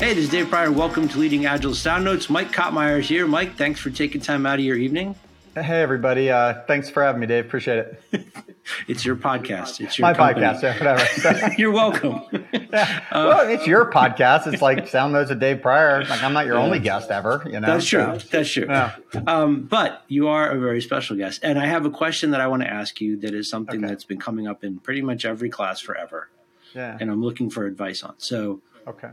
Hey, 0.00 0.14
this 0.14 0.24
is 0.24 0.30
Dave 0.30 0.48
Prior. 0.48 0.72
Welcome 0.72 1.08
to 1.08 1.18
Leading 1.18 1.44
Agile 1.44 1.74
Sound 1.74 2.04
Notes. 2.04 2.30
Mike 2.30 2.52
Cottmeyer 2.52 3.00
is 3.00 3.08
here. 3.08 3.26
Mike, 3.26 3.56
thanks 3.56 3.80
for 3.80 3.90
taking 3.90 4.22
time 4.22 4.46
out 4.46 4.58
of 4.58 4.64
your 4.64 4.76
evening. 4.78 5.14
Hey, 5.54 5.82
everybody. 5.82 6.30
Uh, 6.30 6.62
thanks 6.66 6.88
for 6.88 7.02
having 7.02 7.20
me, 7.20 7.26
Dave. 7.26 7.44
Appreciate 7.44 7.78
it. 8.12 8.26
it's 8.88 9.04
your 9.04 9.14
podcast. 9.16 9.78
It's 9.80 9.98
your 9.98 10.08
My 10.08 10.14
company. 10.14 10.46
podcast. 10.46 10.62
Yeah, 10.62 10.78
whatever. 10.78 11.54
You're 11.58 11.70
welcome. 11.72 12.22
yeah. 12.72 13.04
well, 13.12 13.46
it's 13.46 13.66
your 13.66 13.90
podcast. 13.90 14.50
It's 14.50 14.62
like 14.62 14.88
Sound 14.88 15.12
Notes 15.12 15.30
of 15.30 15.38
Dave 15.38 15.60
Prior. 15.60 16.02
Like 16.04 16.22
I'm 16.22 16.32
not 16.32 16.46
your 16.46 16.56
only 16.56 16.78
guest 16.78 17.10
ever. 17.10 17.42
You 17.44 17.60
know. 17.60 17.66
That's 17.66 17.84
true. 17.84 18.00
So, 18.00 18.26
That's 18.30 18.50
true. 18.50 18.66
Yeah. 18.68 18.94
Um, 19.26 19.64
but 19.64 20.02
you 20.08 20.28
are 20.28 20.48
a 20.50 20.58
very 20.58 20.80
special 20.80 21.14
guest, 21.16 21.40
and 21.42 21.58
I 21.58 21.66
have 21.66 21.84
a 21.84 21.90
question 21.90 22.30
that 22.30 22.40
I 22.40 22.46
want 22.46 22.62
to 22.62 22.68
ask 22.70 23.02
you. 23.02 23.18
That 23.18 23.34
is 23.34 23.50
something 23.50 23.80
Okay. 23.84 23.88
that's 23.88 24.04
been 24.04 24.18
coming 24.20 24.48
up 24.48 24.64
in 24.64 24.78
pretty 24.78 25.02
much 25.02 25.26
every 25.26 25.50
class 25.50 25.80
forever, 25.80 26.30
yeah. 26.74 26.96
and 26.98 27.10
I'm 27.10 27.22
looking 27.22 27.50
for 27.50 27.66
advice 27.66 28.02
on. 28.02 28.14
So 28.16 28.62
Okay. 28.86 29.10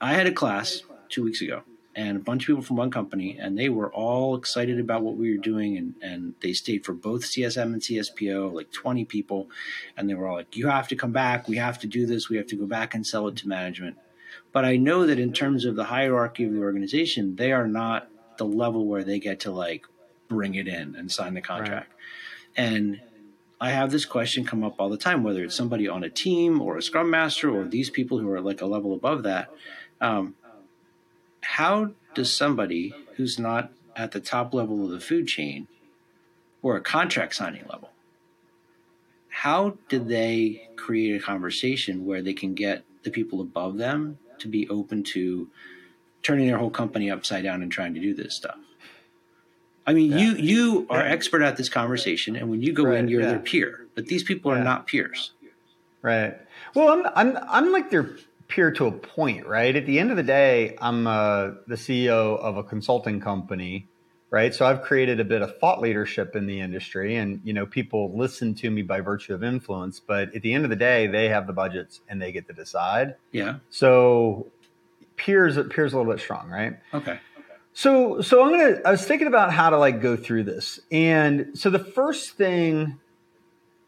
I 0.00 0.14
had 0.14 0.26
a 0.26 0.32
class 0.32 0.82
two 1.08 1.24
weeks 1.24 1.40
ago, 1.40 1.62
and 1.94 2.16
a 2.16 2.20
bunch 2.20 2.44
of 2.44 2.46
people 2.46 2.62
from 2.62 2.76
one 2.76 2.90
company, 2.90 3.38
and 3.38 3.58
they 3.58 3.68
were 3.68 3.92
all 3.92 4.36
excited 4.36 4.78
about 4.78 5.02
what 5.02 5.16
we 5.16 5.30
were 5.36 5.42
doing, 5.42 5.76
and, 5.76 5.94
and 6.00 6.34
they 6.40 6.52
stayed 6.52 6.84
for 6.84 6.92
both 6.92 7.24
CSM 7.24 7.72
and 7.74 7.82
CSPO, 7.82 8.52
like 8.52 8.70
20 8.72 9.04
people, 9.04 9.50
and 9.96 10.08
they 10.08 10.14
were 10.14 10.26
all 10.26 10.36
like, 10.36 10.56
"You 10.56 10.68
have 10.68 10.88
to 10.88 10.96
come 10.96 11.12
back. 11.12 11.48
We 11.48 11.56
have 11.56 11.78
to 11.80 11.86
do 11.86 12.06
this. 12.06 12.28
We 12.28 12.36
have 12.36 12.46
to 12.48 12.56
go 12.56 12.66
back 12.66 12.94
and 12.94 13.06
sell 13.06 13.28
it 13.28 13.36
to 13.36 13.48
management." 13.48 13.96
But 14.52 14.64
I 14.64 14.76
know 14.76 15.06
that 15.06 15.18
in 15.18 15.32
terms 15.32 15.64
of 15.64 15.76
the 15.76 15.84
hierarchy 15.84 16.44
of 16.44 16.52
the 16.52 16.60
organization, 16.60 17.36
they 17.36 17.52
are 17.52 17.68
not 17.68 18.08
the 18.38 18.46
level 18.46 18.86
where 18.86 19.04
they 19.04 19.18
get 19.18 19.40
to 19.40 19.50
like 19.50 19.86
bring 20.28 20.54
it 20.54 20.66
in 20.66 20.94
and 20.96 21.10
sign 21.10 21.34
the 21.34 21.40
contract. 21.40 21.92
And 22.56 23.00
I 23.60 23.70
have 23.70 23.90
this 23.90 24.06
question 24.06 24.44
come 24.44 24.64
up 24.64 24.76
all 24.78 24.88
the 24.88 24.96
time, 24.96 25.22
whether 25.22 25.44
it's 25.44 25.54
somebody 25.54 25.86
on 25.86 26.02
a 26.02 26.08
team 26.08 26.62
or 26.62 26.78
a 26.78 26.82
scrum 26.82 27.10
master 27.10 27.50
or 27.50 27.64
these 27.64 27.90
people 27.90 28.18
who 28.18 28.30
are 28.30 28.40
like 28.40 28.62
a 28.62 28.66
level 28.66 28.94
above 28.94 29.22
that. 29.24 29.50
Um, 30.00 30.34
how 31.42 31.92
does 32.14 32.32
somebody 32.32 32.94
who's 33.16 33.38
not 33.38 33.72
at 33.96 34.12
the 34.12 34.20
top 34.20 34.54
level 34.54 34.84
of 34.84 34.90
the 34.90 35.00
food 35.00 35.26
chain 35.26 35.68
or 36.62 36.76
a 36.76 36.80
contract 36.80 37.34
signing 37.34 37.64
level, 37.70 37.90
how 39.28 39.76
did 39.88 40.08
they 40.08 40.68
create 40.76 41.20
a 41.20 41.24
conversation 41.24 42.04
where 42.04 42.22
they 42.22 42.32
can 42.32 42.54
get 42.54 42.84
the 43.02 43.10
people 43.10 43.40
above 43.40 43.76
them 43.78 44.18
to 44.38 44.48
be 44.48 44.68
open 44.68 45.02
to 45.02 45.48
turning 46.22 46.46
their 46.46 46.58
whole 46.58 46.70
company 46.70 47.10
upside 47.10 47.44
down 47.44 47.62
and 47.62 47.70
trying 47.72 47.94
to 47.94 48.00
do 48.00 48.14
this 48.14 48.34
stuff? 48.34 48.58
I 49.86 49.94
mean, 49.94 50.16
you 50.16 50.34
you 50.34 50.86
are 50.90 51.00
Yeah. 51.00 51.10
expert 51.10 51.42
at 51.42 51.56
this 51.56 51.68
conversation, 51.68 52.36
and 52.36 52.50
when 52.50 52.62
you 52.62 52.72
go 52.72 52.92
in, 52.92 53.08
you're 53.08 53.22
yeah. 53.22 53.30
their 53.30 53.38
peer. 53.38 53.86
But 53.94 54.06
these 54.06 54.22
people 54.22 54.52
are 54.52 54.62
not 54.62 54.86
peers. 54.86 55.32
Right. 56.02 56.36
Well, 56.74 56.88
I'm 56.90 57.06
I'm 57.14 57.38
I'm 57.48 57.72
like 57.72 57.90
their 57.90 58.10
peer 58.50 58.70
to 58.72 58.86
a 58.86 58.92
point, 58.92 59.46
right? 59.46 59.74
At 59.74 59.86
the 59.86 59.98
end 59.98 60.10
of 60.10 60.16
the 60.16 60.22
day, 60.22 60.76
I'm 60.80 61.06
uh, 61.06 61.52
the 61.66 61.76
CEO 61.76 62.38
of 62.38 62.56
a 62.56 62.62
consulting 62.62 63.20
company, 63.20 63.88
right? 64.30 64.54
So 64.54 64.66
I've 64.66 64.82
created 64.82 65.20
a 65.20 65.24
bit 65.24 65.40
of 65.40 65.58
thought 65.58 65.80
leadership 65.80 66.36
in 66.36 66.46
the 66.46 66.60
industry, 66.60 67.16
and 67.16 67.40
you 67.44 67.52
know, 67.52 67.64
people 67.64 68.16
listen 68.16 68.54
to 68.56 68.70
me 68.70 68.82
by 68.82 69.00
virtue 69.00 69.34
of 69.34 69.42
influence. 69.42 70.00
But 70.00 70.34
at 70.34 70.42
the 70.42 70.52
end 70.52 70.64
of 70.64 70.70
the 70.70 70.76
day, 70.76 71.06
they 71.06 71.28
have 71.28 71.46
the 71.46 71.52
budgets 71.52 72.00
and 72.08 72.20
they 72.20 72.32
get 72.32 72.46
to 72.48 72.52
decide. 72.52 73.14
Yeah. 73.32 73.56
So 73.70 74.50
peers 75.16 75.58
peers 75.70 75.92
a 75.92 75.96
little 75.96 76.12
bit 76.12 76.20
strong, 76.20 76.50
right? 76.50 76.74
Okay. 76.92 77.18
So, 77.72 78.20
so 78.20 78.42
I'm 78.42 78.50
gonna. 78.50 78.80
I 78.84 78.90
was 78.90 79.04
thinking 79.04 79.28
about 79.28 79.52
how 79.52 79.70
to 79.70 79.78
like 79.78 80.00
go 80.00 80.16
through 80.16 80.44
this, 80.44 80.80
and 80.90 81.50
so 81.54 81.70
the 81.70 81.78
first 81.78 82.32
thing, 82.32 82.98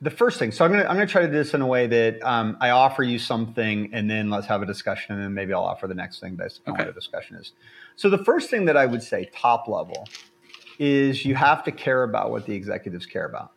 the 0.02 0.10
first 0.10 0.38
thing. 0.38 0.50
So 0.50 0.64
I'm 0.64 0.72
gonna 0.72 0.82
I'm 0.82 0.96
gonna 0.96 1.06
try 1.06 1.22
to 1.22 1.28
do 1.28 1.32
this 1.32 1.54
in 1.54 1.62
a 1.62 1.66
way 1.66 1.86
that 1.86 2.22
um, 2.22 2.56
I 2.60 2.70
offer 2.70 3.04
you 3.04 3.20
something, 3.20 3.90
and 3.92 4.10
then 4.10 4.30
let's 4.30 4.48
have 4.48 4.60
a 4.60 4.66
discussion, 4.66 5.14
and 5.14 5.22
then 5.22 5.32
maybe 5.32 5.54
I'll 5.54 5.62
offer 5.62 5.86
the 5.86 5.94
next 5.94 6.18
thing 6.18 6.34
based 6.34 6.60
on 6.66 6.74
Okay. 6.74 6.84
what 6.84 6.94
the 6.94 7.00
discussion 7.00 7.36
is. 7.36 7.52
So 7.94 8.10
the 8.10 8.18
first 8.18 8.50
thing 8.50 8.64
that 8.64 8.76
I 8.76 8.84
would 8.84 9.02
say, 9.02 9.30
top 9.32 9.68
level, 9.68 10.08
is 10.78 11.24
you 11.24 11.36
have 11.36 11.62
to 11.64 11.72
care 11.72 12.02
about 12.02 12.32
what 12.32 12.46
the 12.46 12.54
executives 12.54 13.06
care 13.06 13.26
about. 13.26 13.52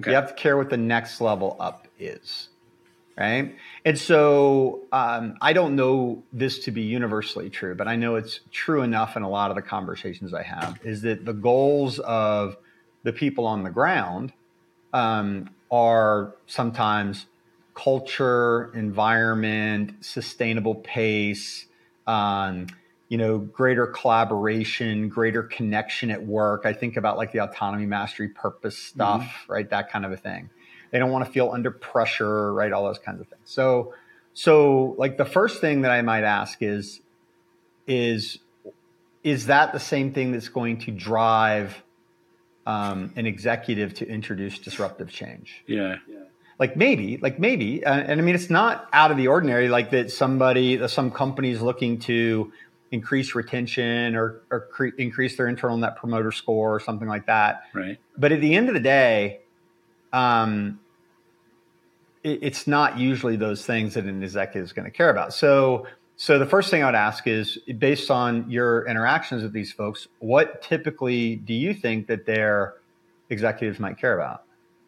Okay. 0.00 0.10
You 0.10 0.14
have 0.14 0.28
to 0.28 0.34
care 0.34 0.56
what 0.56 0.70
the 0.70 0.76
next 0.76 1.20
level 1.20 1.56
up 1.58 1.88
is, 1.98 2.50
right? 3.18 3.56
And 3.84 3.98
so 3.98 4.82
um, 4.92 5.36
I 5.40 5.52
don't 5.52 5.74
know 5.74 6.22
this 6.32 6.60
to 6.60 6.70
be 6.70 6.82
universally 6.82 7.50
true, 7.50 7.74
but 7.74 7.88
I 7.88 7.96
know 7.96 8.14
it's 8.14 8.40
true 8.52 8.82
enough 8.82 9.16
in 9.16 9.24
a 9.24 9.28
lot 9.28 9.50
of 9.50 9.56
the 9.56 9.62
conversations 9.62 10.34
I 10.34 10.44
have 10.44 10.78
is 10.84 11.02
that 11.02 11.24
the 11.24 11.32
goals 11.32 11.98
of 11.98 12.56
the 13.02 13.12
people 13.12 13.44
on 13.46 13.64
the 13.64 13.70
ground 13.70 14.32
um, 14.94 15.50
are 15.74 16.36
sometimes 16.46 17.26
culture, 17.74 18.70
environment, 18.74 19.92
sustainable 20.04 20.76
pace, 20.76 21.66
um, 22.06 22.68
you 23.08 23.18
know, 23.18 23.38
greater 23.38 23.88
collaboration, 23.88 25.08
greater 25.08 25.42
connection 25.42 26.12
at 26.12 26.24
work. 26.24 26.62
I 26.64 26.72
think 26.72 26.96
about 26.96 27.16
like 27.16 27.32
the 27.32 27.40
autonomy, 27.40 27.86
mastery, 27.86 28.28
purpose 28.28 28.78
stuff, 28.78 29.44
right? 29.48 29.68
That 29.68 29.90
kind 29.90 30.04
of 30.04 30.12
a 30.12 30.16
thing. 30.16 30.48
They 30.92 31.00
don't 31.00 31.10
want 31.10 31.26
to 31.26 31.32
feel 31.32 31.50
under 31.50 31.72
pressure, 31.72 32.54
right? 32.54 32.70
All 32.72 32.84
those 32.84 33.00
kinds 33.00 33.20
of 33.20 33.26
things. 33.26 33.42
So, 33.46 33.94
so 34.32 34.94
like 34.96 35.16
the 35.16 35.24
first 35.24 35.60
thing 35.60 35.82
that 35.82 35.90
I 35.90 36.02
might 36.02 36.22
ask 36.22 36.62
is, 36.62 37.00
is, 37.88 38.38
is 39.24 39.46
that 39.46 39.72
the 39.72 39.80
same 39.80 40.12
thing 40.12 40.30
that's 40.30 40.48
going 40.48 40.78
to 40.82 40.92
drive 40.92 41.82
um, 42.66 43.12
an 43.16 43.26
executive 43.26 43.94
to 43.94 44.08
introduce 44.08 44.58
disruptive 44.58 45.10
change? 45.10 45.62
Yeah. 45.66 45.96
like 46.58 46.76
maybe 46.76 47.16
like 47.18 47.38
maybe 47.40 47.84
uh, 47.84 47.92
and 47.92 48.20
i 48.20 48.22
mean 48.24 48.34
it's 48.36 48.48
not 48.48 48.88
out 48.92 49.10
of 49.10 49.16
the 49.16 49.26
ordinary 49.26 49.68
like 49.68 49.90
that 49.90 50.10
somebody 50.12 50.76
that 50.76 50.88
some 50.88 51.10
companies 51.10 51.60
looking 51.60 51.98
to 51.98 52.52
increase 52.92 53.34
retention 53.34 54.14
or, 54.14 54.42
or 54.52 54.60
cre- 54.72 54.94
increase 54.98 55.36
their 55.36 55.48
internal 55.48 55.76
net 55.76 55.96
promoter 55.96 56.30
score 56.30 56.72
or 56.76 56.78
something 56.78 57.08
like 57.08 57.26
that 57.26 57.64
Right. 57.72 57.98
but 58.16 58.30
at 58.30 58.40
the 58.40 58.54
end 58.54 58.68
of 58.68 58.74
the 58.74 58.80
day 58.80 59.40
um, 60.12 60.78
it, 62.22 62.38
it's 62.42 62.66
not 62.68 62.98
usually 62.98 63.34
those 63.36 63.66
things 63.66 63.94
that 63.94 64.04
an 64.04 64.22
executive 64.22 64.64
is 64.64 64.72
going 64.72 64.84
to 64.84 64.96
care 64.96 65.10
about 65.10 65.34
so 65.34 65.86
so 66.16 66.38
the 66.38 66.46
first 66.46 66.70
thing 66.70 66.82
i 66.82 66.86
would 66.86 66.94
ask 66.94 67.26
is 67.26 67.58
based 67.78 68.10
on 68.10 68.48
your 68.50 68.86
interactions 68.86 69.42
with 69.42 69.52
these 69.52 69.72
folks 69.72 70.08
what 70.18 70.62
typically 70.62 71.36
do 71.36 71.54
you 71.54 71.74
think 71.74 72.06
that 72.06 72.26
their 72.26 72.74
executives 73.30 73.78
might 73.78 73.98
care 73.98 74.14
about 74.14 74.44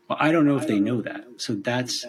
Well, 0.08 0.18
I 0.20 0.32
don't 0.32 0.46
know 0.46 0.56
if 0.56 0.66
they 0.66 0.80
know 0.80 1.02
that. 1.02 1.24
So 1.38 1.54
that's 1.54 2.04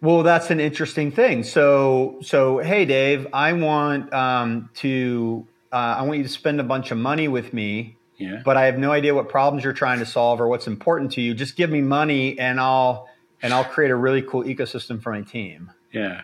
Well, 0.00 0.22
that's 0.22 0.50
an 0.50 0.60
interesting 0.60 1.12
thing. 1.12 1.44
So, 1.44 2.18
so 2.22 2.58
hey, 2.58 2.84
Dave, 2.84 3.28
I 3.32 3.52
want 3.52 4.12
um, 4.12 4.68
to, 4.76 5.46
uh, 5.72 5.76
I 5.76 6.02
want 6.02 6.18
you 6.18 6.24
to 6.24 6.28
spend 6.28 6.60
a 6.60 6.64
bunch 6.64 6.90
of 6.90 6.98
money 6.98 7.28
with 7.28 7.52
me, 7.52 7.96
yeah. 8.16 8.42
but 8.44 8.56
I 8.56 8.66
have 8.66 8.78
no 8.78 8.90
idea 8.90 9.14
what 9.14 9.28
problems 9.28 9.62
you're 9.62 9.72
trying 9.72 10.00
to 10.00 10.06
solve 10.06 10.40
or 10.40 10.48
what's 10.48 10.66
important 10.66 11.12
to 11.12 11.20
you. 11.20 11.34
Just 11.34 11.56
give 11.56 11.70
me 11.70 11.80
money, 11.80 12.38
and 12.38 12.58
I'll 12.58 13.08
and 13.42 13.52
I'll 13.52 13.64
create 13.64 13.90
a 13.90 13.96
really 13.96 14.22
cool 14.22 14.42
ecosystem 14.42 15.00
for 15.00 15.12
my 15.12 15.22
team. 15.22 15.70
Yeah. 15.92 16.22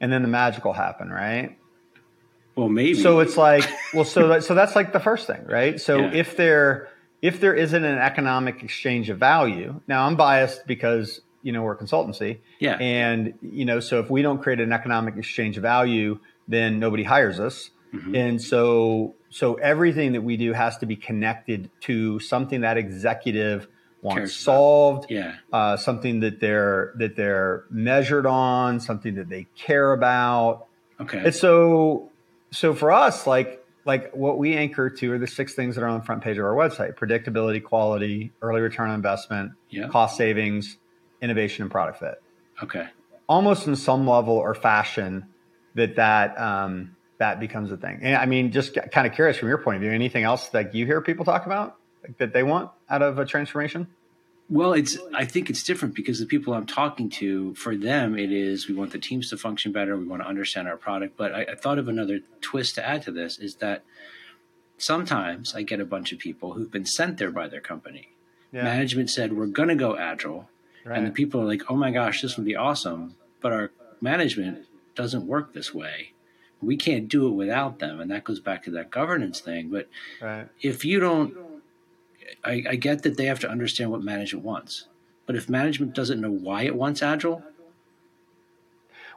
And 0.00 0.12
then 0.12 0.22
the 0.22 0.28
magic 0.28 0.64
will 0.64 0.72
happen, 0.72 1.10
right? 1.10 1.58
Well, 2.54 2.68
maybe. 2.68 2.94
So 2.94 3.20
it's 3.20 3.36
like, 3.36 3.68
well, 3.94 4.04
so 4.04 4.28
that, 4.28 4.44
so 4.44 4.54
that's 4.54 4.74
like 4.76 4.92
the 4.92 5.00
first 5.00 5.26
thing, 5.26 5.44
right? 5.46 5.80
So 5.80 5.98
Yeah. 5.98 6.12
if 6.12 6.36
there 6.36 6.88
if 7.20 7.40
there 7.40 7.54
isn't 7.54 7.84
an 7.84 7.98
economic 7.98 8.62
exchange 8.62 9.10
of 9.10 9.18
value, 9.18 9.80
now 9.88 10.06
I'm 10.06 10.14
biased 10.16 10.66
because 10.68 11.20
you 11.42 11.52
know 11.52 11.62
we're 11.62 11.72
a 11.72 11.76
consultancy, 11.76 12.38
yeah. 12.60 12.76
and 12.80 13.34
you 13.42 13.64
know 13.64 13.80
so 13.80 13.98
if 14.00 14.08
we 14.10 14.22
don't 14.22 14.40
create 14.42 14.60
an 14.60 14.72
economic 14.72 15.16
exchange 15.16 15.56
of 15.56 15.62
value 15.62 16.18
then 16.48 16.78
nobody 16.80 17.04
hires 17.04 17.38
us 17.38 17.70
Mhm. 17.94 18.16
and 18.16 18.42
so 18.42 19.14
so 19.30 19.54
everything 19.54 20.12
that 20.12 20.22
we 20.22 20.36
do 20.36 20.52
has 20.52 20.76
to 20.78 20.86
be 20.86 20.96
connected 20.96 21.70
to 21.82 22.18
something 22.20 22.60
that 22.62 22.76
executive 22.76 23.68
wants 24.02 24.20
about. 24.20 24.28
solved 24.30 25.10
yeah. 25.10 25.34
uh, 25.52 25.76
something 25.76 26.20
that 26.20 26.40
they're 26.40 26.92
that 26.98 27.16
they're 27.16 27.64
measured 27.70 28.26
on 28.26 28.80
something 28.80 29.14
that 29.16 29.28
they 29.28 29.46
care 29.56 29.92
about 29.92 30.66
Okay. 31.00 31.18
and 31.18 31.34
so 31.34 32.10
so 32.50 32.74
for 32.74 32.90
us 32.92 33.26
like 33.26 33.64
like 33.84 34.12
what 34.14 34.38
we 34.38 34.54
anchor 34.56 34.90
to 34.90 35.12
are 35.12 35.18
the 35.18 35.26
six 35.26 35.54
things 35.54 35.74
that 35.76 35.82
are 35.82 35.88
on 35.88 36.00
the 36.00 36.04
front 36.04 36.22
page 36.22 36.36
of 36.38 36.44
our 36.44 36.54
website 36.54 36.94
predictability 36.96 37.62
quality 37.62 38.32
early 38.42 38.60
return 38.60 38.88
on 38.90 38.94
investment 38.96 39.52
yeah. 39.70 39.88
cost 39.88 40.16
savings 40.16 40.76
innovation 41.22 41.62
and 41.62 41.70
product 41.70 41.98
fit 41.98 42.20
Okay. 42.62 42.86
almost 43.28 43.66
in 43.66 43.76
some 43.76 44.06
level 44.06 44.34
or 44.34 44.54
fashion 44.54 45.26
that 45.74 45.96
that 45.96 46.38
um, 46.40 46.96
that 47.18 47.40
becomes 47.40 47.72
a 47.72 47.76
thing. 47.76 47.98
And 48.02 48.16
I 48.16 48.26
mean, 48.26 48.52
just 48.52 48.76
kind 48.92 49.06
of 49.06 49.12
curious 49.12 49.36
from 49.38 49.48
your 49.48 49.58
point 49.58 49.76
of 49.76 49.82
view, 49.82 49.90
anything 49.90 50.22
else 50.24 50.48
that 50.50 50.72
you 50.74 50.86
hear 50.86 51.00
people 51.00 51.24
talk 51.24 51.46
about 51.46 51.76
that 52.18 52.32
they 52.32 52.42
want 52.42 52.70
out 52.88 53.02
of 53.02 53.18
a 53.18 53.24
transformation? 53.24 53.88
Well, 54.50 54.72
it's. 54.72 54.96
I 55.14 55.26
think 55.26 55.50
it's 55.50 55.62
different 55.62 55.94
because 55.94 56.20
the 56.20 56.26
people 56.26 56.54
I'm 56.54 56.66
talking 56.66 57.10
to, 57.10 57.54
for 57.54 57.76
them, 57.76 58.18
it 58.18 58.32
is 58.32 58.66
we 58.66 58.74
want 58.74 58.92
the 58.92 58.98
teams 58.98 59.28
to 59.30 59.36
function 59.36 59.72
better. 59.72 59.96
We 59.96 60.06
want 60.06 60.22
to 60.22 60.28
understand 60.28 60.68
our 60.68 60.78
product. 60.78 61.18
But 61.18 61.34
I, 61.34 61.42
I 61.42 61.54
thought 61.54 61.78
of 61.78 61.86
another 61.86 62.20
twist 62.40 62.74
to 62.76 62.86
add 62.86 63.02
to 63.02 63.12
this 63.12 63.38
is 63.38 63.56
that 63.56 63.84
sometimes 64.78 65.54
I 65.54 65.62
get 65.62 65.80
a 65.80 65.84
bunch 65.84 66.12
of 66.12 66.18
people 66.18 66.54
who've 66.54 66.70
been 66.70 66.86
sent 66.86 67.18
there 67.18 67.30
by 67.30 67.48
their 67.48 67.60
company. 67.60 68.08
Yeah, 68.50 68.62
Management 68.62 69.10
said 69.10 69.34
we're 69.34 69.46
going 69.46 69.68
to 69.68 69.74
go 69.74 69.98
agile, 69.98 70.48
and 70.86 71.06
the 71.06 71.10
people 71.10 71.42
are 71.42 71.46
like, 71.46 71.64
"Oh 71.68 71.76
my 71.76 71.90
gosh, 71.90 72.22
this 72.22 72.38
would 72.38 72.46
be 72.46 72.56
awesome," 72.56 73.16
but 73.42 73.52
our 73.52 73.70
management 74.00 74.66
doesn't 74.94 75.26
work 75.26 75.52
this 75.52 75.74
way. 75.74 76.12
We 76.62 76.76
can't 76.76 77.08
do 77.08 77.28
it 77.28 77.32
without 77.32 77.78
them, 77.80 78.00
and 78.00 78.10
that 78.10 78.24
goes 78.24 78.40
back 78.40 78.64
to 78.64 78.70
that 78.72 78.90
governance 78.90 79.40
thing. 79.40 79.68
But 79.68 79.88
right. 80.22 80.48
if 80.62 80.86
you 80.86 80.98
don't, 80.98 81.36
I, 82.44 82.64
I 82.70 82.76
get 82.76 83.02
that 83.02 83.16
they 83.16 83.26
have 83.26 83.40
to 83.40 83.50
understand 83.50 83.90
what 83.90 84.02
management 84.02 84.44
wants. 84.44 84.86
But 85.26 85.36
if 85.36 85.48
management 85.48 85.94
doesn't 85.94 86.20
know 86.20 86.30
why 86.30 86.62
it 86.62 86.74
wants 86.74 87.02
agile, 87.02 87.42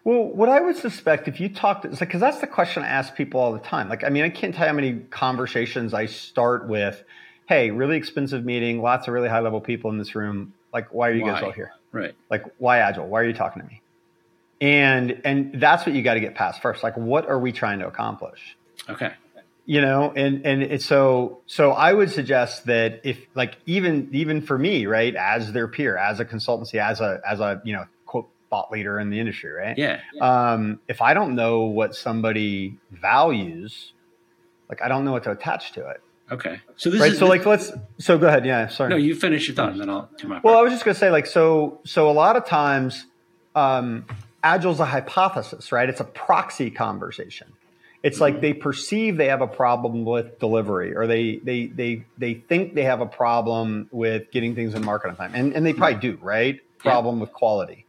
well, 0.04 0.24
what 0.24 0.50
I 0.50 0.60
would 0.60 0.76
suspect 0.76 1.28
if 1.28 1.40
you 1.40 1.50
talk, 1.50 1.84
because 1.84 2.02
like, 2.02 2.12
that's 2.12 2.40
the 2.40 2.48
question 2.48 2.84
I 2.84 2.88
ask 2.88 3.16
people 3.16 3.40
all 3.40 3.54
the 3.54 3.60
time. 3.60 3.88
Like, 3.88 4.04
I 4.04 4.10
mean, 4.10 4.24
I 4.24 4.30
can't 4.30 4.54
tell 4.54 4.66
you 4.66 4.70
how 4.70 4.76
many 4.76 5.00
conversations 5.12 5.94
I 5.94 6.08
start 6.08 6.68
with, 6.68 7.04
"Hey, 7.46 7.70
really 7.70 7.98
expensive 7.98 8.44
meeting, 8.44 8.82
lots 8.82 9.08
of 9.08 9.14
really 9.14 9.30
high 9.30 9.42
level 9.42 9.62
people 9.62 9.92
in 9.92 10.00
this 10.00 10.16
room. 10.16 10.54
Like, 10.74 10.92
why 10.94 11.10
are 11.10 11.14
you 11.14 11.22
why? 11.22 11.34
guys 11.34 11.44
all 11.44 11.52
here? 11.52 11.74
Right? 11.92 12.16
Like, 12.30 12.46
why 12.58 12.80
agile? 12.80 13.08
Why 13.08 13.22
are 13.22 13.26
you 13.26 13.34
talking 13.34 13.62
to 13.62 13.68
me?" 13.68 13.82
And 14.60 15.22
and 15.24 15.62
that's 15.62 15.86
what 15.86 15.94
you 15.94 16.02
got 16.02 16.16
to 16.16 16.20
get 16.20 16.34
past 16.34 16.62
first. 16.64 16.82
Like, 16.82 16.98
what 16.98 17.28
are 17.28 17.40
we 17.40 17.52
trying 17.52 17.80
to 17.80 17.88
accomplish? 17.88 18.58
Okay. 18.90 19.14
You 19.66 19.80
know, 19.80 20.12
and 20.16 20.46
and 20.46 20.64
it's 20.64 20.86
so 20.86 21.42
so 21.46 21.72
I 21.72 21.94
would 21.94 22.12
suggest 22.12 22.66
that 22.66 23.02
if 23.04 23.20
like 23.36 23.58
even 23.66 24.10
even 24.12 24.42
for 24.42 24.58
me, 24.58 24.88
right, 24.88 25.16
as 25.16 25.54
their 25.54 25.68
peer, 25.68 25.96
as 25.98 26.20
a 26.20 26.26
consultancy, 26.26 26.76
as 26.76 27.00
a 27.00 27.22
as 27.28 27.40
a 27.40 27.62
you 27.64 27.74
know 27.74 27.86
quote, 28.06 28.28
thought 28.50 28.72
leader 28.72 29.00
in 29.00 29.12
the 29.12 29.20
industry, 29.20 29.52
right? 29.52 29.78
Yeah. 29.78 30.02
Um, 30.20 30.80
if 30.88 31.02
I 31.02 31.14
don't 31.14 31.36
know 31.36 31.62
what 31.62 31.96
somebody 31.96 32.80
values, 32.90 33.94
like 34.68 34.82
I 34.82 34.88
don't 34.88 35.06
know 35.06 35.12
what 35.12 35.24
to 35.24 35.32
attach 35.32 35.74
to 35.74 35.90
it. 35.90 36.02
Okay. 36.32 36.62
So 36.78 36.90
this 36.90 37.02
right. 37.02 37.12
Is, 37.12 37.20
so 37.20 37.28
like 37.28 37.46
let's. 37.46 37.72
So 38.00 38.18
go 38.18 38.28
ahead. 38.28 38.46
Yeah. 38.46 38.68
Sorry. 38.68 38.90
No, 38.90 38.96
you 38.96 39.16
finish 39.16 39.48
your 39.48 39.56
thought, 39.56 39.72
and 39.72 39.82
then 39.82 39.90
I'll 39.90 40.10
do 40.18 40.28
my. 40.28 40.36
Part. 40.36 40.46
Well, 40.46 40.58
I 40.58 40.62
was 40.62 40.72
just 40.72 40.86
gonna 40.86 40.96
say 40.96 41.12
like 41.12 41.26
so. 41.28 41.80
So 41.86 42.10
a 42.10 42.14
lot 42.14 42.38
of 42.38 42.46
times, 42.46 43.06
um, 43.54 44.06
agile's 44.42 44.80
a 44.80 44.86
hypothesis, 44.86 45.72
right? 45.72 45.90
It's 45.90 46.00
a 46.00 46.06
proxy 46.06 46.72
conversation. 46.72 47.52
It's 48.04 48.16
mm-hmm. 48.16 48.24
like 48.24 48.42
they 48.42 48.54
perceive 48.54 49.18
they 49.18 49.28
have 49.28 49.42
a 49.42 49.48
problem 49.48 50.06
with 50.06 50.40
delivery, 50.40 50.96
or 50.96 51.08
they 51.08 51.38
they 51.38 51.68
they 51.68 52.06
they 52.18 52.34
think 52.34 52.74
they 52.74 52.84
have 52.84 53.02
a 53.02 53.06
problem 53.06 53.90
with 53.92 54.32
getting 54.32 54.56
things 54.56 54.74
in 54.74 54.84
market 54.84 55.10
on 55.10 55.16
time, 55.16 55.32
and 55.36 55.54
and 55.54 55.66
they 55.66 55.74
probably 55.74 56.00
do, 56.00 56.18
right? 56.22 56.60
Problem 56.80 57.18
yeah. 57.18 57.22
with 57.22 57.34
quality 57.34 57.86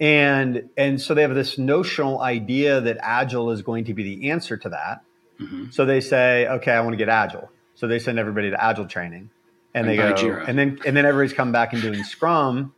and 0.00 0.70
and 0.76 1.00
so 1.00 1.14
they 1.14 1.22
have 1.22 1.34
this 1.34 1.58
notional 1.58 2.20
idea 2.20 2.80
that 2.80 2.96
agile 3.00 3.50
is 3.50 3.62
going 3.62 3.84
to 3.84 3.94
be 3.94 4.02
the 4.02 4.30
answer 4.30 4.56
to 4.56 4.70
that 4.70 5.02
mm-hmm. 5.38 5.66
so 5.70 5.84
they 5.84 6.00
say 6.00 6.46
okay 6.48 6.72
i 6.72 6.80
want 6.80 6.92
to 6.92 6.96
get 6.96 7.08
agile 7.08 7.50
so 7.74 7.86
they 7.86 7.98
send 7.98 8.18
everybody 8.18 8.50
to 8.50 8.62
agile 8.62 8.86
training 8.86 9.30
and, 9.74 9.86
and 9.86 9.88
they 9.88 9.96
go 9.96 10.12
Jira. 10.14 10.48
and 10.48 10.58
then 10.58 10.78
and 10.86 10.96
then 10.96 11.04
everybody's 11.04 11.36
come 11.36 11.52
back 11.52 11.74
and 11.74 11.82
doing 11.82 12.02
scrum 12.02 12.74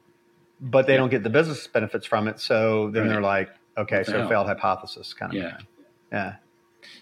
but 0.60 0.86
they 0.86 0.94
yeah. 0.94 0.98
don't 0.98 1.10
get 1.10 1.22
the 1.22 1.30
business 1.30 1.66
benefits 1.68 2.06
from 2.06 2.26
it 2.26 2.40
so 2.40 2.90
then 2.90 3.02
right. 3.02 3.08
they're 3.10 3.22
like 3.22 3.50
okay 3.78 4.02
so 4.02 4.18
hell? 4.18 4.28
failed 4.28 4.46
hypothesis 4.48 5.14
kind 5.14 5.32
of 5.32 5.40
yeah 5.40 5.56
thing. 5.56 5.66
yeah 6.10 6.34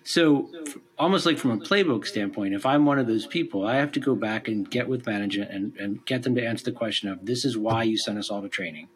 so, 0.05 0.50
almost 0.99 1.27
like 1.27 1.38
from 1.38 1.50
a 1.50 1.59
playbook 1.59 2.06
standpoint, 2.06 2.55
if 2.55 2.67
I'm 2.67 2.85
one 2.87 2.99
of 2.99 3.06
those 3.06 3.27
people, 3.27 3.67
I 3.67 3.77
have 3.77 3.93
to 3.93 4.00
go 4.00 4.15
back 4.15 4.49
and 4.49 4.71
get 4.71 4.88
with 4.88 5.06
management 5.06 5.50
and, 5.50 5.77
and 5.77 6.05
get 6.05 6.23
them 6.23 6.35
to 6.35 6.44
answer 6.44 6.65
the 6.65 6.73
question 6.73 7.09
of 7.09 7.25
this 7.27 7.44
is 7.44 7.56
why 7.56 7.82
you 7.85 7.97
sent 7.97 8.19
us 8.19 8.31
all 8.31 8.43
to 8.43 8.49
training 8.49 8.88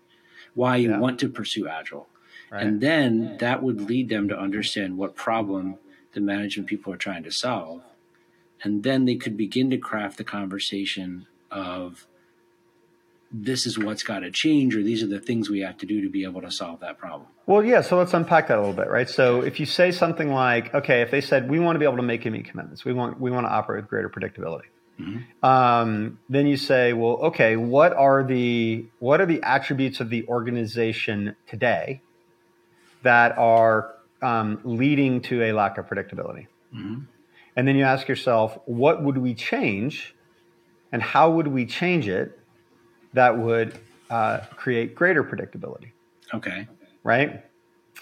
why 0.55 0.77
you 0.77 0.91
yeah. 0.91 0.99
want 0.99 1.19
to 1.21 1.29
pursue 1.29 1.69
agile. 1.69 2.09
Right. 2.51 2.63
And 2.63 2.81
then 2.81 3.37
that 3.39 3.63
would 3.63 3.81
lead 3.81 4.09
them 4.09 4.29
to 4.29 4.39
understand 4.39 4.97
what 4.97 5.17
problem 5.17 5.79
the 6.13 6.21
management 6.21 6.69
people 6.69 6.93
are 6.93 6.99
trying 6.99 7.25
to 7.25 7.33
solve. 7.33 7.83
And 8.63 8.83
then 8.83 9.05
they 9.05 9.17
could 9.17 9.37
begin 9.37 9.71
to 9.71 9.77
craft 9.77 10.17
the 10.17 10.25
conversation 10.25 11.27
of 11.51 12.07
this 13.37 13.67
is 13.67 13.77
what's 13.77 14.05
got 14.05 14.21
to 14.21 14.31
change, 14.31 14.77
or 14.77 14.83
these 14.83 15.03
are 15.03 15.09
the 15.09 15.19
things 15.19 15.51
we 15.51 15.61
have 15.61 15.77
to 15.79 15.87
do 15.87 16.03
to 16.03 16.09
be 16.09 16.23
able 16.23 16.41
to 16.41 16.53
solve 16.53 16.79
that 16.81 16.99
problem. 16.99 17.29
Well, 17.47 17.65
yeah. 17.65 17.81
So 17.81 17.99
let's 17.99 18.15
unpack 18.15 18.47
that 18.47 18.59
a 18.59 18.61
little 18.61 18.77
bit, 18.77 18.89
right? 18.89 19.09
So 19.11 19.41
if 19.41 19.59
you 19.59 19.67
say 19.67 19.91
something 19.91 20.33
like, 20.33 20.73
okay, 20.73 21.03
if 21.03 21.11
they 21.11 21.21
said 21.21 21.51
we 21.51 21.59
want 21.59 21.75
to 21.75 21.81
be 21.81 21.85
able 21.85 21.97
to 21.97 22.05
make 22.05 22.25
and 22.27 22.33
meet 22.33 22.49
commitments, 22.49 22.85
we 22.85 22.93
want 22.93 23.21
we 23.21 23.33
want 23.33 23.47
to 23.47 23.51
operate 23.51 23.83
with 23.83 23.91
greater 23.91 24.09
predictability. 24.09 24.69
Mm-hmm. 25.01 25.45
Um, 25.45 26.21
then 26.29 26.47
you 26.47 26.57
say, 26.57 26.93
well, 26.93 27.17
okay, 27.25 27.57
what 27.57 27.93
are 27.93 28.23
the 28.23 28.87
what 29.01 29.21
are 29.21 29.27
the 29.27 29.43
attributes 29.43 29.99
of 29.99 30.11
the 30.11 30.25
organization 30.29 31.35
today 31.49 32.03
that 33.03 33.37
are 33.37 33.97
um, 34.23 34.61
leading 34.63 35.23
to 35.23 35.43
a 35.43 35.53
lack 35.53 35.77
of 35.77 35.89
predictability? 35.89 36.47
Mm-hmm. 36.73 37.01
And 37.57 37.69
then 37.69 37.75
you 37.75 37.83
ask 37.83 38.07
yourself, 38.07 38.57
what 38.67 39.03
would 39.03 39.19
we 39.19 39.35
change, 39.35 40.15
and 40.93 41.03
how 41.03 41.33
would 41.33 41.49
we 41.49 41.67
change 41.67 42.07
it 42.07 42.39
that 43.15 43.39
would 43.39 43.79
uh, 44.11 44.41
create 44.57 44.95
greater 44.95 45.25
predictability? 45.25 45.93
Okay. 46.33 46.69
Right 47.03 47.45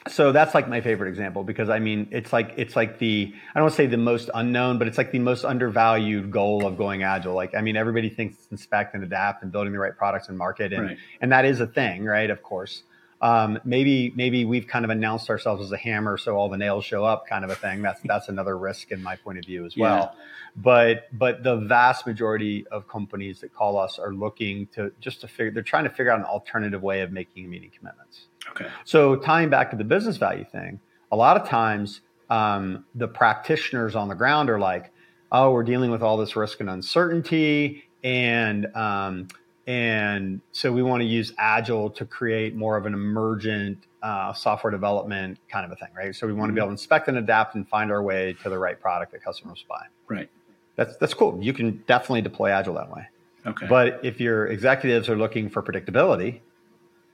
so 0.09 0.33
that's 0.33 0.55
like 0.55 0.69
my 0.69 0.81
favorite 0.81 1.09
example 1.09 1.45
because 1.45 1.69
I 1.69 1.79
mean 1.79 2.09
it's 2.11 2.33
like 2.33 2.55
it's 2.57 2.75
like 2.75 2.99
the 2.99 3.33
I 3.33 3.59
don't 3.59 3.65
want 3.65 3.75
to 3.75 3.77
say 3.77 3.87
the 3.87 3.97
most 3.97 4.31
unknown, 4.35 4.79
but 4.79 4.89
it's 4.89 4.99
like 4.99 5.13
the 5.13 5.19
most 5.19 5.45
undervalued 5.45 6.31
goal 6.31 6.67
of 6.67 6.77
going 6.77 7.03
agile. 7.03 7.35
Like 7.35 7.55
I 7.55 7.61
mean 7.61 7.77
everybody 7.77 8.09
thinks 8.09 8.49
inspect 8.51 8.95
and 8.95 9.05
adapt 9.05 9.43
and 9.43 9.53
building 9.53 9.73
the 9.73 9.79
right 9.79 9.97
products 9.97 10.29
and 10.29 10.37
market 10.37 10.73
and 10.73 10.83
right. 10.83 10.99
and 11.21 11.31
that 11.31 11.45
is 11.45 11.61
a 11.61 11.67
thing, 11.67 12.05
right? 12.05 12.31
Of 12.31 12.43
course. 12.43 12.83
Um, 13.23 13.61
maybe 13.65 14.13
maybe 14.17 14.45
we've 14.45 14.67
kind 14.67 14.85
of 14.85 14.91
announced 14.91 15.31
ourselves 15.31 15.63
as 15.63 15.71
a 15.71 15.77
hammer 15.77 16.19
so 16.19 16.35
all 16.37 16.49
the 16.49 16.57
nails 16.57 16.85
show 16.85 17.05
up 17.05 17.29
kind 17.29 17.45
of 17.45 17.51
a 17.51 17.55
thing. 17.55 17.81
That's 17.81 18.01
that's 18.03 18.29
another 18.29 18.59
risk 18.59 18.91
in 18.91 19.01
my 19.01 19.15
point 19.15 19.39
of 19.39 19.45
view 19.45 19.65
as 19.65 19.77
well. 19.77 20.13
Yeah. 20.17 20.25
But 20.57 21.17
but 21.17 21.45
the 21.45 21.57
vast 21.57 22.05
majority 22.05 22.67
of 22.73 22.89
companies 22.89 23.41
that 23.41 23.55
call 23.55 23.79
us 23.79 24.01
are 24.01 24.13
looking 24.13 24.67
to 24.75 24.91
just 25.01 25.21
to 25.21 25.29
figure 25.29 25.53
they're 25.53 25.63
trying 25.63 25.85
to 25.85 25.91
figure 25.91 26.11
out 26.11 26.19
an 26.19 26.25
alternative 26.25 26.83
way 26.83 27.01
of 27.03 27.13
making 27.13 27.49
meeting 27.49 27.71
commitments. 27.79 28.27
Okay. 28.51 28.67
So 28.85 29.15
tying 29.15 29.51
back 29.51 29.71
to 29.71 29.77
the 29.77 29.85
business 29.85 30.17
value 30.17 30.45
thing, 30.45 30.81
a 31.13 31.17
lot 31.17 31.41
of 31.41 31.49
times 31.49 32.01
um, 32.29 32.87
the 32.97 33.07
practitioners 33.07 33.95
on 33.95 34.09
the 34.09 34.17
ground 34.17 34.51
are 34.51 34.59
like, 34.59 34.93
"Oh, 35.31 35.53
we're 35.53 35.63
dealing 35.63 35.93
with 35.93 36.03
all 36.03 36.17
this 36.17 36.35
risk 36.35 36.59
and 36.59 36.69
uncertainty, 36.69 37.85
and 38.03 38.67
um, 38.75 39.29
and 39.67 40.41
so 40.51 40.73
we 40.73 40.83
want 40.83 41.03
to 41.03 41.07
use 41.07 41.33
Agile 41.39 41.91
to 41.91 42.05
create 42.05 42.55
more 42.55 42.77
of 42.77 42.87
an 42.87 42.95
emergent 42.95 43.87
uh, 44.03 44.33
software 44.33 44.71
development 44.71 45.39
kind 45.49 45.65
of 45.65 45.71
a 45.71 45.77
thing, 45.77 45.89
right? 45.97 46.15
So 46.15 46.27
we 46.27 46.33
want 46.33 46.49
to 46.49 46.53
be 46.53 46.57
mm-hmm. 46.57 46.65
able 46.65 46.69
to 46.69 46.73
inspect 46.73 47.09
and 47.09 47.17
adapt 47.19 47.55
and 47.55 47.69
find 47.69 47.93
our 47.93 48.03
way 48.03 48.35
to 48.43 48.49
the 48.49 48.59
right 48.59 48.81
product 48.81 49.13
that 49.13 49.23
customers 49.23 49.65
buy. 49.69 49.87
Right. 50.09 50.29
That's 50.75 50.97
that's 50.97 51.15
cool. 51.15 51.39
You 51.41 51.53
can 51.53 51.85
definitely 51.87 52.23
deploy 52.23 52.51
Agile 52.51 52.75
that 52.75 52.91
way. 52.91 53.07
Okay. 53.47 53.67
But 53.67 54.01
if 54.03 54.21
your 54.21 54.47
executives 54.47 55.09
are 55.09 55.17
looking 55.17 55.49
for 55.49 55.63
predictability, 55.63 56.41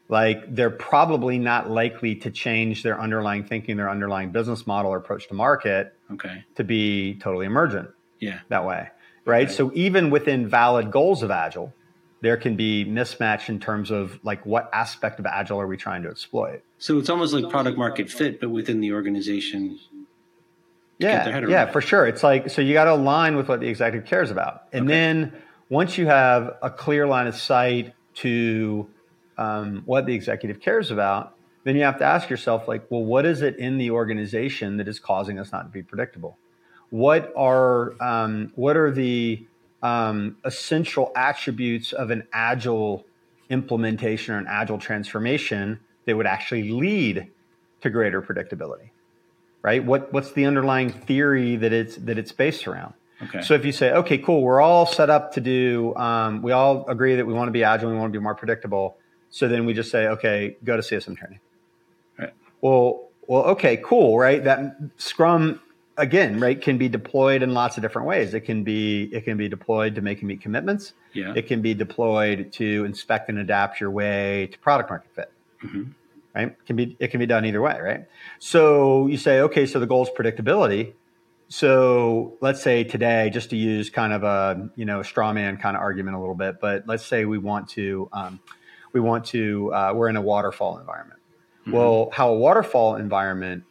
like 0.09 0.55
they're 0.55 0.71
probably 0.71 1.39
not 1.39 1.71
likely 1.71 2.15
to 2.17 2.31
change 2.31 2.83
their 2.83 2.99
underlying 2.99 3.45
thinking, 3.45 3.77
their 3.77 3.91
underlying 3.91 4.31
business 4.31 4.67
model 4.67 4.91
or 4.91 4.97
approach 4.97 5.29
to 5.29 5.35
market 5.35 5.95
okay. 6.13 6.45
to 6.55 6.65
be 6.65 7.19
totally 7.19 7.47
emergent. 7.47 7.91
Yeah. 8.21 8.41
That 8.49 8.65
way. 8.65 8.89
Right. 9.25 9.49
Okay. 9.49 9.53
So 9.55 9.71
even 9.75 10.09
within 10.09 10.49
valid 10.49 10.91
goals 10.91 11.23
of 11.23 11.31
Agile, 11.31 11.75
there 12.21 12.37
can 12.37 12.57
be 12.57 12.85
mismatch 12.85 13.49
in 13.49 13.61
terms 13.61 13.91
of 13.91 14.19
like 14.23 14.45
what 14.45 14.69
aspect 14.73 15.19
of 15.21 15.27
Agile 15.27 15.61
are 15.61 15.67
we 15.67 15.77
trying 15.77 16.03
to 16.03 16.09
exploit. 16.09 16.63
So 16.79 16.99
it's 16.99 17.11
almost 17.11 17.33
like 17.33 17.49
product 17.49 17.79
market 17.79 18.11
fit, 18.11 18.41
but 18.41 18.51
within 18.51 18.81
the 18.81 18.93
organization. 18.93 19.79
Yeah, 20.99 21.47
yeah, 21.47 21.67
for 21.67 21.81
sure. 21.81 22.07
It's 22.07 22.25
like 22.25 22.51
so 22.51 22.61
you 22.61 22.73
got 22.73 22.85
to 22.85 22.95
align 22.95 23.37
with 23.37 23.49
what 23.49 23.61
the 23.61 23.69
executive 23.69 24.09
cares 24.09 24.33
about, 24.33 24.65
and 24.73 24.85
okay. 24.85 24.95
then 24.95 25.33
once 25.69 25.97
you 25.97 26.07
have 26.07 26.57
a 26.61 26.71
clear 26.71 27.07
line 27.07 27.27
of 27.27 27.37
sight 27.37 27.95
to 28.15 28.89
um, 29.37 29.83
what 29.85 30.07
the 30.07 30.15
executive 30.15 30.61
cares 30.61 30.91
about, 30.91 31.37
then 31.65 31.77
you 31.77 31.83
have 31.83 31.99
to 31.99 32.05
ask 32.05 32.29
yourself, 32.29 32.67
like, 32.67 32.91
well, 32.91 33.05
what 33.05 33.27
is 33.27 33.43
it 33.43 33.57
in 33.57 33.79
the 33.79 33.91
organization 33.91 34.79
that 34.79 34.89
is 34.89 34.99
causing 34.99 35.39
us 35.39 35.53
not 35.53 35.63
to 35.63 35.69
be 35.69 35.83
predictable? 35.83 36.39
What 36.91 37.33
are 37.37 37.93
um, 38.03 38.53
what 38.55 38.77
are 38.77 38.91
the 38.91 39.47
um, 39.83 40.37
essential 40.45 41.13
attributes 41.15 41.93
of 41.93 42.11
an 42.11 42.27
agile 42.33 43.07
implementation 43.51 44.35
or 44.35 44.39
an 44.39 44.47
agile 44.49 44.79
transformation 44.79 45.81
that 46.07 46.17
would 46.17 46.27
actually 46.27 46.71
lead 46.71 47.31
to 47.81 47.91
greater 47.91 48.21
predictability? 48.23 48.91
Right? 49.63 49.85
What 49.85 50.13
what's 50.13 50.33
the 50.33 50.47
underlying 50.47 50.91
theory 50.91 51.57
that 51.57 51.73
it's 51.73 51.97
that 51.97 52.19
it's 52.19 52.33
based 52.33 52.67
around? 52.69 52.95
Okay. 53.21 53.43
So 53.43 53.55
if 53.55 53.65
you 53.65 53.73
say, 53.73 53.91
okay, 53.91 54.19
cool, 54.19 54.43
we're 54.43 54.61
all 54.61 54.87
set 54.87 55.11
up 55.11 55.33
to 55.33 55.41
do, 55.41 55.93
um, 55.97 56.41
we 56.41 56.53
all 56.53 56.89
agree 56.89 57.17
that 57.17 57.27
we 57.27 57.35
want 57.35 57.49
to 57.49 57.53
be 57.53 57.65
agile, 57.65 57.91
we 57.91 57.97
want 57.97 58.13
to 58.13 58.17
be 58.17 58.23
more 58.23 58.37
predictable 58.37 58.97
so 59.31 59.49
then 59.49 59.67
we 59.67 59.75
just 59.75 59.91
say, 59.91 60.07
okay, 60.07 60.57
go 60.65 60.77
to 60.77 60.83
CSM 60.83 61.17
training. 61.17 61.41
Right. 62.19 62.33
Well, 62.61 63.09
well, 63.27 63.45
okay, 63.45 63.79
cool, 63.85 64.19
right? 64.19 64.43
That 64.43 64.77
Scrum 64.97 65.61
again, 65.99 66.41
right, 66.41 66.61
can 66.61 66.79
be 66.79 66.89
deployed 66.89 67.43
in 67.43 67.53
lots 67.53 67.77
of 67.77 67.83
different 67.83 68.09
ways. 68.09 68.33
It 68.33 68.41
can 68.41 68.65
be 68.65 69.05
it 69.13 69.25
can 69.25 69.37
be 69.37 69.49
deployed 69.49 69.97
to 69.97 70.01
make 70.01 70.21
and 70.21 70.29
meet 70.29 70.41
commitments. 70.41 70.95
Yeah. 71.13 71.35
It 71.37 71.47
can 71.47 71.61
be 71.61 71.75
deployed 71.75 72.53
to 72.55 72.85
inspect 72.85 73.29
and 73.29 73.39
adapt 73.39 73.81
your 73.81 73.91
way 73.91 74.49
to 74.53 74.59
product 74.59 74.89
market 74.89 75.11
fit. 75.15 75.33
Mm-hmm. 75.63 75.83
Right? 76.35 76.49
It 76.49 76.67
can 76.67 76.77
be 76.77 76.97
it 76.99 77.09
can 77.09 77.21
be 77.21 77.27
done 77.27 77.45
either 77.45 77.61
way, 77.61 77.79
right? 77.81 78.07
So 78.39 79.09
you 79.09 79.19
say, 79.19 79.41
okay, 79.41 79.67
so 79.67 79.81
the 79.81 79.87
goal 79.87 80.05
is 80.05 80.11
predictability. 80.17 80.95
So 81.49 82.37
let's 82.41 82.63
say 82.63 82.85
today, 82.85 83.31
just 83.31 83.51
to 83.51 83.57
use 83.57 83.91
kind 83.91 84.13
of 84.13 84.23
a 84.23 84.71
you 84.77 84.85
know 84.85 85.03
straw 85.03 85.33
man 85.33 85.57
kind 85.57 85.77
of 85.77 85.83
argument 85.83 86.17
a 86.17 86.21
little 86.21 86.35
bit, 86.35 86.61
but 86.61 86.87
let's 86.87 87.05
say 87.05 87.25
we 87.25 87.39
want 87.39 87.69
to 87.71 88.09
um, 88.13 88.41
we 88.93 89.01
want 89.01 89.27
to 89.27 89.73
uh, 89.75 89.93
we're 89.95 90.09
in 90.09 90.17
a 90.17 90.23
waterfall 90.23 90.79
environment. 90.79 91.21
Mm-hmm. 91.63 91.73
Well, 91.73 92.11
how 92.13 92.31
a 92.31 92.37
waterfall 92.37 92.97
environment 92.97 93.65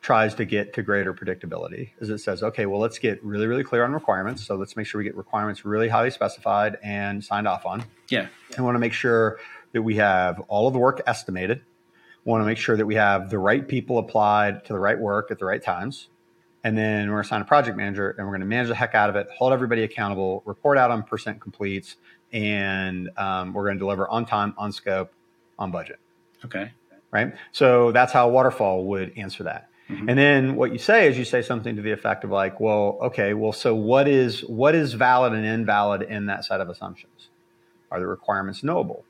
tries 0.00 0.34
to 0.34 0.44
get 0.44 0.72
to 0.74 0.82
greater 0.82 1.12
predictability 1.12 1.90
is 2.00 2.08
it 2.08 2.18
says, 2.18 2.42
okay, 2.42 2.66
well, 2.66 2.80
let's 2.80 2.98
get 2.98 3.22
really, 3.22 3.46
really 3.46 3.64
clear 3.64 3.84
on 3.84 3.92
requirements. 3.92 4.46
So 4.46 4.56
let's 4.56 4.76
make 4.76 4.86
sure 4.86 4.98
we 4.98 5.04
get 5.04 5.16
requirements 5.16 5.64
really 5.64 5.88
highly 5.88 6.10
specified 6.10 6.78
and 6.82 7.22
signed 7.22 7.46
off 7.46 7.66
on. 7.66 7.84
Yeah. 8.08 8.28
I 8.56 8.62
want 8.62 8.76
to 8.76 8.78
make 8.78 8.94
sure 8.94 9.38
that 9.72 9.82
we 9.82 9.96
have 9.96 10.40
all 10.48 10.66
of 10.66 10.72
the 10.72 10.78
work 10.78 11.02
estimated. 11.06 11.62
We 12.24 12.30
want 12.30 12.42
to 12.42 12.46
make 12.46 12.58
sure 12.58 12.76
that 12.76 12.86
we 12.86 12.94
have 12.94 13.30
the 13.30 13.38
right 13.38 13.66
people 13.66 13.98
applied 13.98 14.64
to 14.66 14.72
the 14.72 14.78
right 14.78 14.98
work 14.98 15.30
at 15.30 15.38
the 15.38 15.44
right 15.44 15.62
times. 15.62 16.08
And 16.64 16.76
then 16.76 17.08
we're 17.08 17.16
going 17.16 17.22
to 17.24 17.28
assign 17.28 17.42
a 17.42 17.46
project 17.46 17.76
manager 17.76 18.10
and 18.10 18.26
we're 18.26 18.32
going 18.32 18.40
to 18.40 18.46
manage 18.46 18.68
the 18.68 18.74
heck 18.74 18.94
out 18.94 19.08
of 19.10 19.16
it, 19.16 19.28
hold 19.34 19.52
everybody 19.52 19.82
accountable, 19.82 20.42
report 20.44 20.76
out 20.76 20.90
on 20.90 21.02
percent 21.02 21.40
completes, 21.40 21.96
and 22.32 23.08
um, 23.16 23.52
we're 23.54 23.64
going 23.64 23.76
to 23.76 23.80
deliver 23.80 24.08
on 24.08 24.26
time, 24.26 24.54
on 24.58 24.72
scope, 24.72 25.12
on 25.58 25.70
budget. 25.70 25.98
Okay. 26.44 26.72
Right. 27.10 27.34
So 27.52 27.92
that's 27.92 28.12
how 28.12 28.28
waterfall 28.28 28.84
would 28.84 29.16
answer 29.16 29.44
that. 29.44 29.69
Mm-hmm. 29.90 30.08
And 30.08 30.18
then 30.18 30.56
what 30.56 30.72
you 30.72 30.78
say 30.78 31.08
is 31.08 31.18
you 31.18 31.24
say 31.24 31.42
something 31.42 31.76
to 31.76 31.82
the 31.82 31.92
effect 31.92 32.24
of 32.24 32.30
like, 32.30 32.60
well, 32.60 32.98
okay, 33.02 33.34
well, 33.34 33.52
so 33.52 33.74
what 33.74 34.06
is 34.08 34.40
what 34.42 34.74
is 34.74 34.94
valid 34.94 35.32
and 35.32 35.44
invalid 35.44 36.02
in 36.02 36.26
that 36.26 36.44
set 36.44 36.60
of 36.60 36.68
assumptions? 36.68 37.28
Are 37.90 37.98
the 37.98 38.06
requirements 38.06 38.62
knowable? 38.62 39.04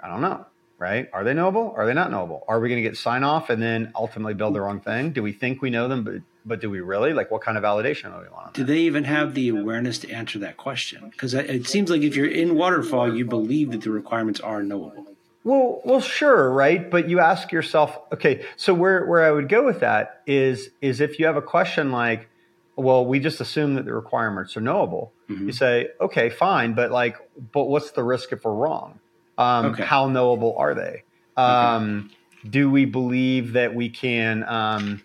I 0.00 0.08
don't 0.08 0.20
know 0.20 0.46
right? 0.78 1.08
Are 1.12 1.24
they 1.24 1.34
knowable? 1.34 1.72
Are 1.76 1.86
they 1.86 1.94
not 1.94 2.10
knowable? 2.10 2.44
Are 2.48 2.60
we 2.60 2.68
going 2.68 2.82
to 2.82 2.88
get 2.88 2.96
sign 2.96 3.24
off 3.24 3.48
and 3.50 3.62
then 3.62 3.92
ultimately 3.94 4.34
build 4.34 4.54
the 4.54 4.60
wrong 4.60 4.80
thing? 4.80 5.12
Do 5.12 5.22
we 5.22 5.32
think 5.32 5.62
we 5.62 5.70
know 5.70 5.88
them, 5.88 6.04
but 6.04 6.16
but 6.46 6.60
do 6.60 6.68
we 6.68 6.80
really? 6.80 7.14
Like, 7.14 7.30
what 7.30 7.40
kind 7.40 7.56
of 7.56 7.64
validation 7.64 8.14
do 8.14 8.22
we 8.22 8.28
want? 8.28 8.52
Do 8.52 8.64
they 8.64 8.80
even 8.80 9.04
have 9.04 9.32
the 9.32 9.48
awareness 9.48 9.96
to 10.00 10.10
answer 10.10 10.38
that 10.40 10.58
question? 10.58 11.08
Because 11.08 11.32
it 11.32 11.66
seems 11.66 11.88
like 11.88 12.02
if 12.02 12.16
you're 12.16 12.26
in 12.26 12.54
waterfall, 12.54 13.16
you 13.16 13.24
believe 13.24 13.70
that 13.72 13.80
the 13.80 13.90
requirements 13.90 14.40
are 14.40 14.62
knowable. 14.62 15.06
Well, 15.44 15.82
well, 15.84 16.00
sure, 16.00 16.50
right? 16.50 16.90
But 16.90 17.08
you 17.08 17.20
ask 17.20 17.52
yourself, 17.52 17.98
okay. 18.12 18.46
So 18.56 18.72
where 18.72 19.04
where 19.06 19.22
I 19.22 19.30
would 19.30 19.48
go 19.48 19.64
with 19.64 19.80
that 19.80 20.22
is 20.26 20.70
is 20.80 21.00
if 21.00 21.18
you 21.18 21.26
have 21.26 21.36
a 21.36 21.42
question 21.42 21.92
like, 21.92 22.28
well, 22.76 23.04
we 23.04 23.20
just 23.20 23.40
assume 23.40 23.74
that 23.74 23.84
the 23.84 23.92
requirements 23.92 24.56
are 24.56 24.62
knowable. 24.62 25.12
Mm-hmm. 25.28 25.46
You 25.46 25.52
say, 25.52 25.88
okay, 26.00 26.30
fine, 26.30 26.74
but 26.74 26.90
like, 26.90 27.16
but 27.52 27.64
what's 27.64 27.90
the 27.92 28.02
risk 28.02 28.32
if 28.32 28.44
we're 28.44 28.54
wrong? 28.54 29.00
Um, 29.36 29.66
okay. 29.66 29.84
How 29.84 30.08
knowable 30.08 30.56
are 30.58 30.74
they? 30.74 31.02
Um, 31.36 32.10
okay. 32.40 32.48
Do 32.48 32.70
we 32.70 32.84
believe 32.84 33.52
that 33.52 33.74
we 33.74 33.88
can, 33.90 34.44
um, 34.44 35.02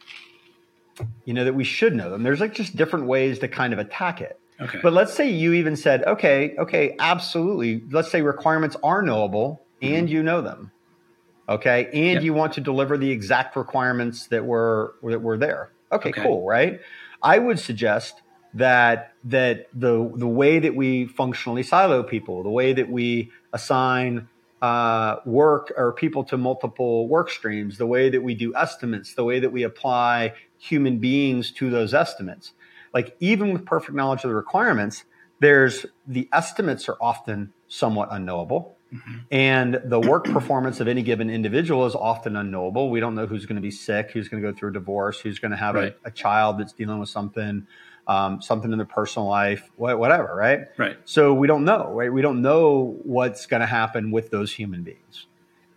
you 1.26 1.34
know, 1.34 1.46
that 1.46 1.56
we 1.56 1.64
should 1.64 1.96
know 1.96 2.10
them? 2.10 2.24
There's 2.24 2.40
like 2.40 2.54
just 2.54 2.76
different 2.76 3.08
ways 3.08 3.40
to 3.40 3.48
kind 3.48 3.74
of 3.74 3.80
attack 3.80 4.22
it. 4.22 4.40
Okay. 4.62 4.80
But 4.84 4.94
let's 4.94 5.14
say 5.14 5.30
you 5.30 5.54
even 5.54 5.76
said, 5.76 6.04
okay, 6.04 6.56
okay, 6.58 6.96
absolutely. 7.00 7.82
Let's 7.92 8.12
say 8.12 8.22
requirements 8.22 8.76
are 8.84 9.02
knowable. 9.02 9.64
And 9.82 10.10
you 10.10 10.24
know 10.24 10.42
them. 10.42 10.72
Okay. 11.48 11.86
And 11.88 12.16
yep. 12.16 12.24
you 12.24 12.34
want 12.34 12.54
to 12.54 12.62
deliver 12.62 12.98
the 12.98 13.10
exact 13.10 13.56
requirements 13.56 14.28
that 14.28 14.46
were 14.46 14.96
that 15.04 15.22
were 15.22 15.38
there. 15.38 15.72
Okay, 15.92 16.10
okay, 16.10 16.22
cool, 16.22 16.46
right? 16.46 16.80
I 17.24 17.40
would 17.40 17.60
suggest 17.60 18.22
that 18.54 19.14
that 19.24 19.68
the 19.74 20.12
the 20.16 20.28
way 20.28 20.60
that 20.60 20.76
we 20.76 21.06
functionally 21.06 21.64
silo 21.64 22.04
people, 22.04 22.44
the 22.44 22.50
way 22.50 22.74
that 22.74 22.90
we 22.90 23.32
assign 23.52 24.28
uh, 24.62 25.18
work 25.26 25.72
or 25.78 25.94
people 25.94 26.24
to 26.26 26.38
multiple 26.38 27.08
work 27.08 27.30
streams, 27.30 27.78
the 27.78 27.88
way 27.88 28.10
that 28.10 28.22
we 28.22 28.36
do 28.36 28.56
estimates, 28.56 29.14
the 29.14 29.24
way 29.24 29.40
that 29.40 29.52
we 29.52 29.64
apply 29.64 30.34
human 30.58 31.00
beings 31.00 31.52
to 31.52 31.70
those 31.70 31.94
estimates. 31.94 32.54
Like 32.94 33.16
even 33.20 33.54
with 33.54 33.66
perfect 33.66 33.96
knowledge 33.96 34.24
of 34.24 34.30
the 34.30 34.36
requirements, 34.36 35.04
there's 35.40 35.86
the 36.08 36.28
estimates 36.34 36.90
are 36.90 36.98
often 37.00 37.54
somewhat 37.68 38.10
unknowable. 38.12 38.76
Mm-hmm. 38.94 39.18
And 39.30 39.82
the 39.86 40.00
work 40.00 40.26
performance 40.26 40.80
of 40.80 40.88
any 40.88 41.04
given 41.04 41.30
individual 41.30 41.86
is 41.86 41.94
often 41.94 42.36
unknowable. 42.36 42.90
We 42.90 43.00
don't 43.00 43.14
know 43.14 43.28
who's 43.28 43.46
going 43.46 43.58
to 43.58 43.62
be 43.62 43.72
sick, 43.72 44.12
who's 44.12 44.28
going 44.28 44.42
to 44.42 44.52
go 44.52 44.58
through 44.58 44.70
a 44.70 44.74
divorce, 44.74 45.20
who's 45.20 45.38
going 45.38 45.52
to 45.52 45.58
have 45.58 45.76
right. 45.76 45.96
a, 46.04 46.08
a, 46.08 46.12
child 46.12 46.60
that's 46.60 46.74
dealing 46.74 46.98
with 46.98 47.10
something 47.10 47.68
um, 48.10 48.42
something 48.42 48.72
in 48.72 48.80
their 48.80 48.88
personal 48.88 49.28
life, 49.28 49.70
whatever, 49.76 50.36
right? 50.36 50.62
Right. 50.78 50.98
So 51.06 51.32
we 51.32 51.46
don't 51.46 51.64
know, 51.64 51.92
right? 51.94 52.12
We 52.12 52.24
don't 52.24 52.42
know 52.42 52.98
what's 53.04 53.46
going 53.46 53.60
to 53.62 53.68
happen 53.68 54.10
with 54.10 54.32
those 54.32 54.52
human 54.52 54.82
beings, 54.82 55.28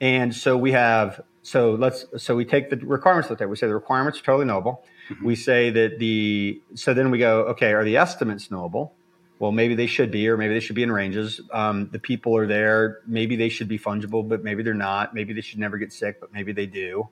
and 0.01 0.35
so 0.35 0.57
we 0.57 0.73
have. 0.73 1.21
So 1.43 1.73
let's. 1.73 2.07
So 2.17 2.35
we 2.35 2.47
take 2.47 2.71
the 2.71 2.79
requirements 2.79 3.29
looked 3.29 3.43
at. 3.43 3.51
We 3.51 3.57
say 3.57 3.67
the 3.67 3.75
requirements 3.75 4.19
are 4.19 4.23
totally 4.23 4.47
knowable. 4.47 4.83
Mm-hmm. 5.11 5.27
We 5.27 5.37
say 5.37 5.69
that 5.71 5.99
the. 5.99 6.63
So 6.75 6.95
then 6.95 7.11
we 7.11 7.19
go. 7.19 7.43
Okay, 7.49 7.75
are 7.75 7.85
the 7.85 7.99
estimates 7.99 8.51
knowable? 8.51 8.95
Well, 9.43 9.51
maybe 9.51 9.75
they 9.75 9.89
should 9.89 10.13
be, 10.13 10.29
or 10.29 10.37
maybe 10.37 10.55
they 10.55 10.61
should 10.61 10.77
be 10.77 10.85
in 10.85 10.93
ranges. 10.93 11.41
Um, 11.53 11.89
the 11.91 11.99
people 11.99 12.37
are 12.37 12.47
there. 12.47 13.01
Maybe 13.09 13.35
they 13.35 13.49
should 13.49 13.67
be 13.67 13.77
fungible, 13.77 14.27
but 14.29 14.45
maybe 14.45 14.63
they're 14.63 14.73
not. 14.73 15.15
Maybe 15.17 15.33
they 15.33 15.41
should 15.41 15.59
never 15.59 15.79
get 15.79 15.93
sick, 15.93 16.21
but 16.21 16.33
maybe 16.33 16.53
they 16.53 16.67
do. 16.67 17.09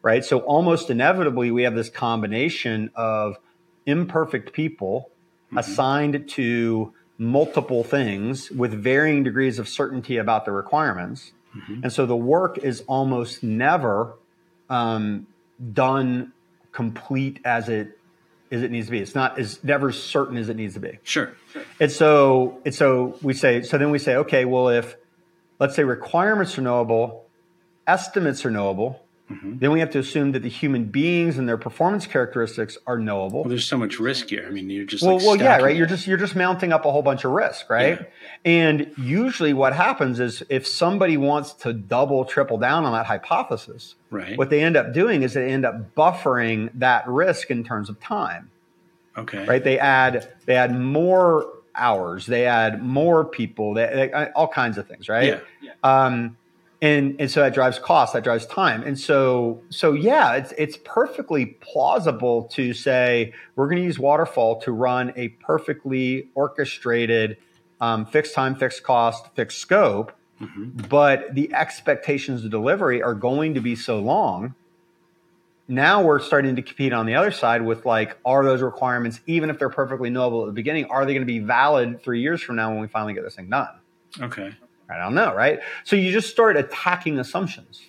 Right. 0.00 0.24
So 0.24 0.38
almost 0.38 0.88
inevitably, 0.88 1.50
we 1.50 1.64
have 1.64 1.74
this 1.74 1.90
combination 1.90 2.90
of 2.94 3.36
imperfect 3.84 4.54
people 4.54 5.10
mm-hmm. 5.48 5.58
assigned 5.58 6.30
to 6.30 6.94
multiple 7.18 7.84
things 7.84 8.50
with 8.50 8.72
varying 8.72 9.22
degrees 9.22 9.58
of 9.58 9.68
certainty 9.68 10.16
about 10.16 10.46
the 10.46 10.52
requirements. 10.52 11.32
Mm-hmm. 11.54 11.80
And 11.82 11.92
so 11.92 12.06
the 12.06 12.16
work 12.16 12.56
is 12.56 12.84
almost 12.86 13.42
never 13.42 14.14
um, 14.70 15.26
done 15.74 16.32
complete 16.72 17.38
as 17.44 17.68
it 17.68 17.98
as 18.50 18.62
it 18.62 18.70
needs 18.70 18.86
to 18.86 18.92
be. 18.92 18.98
It's 18.98 19.14
not 19.14 19.38
as 19.38 19.62
never 19.64 19.92
certain 19.92 20.36
as 20.36 20.48
it 20.48 20.56
needs 20.56 20.74
to 20.74 20.80
be. 20.80 20.98
Sure. 21.02 21.32
sure. 21.52 21.62
And 21.80 21.90
so 21.90 22.60
and 22.64 22.74
so 22.74 23.18
we 23.22 23.34
say 23.34 23.62
so 23.62 23.78
then 23.78 23.90
we 23.90 23.98
say 23.98 24.16
okay 24.16 24.44
well 24.44 24.68
if 24.68 24.96
let's 25.58 25.74
say 25.74 25.84
requirements 25.84 26.58
are 26.58 26.62
knowable, 26.62 27.26
estimates 27.86 28.44
are 28.44 28.50
knowable, 28.50 29.05
Mm-hmm. 29.30 29.58
Then 29.58 29.72
we 29.72 29.80
have 29.80 29.90
to 29.90 29.98
assume 29.98 30.32
that 30.32 30.42
the 30.42 30.48
human 30.48 30.84
beings 30.84 31.36
and 31.36 31.48
their 31.48 31.56
performance 31.56 32.06
characteristics 32.06 32.78
are 32.86 32.96
knowable. 32.96 33.42
Well, 33.42 33.48
there's 33.48 33.66
so 33.66 33.76
much 33.76 33.98
risk 33.98 34.28
here. 34.28 34.44
I 34.46 34.50
mean, 34.50 34.70
you're 34.70 34.84
just 34.84 35.02
well, 35.02 35.16
like 35.16 35.26
well, 35.26 35.36
yeah, 35.36 35.56
right. 35.58 35.76
You're 35.76 35.88
just 35.88 36.06
you're 36.06 36.16
just 36.16 36.36
mounting 36.36 36.72
up 36.72 36.84
a 36.84 36.92
whole 36.92 37.02
bunch 37.02 37.24
of 37.24 37.32
risk, 37.32 37.68
right? 37.68 38.00
Yeah. 38.00 38.06
And 38.44 38.92
usually, 38.96 39.52
what 39.52 39.72
happens 39.72 40.20
is 40.20 40.44
if 40.48 40.64
somebody 40.64 41.16
wants 41.16 41.54
to 41.54 41.72
double, 41.72 42.24
triple 42.24 42.56
down 42.58 42.84
on 42.84 42.92
that 42.92 43.06
hypothesis, 43.06 43.96
right? 44.10 44.38
What 44.38 44.50
they 44.50 44.62
end 44.62 44.76
up 44.76 44.92
doing 44.92 45.24
is 45.24 45.34
they 45.34 45.50
end 45.50 45.64
up 45.64 45.94
buffering 45.96 46.70
that 46.74 47.08
risk 47.08 47.50
in 47.50 47.64
terms 47.64 47.88
of 47.88 47.98
time. 47.98 48.50
Okay. 49.18 49.44
Right. 49.44 49.64
They 49.64 49.78
add 49.80 50.32
they 50.44 50.54
add 50.54 50.78
more 50.78 51.52
hours. 51.74 52.26
They 52.26 52.46
add 52.46 52.80
more 52.80 53.24
people. 53.24 53.74
They, 53.74 54.10
they 54.14 54.30
all 54.36 54.48
kinds 54.48 54.78
of 54.78 54.86
things, 54.86 55.08
right? 55.08 55.26
Yeah. 55.26 55.40
yeah. 55.60 55.72
Um, 55.82 56.36
and 56.82 57.16
and 57.18 57.30
so 57.30 57.40
that 57.40 57.54
drives 57.54 57.78
cost 57.78 58.12
that 58.12 58.24
drives 58.24 58.46
time. 58.46 58.82
And 58.82 58.98
so 58.98 59.62
so 59.70 59.92
yeah 59.92 60.34
it's 60.34 60.52
it's 60.58 60.76
perfectly 60.84 61.46
plausible 61.46 62.44
to 62.52 62.74
say 62.74 63.32
we're 63.54 63.68
going 63.68 63.78
to 63.78 63.84
use 63.84 63.98
waterfall 63.98 64.60
to 64.62 64.72
run 64.72 65.12
a 65.16 65.28
perfectly 65.28 66.28
orchestrated 66.34 67.38
um, 67.80 68.06
fixed 68.06 68.34
time 68.34 68.54
fixed 68.54 68.82
cost 68.82 69.34
fixed 69.34 69.58
scope. 69.58 70.12
Mm-hmm. 70.38 70.88
but 70.90 71.34
the 71.34 71.54
expectations 71.54 72.44
of 72.44 72.50
delivery 72.50 73.02
are 73.02 73.14
going 73.14 73.54
to 73.54 73.60
be 73.60 73.74
so 73.74 74.00
long. 74.00 74.54
Now 75.66 76.02
we're 76.02 76.20
starting 76.20 76.56
to 76.56 76.62
compete 76.62 76.92
on 76.92 77.06
the 77.06 77.14
other 77.14 77.30
side 77.30 77.62
with 77.62 77.86
like 77.86 78.18
are 78.22 78.44
those 78.44 78.60
requirements 78.60 79.20
even 79.26 79.48
if 79.48 79.58
they're 79.58 79.70
perfectly 79.70 80.10
knowable 80.10 80.42
at 80.42 80.48
the 80.48 80.52
beginning 80.52 80.84
are 80.90 81.06
they 81.06 81.14
going 81.14 81.22
to 81.22 81.26
be 81.26 81.38
valid 81.38 82.02
three 82.02 82.20
years 82.20 82.42
from 82.42 82.56
now 82.56 82.70
when 82.70 82.82
we 82.82 82.86
finally 82.86 83.14
get 83.14 83.24
this 83.24 83.34
thing 83.36 83.48
done? 83.48 83.70
Okay 84.20 84.54
I 84.88 84.98
don't 84.98 85.14
know, 85.14 85.34
right? 85.34 85.60
So 85.84 85.96
you 85.96 86.12
just 86.12 86.30
start 86.30 86.56
attacking 86.56 87.18
assumptions, 87.18 87.82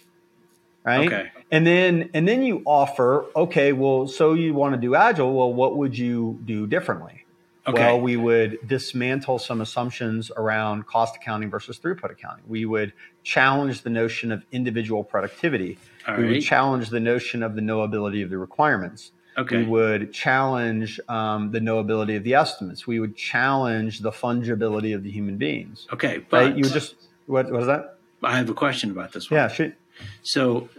right? 0.83 1.07
Okay. 1.07 1.31
And 1.51 1.65
then 1.65 2.09
and 2.13 2.27
then 2.27 2.43
you 2.43 2.63
offer, 2.65 3.25
okay, 3.35 3.73
well, 3.73 4.07
so 4.07 4.33
you 4.33 4.53
want 4.53 4.73
to 4.75 4.81
do 4.81 4.95
agile? 4.95 5.33
Well, 5.33 5.53
what 5.53 5.77
would 5.77 5.97
you 5.97 6.39
do 6.45 6.67
differently? 6.67 7.25
Okay. 7.67 7.83
Well, 7.83 7.99
we 7.99 8.15
would 8.15 8.59
dismantle 8.65 9.39
some 9.39 9.59
assumptions 9.59 10.31
around 10.37 10.87
cost 10.87 11.17
accounting 11.17 11.49
versus 11.49 11.77
throughput 11.77 12.11
accounting. 12.11 12.45
We 12.47 12.65
would 12.65 12.93
challenge 13.23 13.81
the 13.81 13.89
notion 13.89 14.31
of 14.31 14.45
individual 14.53 15.03
productivity. 15.03 15.77
All 16.07 16.15
we 16.15 16.23
right. 16.23 16.31
would 16.31 16.43
challenge 16.43 16.89
the 16.89 17.01
notion 17.01 17.43
of 17.43 17.55
the 17.55 17.61
knowability 17.61 18.23
of 18.23 18.29
the 18.29 18.37
requirements. 18.37 19.11
Okay. 19.37 19.57
We 19.57 19.65
would 19.65 20.13
challenge 20.13 20.99
um, 21.07 21.51
the 21.51 21.59
knowability 21.59 22.17
of 22.17 22.23
the 22.23 22.33
estimates. 22.33 22.87
We 22.87 22.99
would 22.99 23.15
challenge 23.15 23.99
the 23.99 24.11
fungibility 24.11 24.95
of 24.95 25.03
the 25.03 25.11
human 25.11 25.37
beings. 25.37 25.87
Okay, 25.93 26.25
but 26.29 26.37
right? 26.37 26.55
you 26.55 26.63
would 26.63 26.73
just 26.73 26.95
what 27.27 27.51
was 27.51 27.67
that? 27.67 27.97
I 28.23 28.37
have 28.37 28.49
a 28.49 28.53
question 28.53 28.89
about 28.89 29.11
this 29.11 29.29
one. 29.29 29.37
Yeah, 29.37 29.47
shoot. 29.47 29.75
So, 30.23 30.69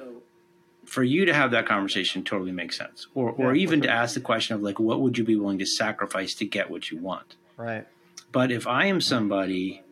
for 0.85 1.05
you 1.05 1.27
to 1.27 1.35
have 1.35 1.53
that 1.53 1.67
conversation 1.67 2.25
totally 2.25 2.51
makes 2.51 2.77
sense, 2.77 3.07
or 3.15 3.31
or 3.31 3.55
yeah, 3.55 3.63
even 3.63 3.81
sure. 3.81 3.89
to 3.89 3.93
ask 3.93 4.15
the 4.15 4.21
question 4.21 4.57
of 4.57 4.63
like, 4.63 4.81
what 4.81 5.01
would 5.01 5.17
you 5.17 5.25
be 5.25 5.37
willing 5.37 5.59
to 5.59 5.67
sacrifice 5.67 6.35
to 6.35 6.45
get 6.45 6.69
what 6.69 6.91
you 6.91 6.99
want? 6.99 7.37
Right. 7.57 7.87
But 8.33 8.51
if 8.51 8.67
I 8.67 8.87
am 8.87 9.01
somebody 9.01 9.83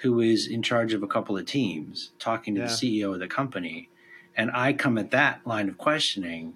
who 0.00 0.20
is 0.20 0.46
in 0.46 0.62
charge 0.62 0.92
of 0.92 1.02
a 1.02 1.06
couple 1.06 1.38
of 1.38 1.46
teams, 1.46 2.10
talking 2.18 2.54
to 2.56 2.60
yeah. 2.60 2.66
the 2.66 2.72
CEO 2.72 3.14
of 3.14 3.20
the 3.20 3.26
company, 3.26 3.88
and 4.36 4.50
I 4.52 4.74
come 4.74 4.98
at 4.98 5.10
that 5.12 5.46
line 5.46 5.68
of 5.68 5.78
questioning 5.78 6.54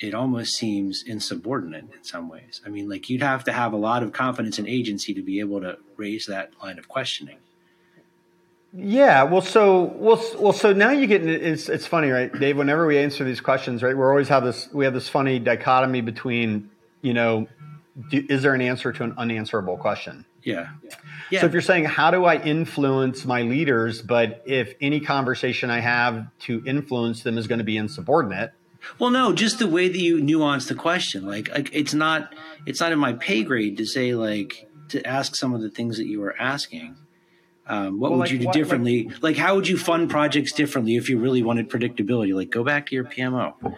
it 0.00 0.14
almost 0.14 0.54
seems 0.54 1.02
insubordinate 1.06 1.84
in 1.84 2.04
some 2.04 2.28
ways. 2.28 2.60
I 2.64 2.68
mean, 2.68 2.88
like 2.88 3.10
you'd 3.10 3.22
have 3.22 3.44
to 3.44 3.52
have 3.52 3.72
a 3.72 3.76
lot 3.76 4.02
of 4.02 4.12
confidence 4.12 4.58
and 4.58 4.68
agency 4.68 5.14
to 5.14 5.22
be 5.22 5.40
able 5.40 5.60
to 5.60 5.78
raise 5.96 6.26
that 6.26 6.52
line 6.62 6.78
of 6.78 6.88
questioning. 6.88 7.38
Yeah, 8.72 9.22
well, 9.22 9.40
so 9.40 9.82
well, 9.82 10.22
well, 10.38 10.52
so 10.52 10.72
now 10.72 10.90
you 10.90 11.06
get 11.06 11.24
it's 11.24 11.68
it's 11.68 11.86
funny, 11.86 12.10
right, 12.10 12.32
Dave? 12.32 12.58
Whenever 12.58 12.86
we 12.86 12.98
answer 12.98 13.24
these 13.24 13.40
questions, 13.40 13.82
right, 13.82 13.96
we 13.96 14.02
always 14.02 14.28
have 14.28 14.44
this 14.44 14.68
we 14.72 14.84
have 14.84 14.92
this 14.92 15.08
funny 15.08 15.38
dichotomy 15.38 16.02
between, 16.02 16.70
you 17.00 17.14
know, 17.14 17.48
do, 18.10 18.24
is 18.28 18.42
there 18.42 18.54
an 18.54 18.60
answer 18.60 18.92
to 18.92 19.04
an 19.04 19.14
unanswerable 19.16 19.78
question? 19.78 20.26
Yeah. 20.42 20.68
yeah. 21.30 21.40
So 21.40 21.46
if 21.46 21.52
you're 21.52 21.62
saying 21.62 21.86
how 21.86 22.10
do 22.10 22.24
I 22.24 22.36
influence 22.36 23.24
my 23.24 23.42
leaders, 23.42 24.00
but 24.00 24.42
if 24.46 24.74
any 24.80 25.00
conversation 25.00 25.70
I 25.70 25.80
have 25.80 26.26
to 26.40 26.62
influence 26.64 27.22
them 27.22 27.38
is 27.38 27.46
going 27.46 27.58
to 27.58 27.64
be 27.64 27.76
insubordinate, 27.76 28.52
well, 28.98 29.10
no, 29.10 29.32
just 29.32 29.58
the 29.58 29.66
way 29.66 29.88
that 29.88 29.98
you 29.98 30.20
nuance 30.20 30.66
the 30.66 30.74
question. 30.74 31.26
Like, 31.26 31.48
like 31.50 31.70
it's 31.72 31.94
not 31.94 32.34
it's 32.66 32.80
not 32.80 32.92
in 32.92 32.98
my 32.98 33.12
pay 33.14 33.42
grade 33.42 33.76
to 33.78 33.86
say 33.86 34.14
like 34.14 34.68
to 34.88 35.06
ask 35.06 35.36
some 35.36 35.54
of 35.54 35.60
the 35.60 35.70
things 35.70 35.96
that 35.98 36.06
you 36.06 36.20
were 36.20 36.34
asking. 36.38 36.96
Um, 37.66 38.00
what 38.00 38.10
well, 38.10 38.20
would 38.20 38.24
like, 38.26 38.32
you 38.32 38.38
do 38.38 38.46
what, 38.46 38.54
differently? 38.54 39.04
Like, 39.04 39.22
like, 39.22 39.36
how 39.36 39.54
would 39.54 39.68
you 39.68 39.76
fund 39.76 40.08
projects 40.08 40.52
differently 40.52 40.96
if 40.96 41.10
you 41.10 41.18
really 41.18 41.42
wanted 41.42 41.68
predictability? 41.68 42.34
Like, 42.34 42.50
go 42.50 42.64
back 42.64 42.86
to 42.86 42.94
your 42.94 43.04
PMO. 43.04 43.52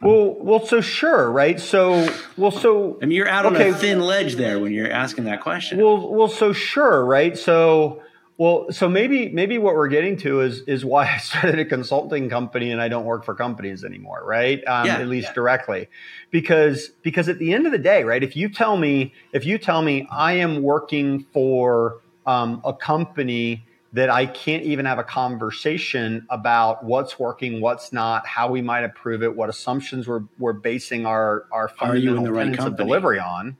well, 0.00 0.36
well, 0.38 0.64
so 0.64 0.80
sure, 0.80 1.30
right? 1.30 1.58
So, 1.58 2.08
well, 2.36 2.52
so 2.52 2.98
I 3.02 3.06
mean, 3.06 3.16
you're 3.16 3.28
out 3.28 3.46
okay. 3.46 3.70
on 3.70 3.74
a 3.74 3.76
thin 3.76 4.00
ledge 4.00 4.36
there 4.36 4.60
when 4.60 4.72
you're 4.72 4.90
asking 4.90 5.24
that 5.24 5.40
question. 5.40 5.78
Well, 5.78 6.12
well, 6.12 6.28
so 6.28 6.52
sure, 6.52 7.04
right? 7.04 7.36
So, 7.36 8.02
well, 8.42 8.72
so 8.72 8.88
maybe 8.88 9.28
maybe 9.28 9.56
what 9.56 9.76
we're 9.76 9.86
getting 9.86 10.16
to 10.16 10.40
is 10.40 10.62
is 10.62 10.84
why 10.84 11.06
I 11.06 11.18
started 11.18 11.60
a 11.60 11.64
consulting 11.64 12.28
company 12.28 12.72
and 12.72 12.80
I 12.80 12.88
don't 12.88 13.04
work 13.04 13.24
for 13.24 13.36
companies 13.36 13.84
anymore, 13.84 14.20
right? 14.26 14.58
Um, 14.66 14.86
yeah, 14.86 14.96
at 14.96 15.06
least 15.06 15.28
yeah. 15.28 15.34
directly, 15.34 15.88
because 16.32 16.88
because 17.02 17.28
at 17.28 17.38
the 17.38 17.52
end 17.52 17.66
of 17.66 17.72
the 17.72 17.78
day, 17.78 18.02
right? 18.02 18.20
If 18.20 18.34
you 18.34 18.48
tell 18.48 18.76
me 18.76 19.14
if 19.32 19.46
you 19.46 19.58
tell 19.58 19.80
me 19.80 20.08
I 20.10 20.32
am 20.32 20.60
working 20.60 21.24
for 21.32 22.00
um, 22.26 22.60
a 22.64 22.74
company 22.74 23.64
that 23.92 24.10
I 24.10 24.26
can't 24.26 24.64
even 24.64 24.86
have 24.86 24.98
a 24.98 25.04
conversation 25.04 26.26
about 26.28 26.82
what's 26.82 27.20
working, 27.20 27.60
what's 27.60 27.92
not, 27.92 28.26
how 28.26 28.50
we 28.50 28.60
might 28.60 28.82
improve 28.82 29.22
it, 29.22 29.36
what 29.36 29.50
assumptions 29.50 30.08
we're, 30.08 30.22
we're 30.38 30.54
basing 30.54 31.04
our, 31.04 31.44
our 31.52 31.68
fundamental 31.68 32.24
tenets 32.24 32.58
right 32.58 32.66
of 32.66 32.76
delivery 32.76 33.20
on. 33.20 33.58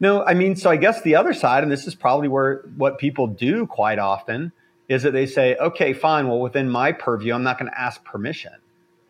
No, 0.00 0.24
I 0.24 0.32
mean, 0.32 0.56
so 0.56 0.70
I 0.70 0.76
guess 0.76 1.02
the 1.02 1.16
other 1.16 1.34
side, 1.34 1.62
and 1.62 1.70
this 1.70 1.86
is 1.86 1.94
probably 1.94 2.28
where 2.28 2.64
what 2.76 2.98
people 2.98 3.26
do 3.26 3.66
quite 3.66 3.98
often, 3.98 4.52
is 4.88 5.02
that 5.02 5.12
they 5.12 5.26
say, 5.26 5.56
okay, 5.56 5.92
fine, 5.92 6.26
well, 6.26 6.40
within 6.40 6.68
my 6.68 6.92
purview, 6.92 7.34
I'm 7.34 7.42
not 7.42 7.58
going 7.58 7.70
to 7.70 7.80
ask 7.80 8.02
permission. 8.02 8.52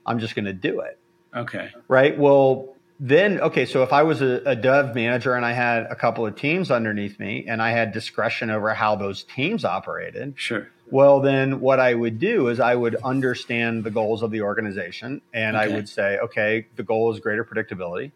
I'm 0.05 0.19
just 0.19 0.35
going 0.35 0.47
to 0.47 0.53
do 0.53 0.81
it. 0.81 0.99
Okay. 1.35 1.71
Right. 1.89 2.19
Well, 2.19 2.75
then 3.03 3.41
okay 3.41 3.65
so 3.65 3.83
if 3.83 3.95
i 3.95 4.03
was 4.03 4.21
a, 4.21 4.43
a, 4.45 4.55
dev 4.55 4.95
manager 4.95 5.35
and 5.35 5.45
i 5.45 5.53
had 5.53 5.85
a 5.85 5.97
couple 5.97 6.27
of 6.27 6.37
teams 6.37 6.71
underneath 6.71 7.19
me 7.19 7.47
and 7.49 7.63
i 7.63 7.71
had 7.71 7.93
discretion 7.93 8.51
over 8.51 8.75
how 8.75 8.95
those 8.95 9.25
teams 9.25 9.65
operated 9.65 10.35
sure 10.37 10.69
well 10.91 11.21
then 11.21 11.61
what 11.61 11.81
i 11.81 11.95
would 11.95 12.19
do 12.19 12.49
is 12.49 12.61
i 12.61 12.75
would 12.75 12.95
understand 12.97 13.85
the 13.85 13.91
goals 13.91 14.23
of 14.23 14.31
the 14.31 14.43
organization 14.43 15.23
and 15.33 15.57
okay. 15.57 15.65
i 15.65 15.75
would 15.75 15.89
say 15.89 16.19
okay 16.19 16.67
the 16.77 16.83
goal 16.83 17.11
is 17.11 17.19
greater 17.21 17.43
predictability 17.43 18.13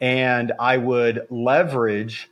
and 0.00 0.52
i 0.58 0.76
would 0.76 1.26
leverage 1.30 2.30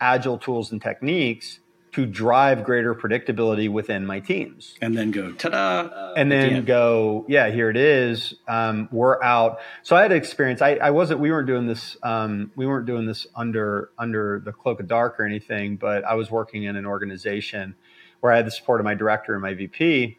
agile 0.00 0.38
tools 0.38 0.72
and 0.72 0.82
techniques 0.82 1.60
to 1.96 2.04
drive 2.04 2.62
greater 2.62 2.94
predictability 2.94 3.70
within 3.70 4.04
my 4.04 4.20
teams. 4.20 4.74
And 4.82 4.94
then 4.94 5.12
go 5.12 5.32
ta-da. 5.32 6.12
And 6.12 6.30
then 6.30 6.66
go, 6.66 7.24
yeah, 7.26 7.48
here 7.48 7.70
it 7.70 7.76
is. 7.78 8.34
Um, 8.46 8.90
we're 8.92 9.22
out. 9.22 9.60
So 9.82 9.96
I 9.96 10.02
had 10.02 10.12
experience. 10.12 10.60
I, 10.60 10.72
I 10.74 10.90
wasn't. 10.90 11.20
We 11.20 11.30
weren't 11.30 11.46
doing 11.46 11.66
this. 11.66 11.96
Um, 12.02 12.52
we 12.54 12.66
weren't 12.66 12.84
doing 12.84 13.06
this 13.06 13.26
under 13.34 13.92
under 13.98 14.42
the 14.44 14.52
cloak 14.52 14.78
of 14.80 14.88
dark 14.88 15.18
or 15.18 15.24
anything. 15.24 15.76
But 15.76 16.04
I 16.04 16.16
was 16.16 16.30
working 16.30 16.64
in 16.64 16.76
an 16.76 16.84
organization 16.84 17.76
where 18.20 18.30
I 18.30 18.36
had 18.36 18.46
the 18.46 18.50
support 18.50 18.78
of 18.78 18.84
my 18.84 18.94
director 18.94 19.32
and 19.32 19.40
my 19.40 19.54
VP. 19.54 20.18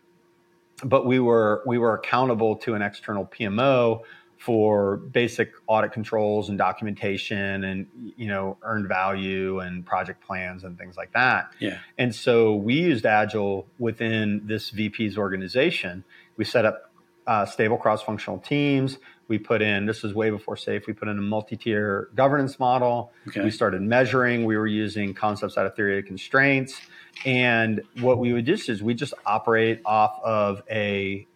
But 0.83 1.05
we 1.05 1.19
were 1.19 1.61
we 1.67 1.77
were 1.77 1.93
accountable 1.93 2.55
to 2.55 2.73
an 2.73 2.81
external 2.81 3.23
PMO 3.27 4.01
for 4.37 4.97
basic 4.97 5.51
audit 5.65 5.91
controls 5.91 6.49
and 6.49 6.57
documentation 6.57 7.63
and 7.63 7.87
you 8.15 8.27
know 8.27 8.57
earned 8.61 8.87
value 8.87 9.59
and 9.59 9.85
project 9.85 10.25
plans 10.25 10.63
and 10.63 10.77
things 10.77 10.95
like 10.95 11.11
that. 11.13 11.51
Yeah. 11.59 11.79
And 11.97 12.13
so 12.13 12.55
we 12.55 12.75
used 12.75 13.05
agile 13.05 13.67
within 13.79 14.41
this 14.45 14.71
vp's 14.71 15.17
organization. 15.17 16.03
We 16.37 16.45
set 16.45 16.65
up 16.65 16.91
uh, 17.25 17.45
stable 17.45 17.77
cross-functional 17.77 18.39
teams. 18.39 18.97
We 19.27 19.37
put 19.37 19.61
in 19.61 19.85
this 19.85 20.05
is 20.05 20.13
way 20.13 20.29
before 20.29 20.55
SAFe 20.55 20.87
we 20.87 20.93
put 20.93 21.09
in 21.09 21.17
a 21.17 21.21
multi-tier 21.21 22.09
governance 22.15 22.59
model. 22.59 23.11
Okay. 23.27 23.43
we 23.43 23.51
started 23.51 23.81
measuring. 23.81 24.45
We 24.45 24.55
were 24.55 24.67
using 24.67 25.13
concepts 25.13 25.57
out 25.57 25.65
of 25.65 25.75
theory 25.75 25.99
of 25.99 26.05
constraints. 26.05 26.79
And 27.25 27.81
what 27.99 28.19
we 28.19 28.31
would 28.31 28.45
do 28.45 28.53
is 28.53 28.81
we 28.81 28.93
just 28.93 29.13
operate 29.25 29.81
off 29.85 30.21
of 30.23 30.61
a 30.69 31.27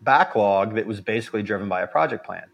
backlog 0.00 0.74
that 0.74 0.86
was 0.86 1.00
basically 1.00 1.42
driven 1.42 1.68
by 1.68 1.82
a 1.82 1.86
project 1.86 2.24
plan. 2.24 2.44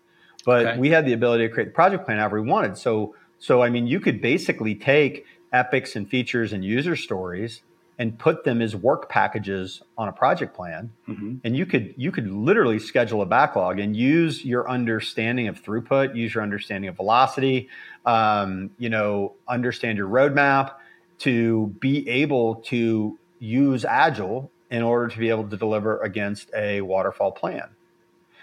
But 0.44 0.66
okay. 0.66 0.78
we 0.78 0.90
had 0.90 1.06
the 1.06 1.12
ability 1.12 1.48
to 1.48 1.52
create 1.52 1.66
the 1.66 1.72
project 1.72 2.04
plan 2.04 2.18
however 2.18 2.40
we 2.40 2.48
wanted. 2.48 2.76
So, 2.76 3.14
so 3.38 3.62
I 3.62 3.70
mean, 3.70 3.86
you 3.86 4.00
could 4.00 4.20
basically 4.20 4.74
take 4.74 5.24
epics 5.52 5.96
and 5.96 6.08
features 6.08 6.52
and 6.52 6.64
user 6.64 6.96
stories 6.96 7.62
and 7.98 8.18
put 8.18 8.44
them 8.44 8.60
as 8.60 8.74
work 8.74 9.08
packages 9.08 9.82
on 9.96 10.08
a 10.08 10.12
project 10.12 10.54
plan 10.54 10.90
mm-hmm. 11.08 11.36
and 11.44 11.56
you 11.56 11.64
could 11.64 11.94
you 11.96 12.10
could 12.10 12.28
literally 12.28 12.78
schedule 12.78 13.22
a 13.22 13.26
backlog 13.26 13.78
and 13.78 13.96
use 13.96 14.44
your 14.44 14.68
understanding 14.68 15.48
of 15.48 15.62
throughput 15.62 16.16
use 16.16 16.34
your 16.34 16.42
understanding 16.42 16.88
of 16.88 16.96
velocity 16.96 17.68
um, 18.04 18.70
you 18.78 18.88
know 18.88 19.34
understand 19.46 19.96
your 19.96 20.08
roadmap 20.08 20.74
to 21.18 21.68
be 21.78 22.08
able 22.08 22.56
to 22.56 23.18
use 23.38 23.84
agile 23.84 24.50
in 24.74 24.82
order 24.82 25.06
to 25.06 25.18
be 25.18 25.28
able 25.30 25.48
to 25.48 25.56
deliver 25.56 26.00
against 26.00 26.50
a 26.52 26.80
waterfall 26.80 27.30
plan. 27.30 27.68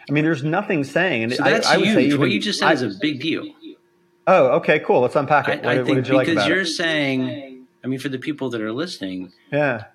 I 0.09 0.13
mean, 0.13 0.23
there's 0.23 0.45
nothing 0.45 0.85
saying, 0.85 1.23
and 1.23 1.33
so 1.33 1.43
that's 1.43 1.67
I, 1.67 1.73
I 1.73 1.77
would 1.77 1.87
huge. 1.87 1.97
even, 2.05 2.19
what 2.21 2.31
you 2.31 2.39
just 2.39 2.59
said 2.59 2.69
I, 2.69 2.73
is 2.73 2.81
a 2.83 2.97
big 2.99 3.19
deal. 3.19 3.53
Oh, 4.25 4.47
okay, 4.57 4.79
cool. 4.79 5.01
Let's 5.01 5.17
unpack 5.17 5.49
it. 5.49 5.65
I, 5.65 5.79
what, 5.79 5.87
what 5.87 5.95
did 5.95 6.07
you 6.07 6.13
like 6.13 6.27
about? 6.27 6.35
Because 6.35 6.47
you're 6.47 6.65
saying, 6.65 7.67
I 7.83 7.87
mean, 7.87 7.99
for 7.99 8.07
the 8.07 8.17
people 8.17 8.49
that 8.51 8.61
are 8.61 8.71
listening, 8.71 9.33
yeah, 9.51 9.85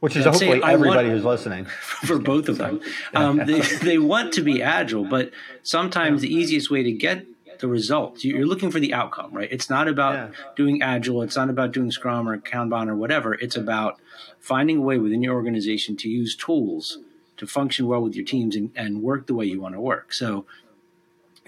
which 0.00 0.16
is 0.16 0.24
hopefully 0.24 0.60
everybody 0.64 1.08
want, 1.08 1.08
who's 1.10 1.24
listening 1.24 1.64
for 1.80 2.18
both 2.18 2.48
of 2.48 2.58
them. 2.58 2.80
Um, 3.14 3.38
they, 3.38 3.60
they 3.60 3.98
want 3.98 4.32
to 4.34 4.42
be 4.42 4.62
agile, 4.62 5.04
but 5.04 5.30
sometimes 5.62 6.22
the 6.22 6.32
easiest 6.32 6.70
way 6.70 6.82
to 6.82 6.92
get 6.92 7.24
the 7.60 7.68
results. 7.68 8.24
You're 8.24 8.46
looking 8.46 8.70
for 8.70 8.80
the 8.80 8.94
outcome, 8.94 9.32
right? 9.32 9.48
It's 9.50 9.68
not 9.68 9.88
about 9.88 10.14
yeah. 10.14 10.30
doing 10.56 10.82
agile. 10.82 11.22
It's 11.22 11.36
not 11.36 11.50
about 11.50 11.72
doing 11.72 11.90
Scrum 11.90 12.28
or 12.28 12.38
Kanban 12.38 12.88
or 12.88 12.94
whatever. 12.94 13.34
It's 13.34 13.56
about 13.56 14.00
finding 14.38 14.78
a 14.78 14.82
way 14.82 14.98
within 14.98 15.22
your 15.22 15.34
organization 15.34 15.96
to 15.98 16.08
use 16.08 16.36
tools 16.36 16.98
to 17.36 17.46
function 17.46 17.86
well 17.86 18.02
with 18.02 18.14
your 18.14 18.24
teams 18.24 18.56
and, 18.56 18.70
and 18.76 19.02
work 19.02 19.26
the 19.26 19.34
way 19.34 19.46
you 19.46 19.60
want 19.60 19.74
to 19.74 19.80
work. 19.80 20.12
So, 20.12 20.44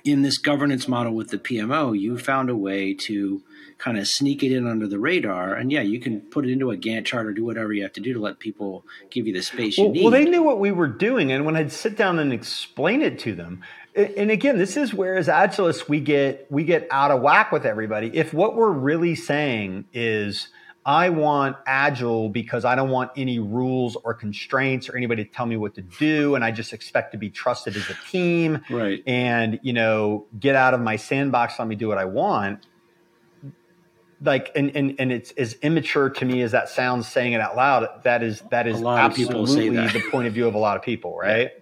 in 0.02 0.22
this 0.22 0.38
governance 0.38 0.88
model 0.88 1.12
with 1.12 1.28
the 1.28 1.36
PMO, 1.36 1.98
you 1.98 2.16
found 2.16 2.48
a 2.48 2.56
way 2.56 2.94
to 2.94 3.42
kind 3.80 3.98
of 3.98 4.06
sneak 4.06 4.42
it 4.42 4.52
in 4.52 4.66
under 4.66 4.86
the 4.86 4.98
radar. 4.98 5.54
And 5.54 5.72
yeah, 5.72 5.80
you 5.80 6.00
can 6.00 6.20
put 6.20 6.46
it 6.46 6.52
into 6.52 6.70
a 6.70 6.76
Gantt 6.76 7.06
chart 7.06 7.26
or 7.26 7.32
do 7.32 7.44
whatever 7.44 7.72
you 7.72 7.82
have 7.82 7.92
to 7.94 8.00
do 8.00 8.12
to 8.12 8.20
let 8.20 8.38
people 8.38 8.84
give 9.10 9.26
you 9.26 9.32
the 9.32 9.42
space 9.42 9.76
well, 9.76 9.88
you 9.88 9.92
need. 9.92 10.02
Well, 10.02 10.10
they 10.12 10.24
knew 10.24 10.42
what 10.42 10.60
we 10.60 10.70
were 10.70 10.86
doing. 10.86 11.32
And 11.32 11.44
when 11.44 11.56
I'd 11.56 11.72
sit 11.72 11.96
down 11.96 12.18
and 12.18 12.32
explain 12.32 13.02
it 13.02 13.18
to 13.20 13.34
them, 13.34 13.62
and 13.94 14.30
again, 14.30 14.58
this 14.58 14.76
is 14.76 14.94
where 14.94 15.16
as 15.16 15.28
agilists 15.28 15.88
we 15.88 16.00
get 16.00 16.46
we 16.50 16.64
get 16.64 16.86
out 16.90 17.10
of 17.10 17.20
whack 17.22 17.50
with 17.52 17.66
everybody. 17.66 18.10
If 18.14 18.32
what 18.32 18.54
we're 18.54 18.70
really 18.70 19.14
saying 19.14 19.86
is 19.92 20.48
I 20.84 21.10
want 21.10 21.56
agile 21.66 22.28
because 22.28 22.64
I 22.64 22.74
don't 22.74 22.90
want 22.90 23.10
any 23.16 23.38
rules 23.38 23.96
or 23.96 24.14
constraints 24.14 24.88
or 24.88 24.96
anybody 24.96 25.24
to 25.24 25.30
tell 25.30 25.46
me 25.46 25.56
what 25.56 25.74
to 25.74 25.82
do 25.82 26.34
and 26.34 26.44
I 26.44 26.52
just 26.52 26.72
expect 26.72 27.12
to 27.12 27.18
be 27.18 27.28
trusted 27.30 27.76
as 27.76 27.90
a 27.90 27.96
team 28.10 28.62
right. 28.70 29.02
and 29.06 29.60
you 29.62 29.72
know 29.72 30.26
get 30.38 30.56
out 30.56 30.72
of 30.72 30.80
my 30.80 30.96
sandbox 30.96 31.58
let 31.58 31.68
me 31.68 31.76
do 31.76 31.88
what 31.88 31.98
I 31.98 32.06
want 32.06 32.66
like 34.22 34.50
and, 34.56 34.74
and 34.74 34.96
and 34.98 35.12
it's 35.12 35.32
as 35.32 35.54
immature 35.62 36.08
to 36.08 36.24
me 36.24 36.40
as 36.42 36.52
that 36.52 36.68
sounds 36.68 37.06
saying 37.06 37.34
it 37.34 37.40
out 37.40 37.56
loud 37.56 37.86
that 38.04 38.22
is 38.22 38.40
that 38.50 38.66
is 38.66 38.82
absolutely 38.82 39.70
that. 39.70 39.92
the 39.92 40.02
point 40.10 40.28
of 40.28 40.34
view 40.34 40.46
of 40.46 40.54
a 40.54 40.58
lot 40.58 40.76
of 40.76 40.82
people 40.82 41.16
right 41.16 41.50
yeah. 41.54 41.60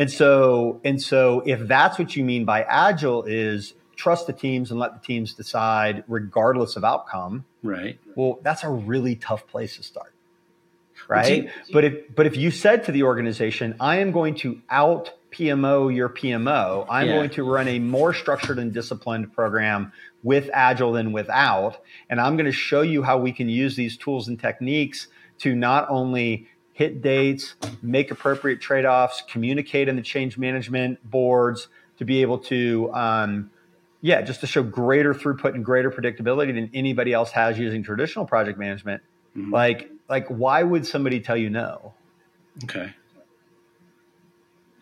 And 0.00 0.10
so, 0.10 0.80
and 0.82 1.00
so 1.00 1.42
if 1.44 1.68
that's 1.68 1.98
what 1.98 2.16
you 2.16 2.24
mean 2.24 2.46
by 2.46 2.62
agile 2.62 3.24
is 3.24 3.74
trust 3.96 4.26
the 4.26 4.32
teams 4.32 4.70
and 4.70 4.80
let 4.80 4.94
the 4.94 5.06
teams 5.06 5.34
decide 5.34 6.04
regardless 6.08 6.76
of 6.76 6.84
outcome. 6.84 7.44
Right. 7.62 7.98
Well, 8.14 8.40
that's 8.42 8.64
a 8.64 8.70
really 8.70 9.14
tough 9.14 9.46
place 9.46 9.76
to 9.76 9.82
start. 9.82 10.14
Right. 11.06 11.50
but 11.70 11.84
if, 11.84 12.14
but 12.14 12.26
if 12.26 12.36
you 12.36 12.50
said 12.50 12.84
to 12.84 12.92
the 12.92 13.02
organization, 13.02 13.74
I 13.78 13.98
am 13.98 14.10
going 14.10 14.36
to 14.36 14.62
out 14.70 15.12
PMO 15.32 15.94
your 15.94 16.08
PMO, 16.08 16.86
I'm 16.88 17.06
yeah. 17.06 17.16
going 17.16 17.30
to 17.30 17.44
run 17.44 17.68
a 17.68 17.78
more 17.78 18.14
structured 18.14 18.58
and 18.58 18.72
disciplined 18.72 19.34
program 19.34 19.92
with 20.22 20.48
agile 20.52 20.92
than 20.92 21.12
without. 21.12 21.76
And 22.08 22.20
I'm 22.22 22.36
going 22.36 22.46
to 22.46 22.52
show 22.52 22.80
you 22.80 23.02
how 23.02 23.18
we 23.18 23.32
can 23.32 23.50
use 23.50 23.76
these 23.76 23.98
tools 23.98 24.28
and 24.28 24.40
techniques 24.40 25.08
to 25.40 25.54
not 25.54 25.90
only 25.90 26.48
hit 26.80 27.02
dates, 27.02 27.56
make 27.82 28.10
appropriate 28.10 28.58
trade 28.58 28.86
offs, 28.86 29.22
communicate 29.28 29.86
in 29.86 29.96
the 29.96 30.02
change 30.02 30.38
management 30.38 30.98
boards 31.08 31.68
to 31.98 32.06
be 32.06 32.22
able 32.22 32.38
to, 32.38 32.90
um, 32.94 33.50
yeah, 34.00 34.22
just 34.22 34.40
to 34.40 34.46
show 34.46 34.62
greater 34.62 35.12
throughput 35.12 35.54
and 35.54 35.62
greater 35.62 35.90
predictability 35.90 36.54
than 36.54 36.70
anybody 36.72 37.12
else 37.12 37.32
has 37.32 37.58
using 37.58 37.82
traditional 37.82 38.24
project 38.24 38.58
management. 38.58 39.02
Mm-hmm. 39.36 39.52
Like, 39.52 39.90
like 40.08 40.26
why 40.28 40.62
would 40.62 40.86
somebody 40.86 41.20
tell 41.20 41.36
you 41.36 41.50
no? 41.50 41.92
Okay. 42.64 42.94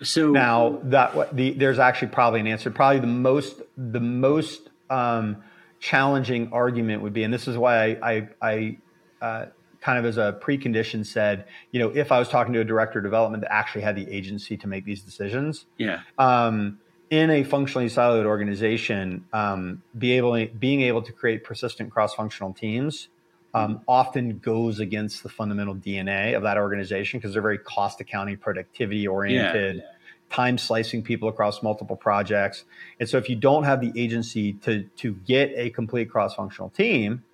So 0.00 0.30
now 0.30 0.78
that 0.84 1.34
the, 1.34 1.50
there's 1.50 1.80
actually 1.80 2.12
probably 2.12 2.38
an 2.38 2.46
answer. 2.46 2.70
Probably 2.70 3.00
the 3.00 3.08
most 3.08 3.60
the 3.76 3.98
most 3.98 4.70
um, 4.88 5.42
challenging 5.80 6.52
argument 6.52 7.02
would 7.02 7.12
be, 7.12 7.24
and 7.24 7.34
this 7.34 7.48
is 7.48 7.58
why 7.58 7.90
I, 7.90 8.12
I, 8.12 8.28
I 8.40 8.78
uh, 9.20 9.46
kind 9.80 9.98
of 9.98 10.04
as 10.04 10.16
a 10.16 10.38
precondition 10.42 11.06
said, 11.06 11.44
you 11.70 11.80
know, 11.80 11.88
if 11.90 12.10
I 12.10 12.18
was 12.18 12.28
talking 12.28 12.52
to 12.54 12.60
a 12.60 12.64
director 12.64 12.98
of 12.98 13.04
development 13.04 13.42
that 13.42 13.52
actually 13.52 13.82
had 13.82 13.96
the 13.96 14.10
agency 14.10 14.56
to 14.56 14.66
make 14.66 14.84
these 14.84 15.02
decisions, 15.02 15.66
yeah, 15.76 16.00
um, 16.18 16.78
in 17.10 17.30
a 17.30 17.42
functionally 17.42 17.88
siloed 17.88 18.26
organization, 18.26 19.24
um, 19.32 19.82
be 19.96 20.12
able 20.12 20.46
being 20.58 20.82
able 20.82 21.02
to 21.02 21.12
create 21.12 21.44
persistent 21.44 21.90
cross-functional 21.90 22.52
teams 22.52 23.08
um, 23.54 23.80
often 23.88 24.38
goes 24.38 24.78
against 24.78 25.22
the 25.22 25.28
fundamental 25.28 25.74
DNA 25.74 26.36
of 26.36 26.42
that 26.42 26.58
organization 26.58 27.18
because 27.18 27.32
they're 27.32 27.42
very 27.42 27.58
cost 27.58 28.00
accounting, 28.00 28.36
productivity 28.36 29.06
oriented. 29.06 29.76
Yeah, 29.76 29.82
yeah. 29.82 29.88
Time 30.30 30.58
slicing 30.58 31.02
people 31.02 31.30
across 31.30 31.62
multiple 31.62 31.96
projects, 31.96 32.64
and 33.00 33.08
so 33.08 33.16
if 33.16 33.30
you 33.30 33.36
don't 33.36 33.64
have 33.64 33.80
the 33.80 33.90
agency 33.96 34.52
to 34.52 34.82
to 34.96 35.14
get 35.14 35.50
a 35.56 35.70
complete 35.70 36.10
cross 36.10 36.34
functional 36.34 36.68
team, 36.68 37.24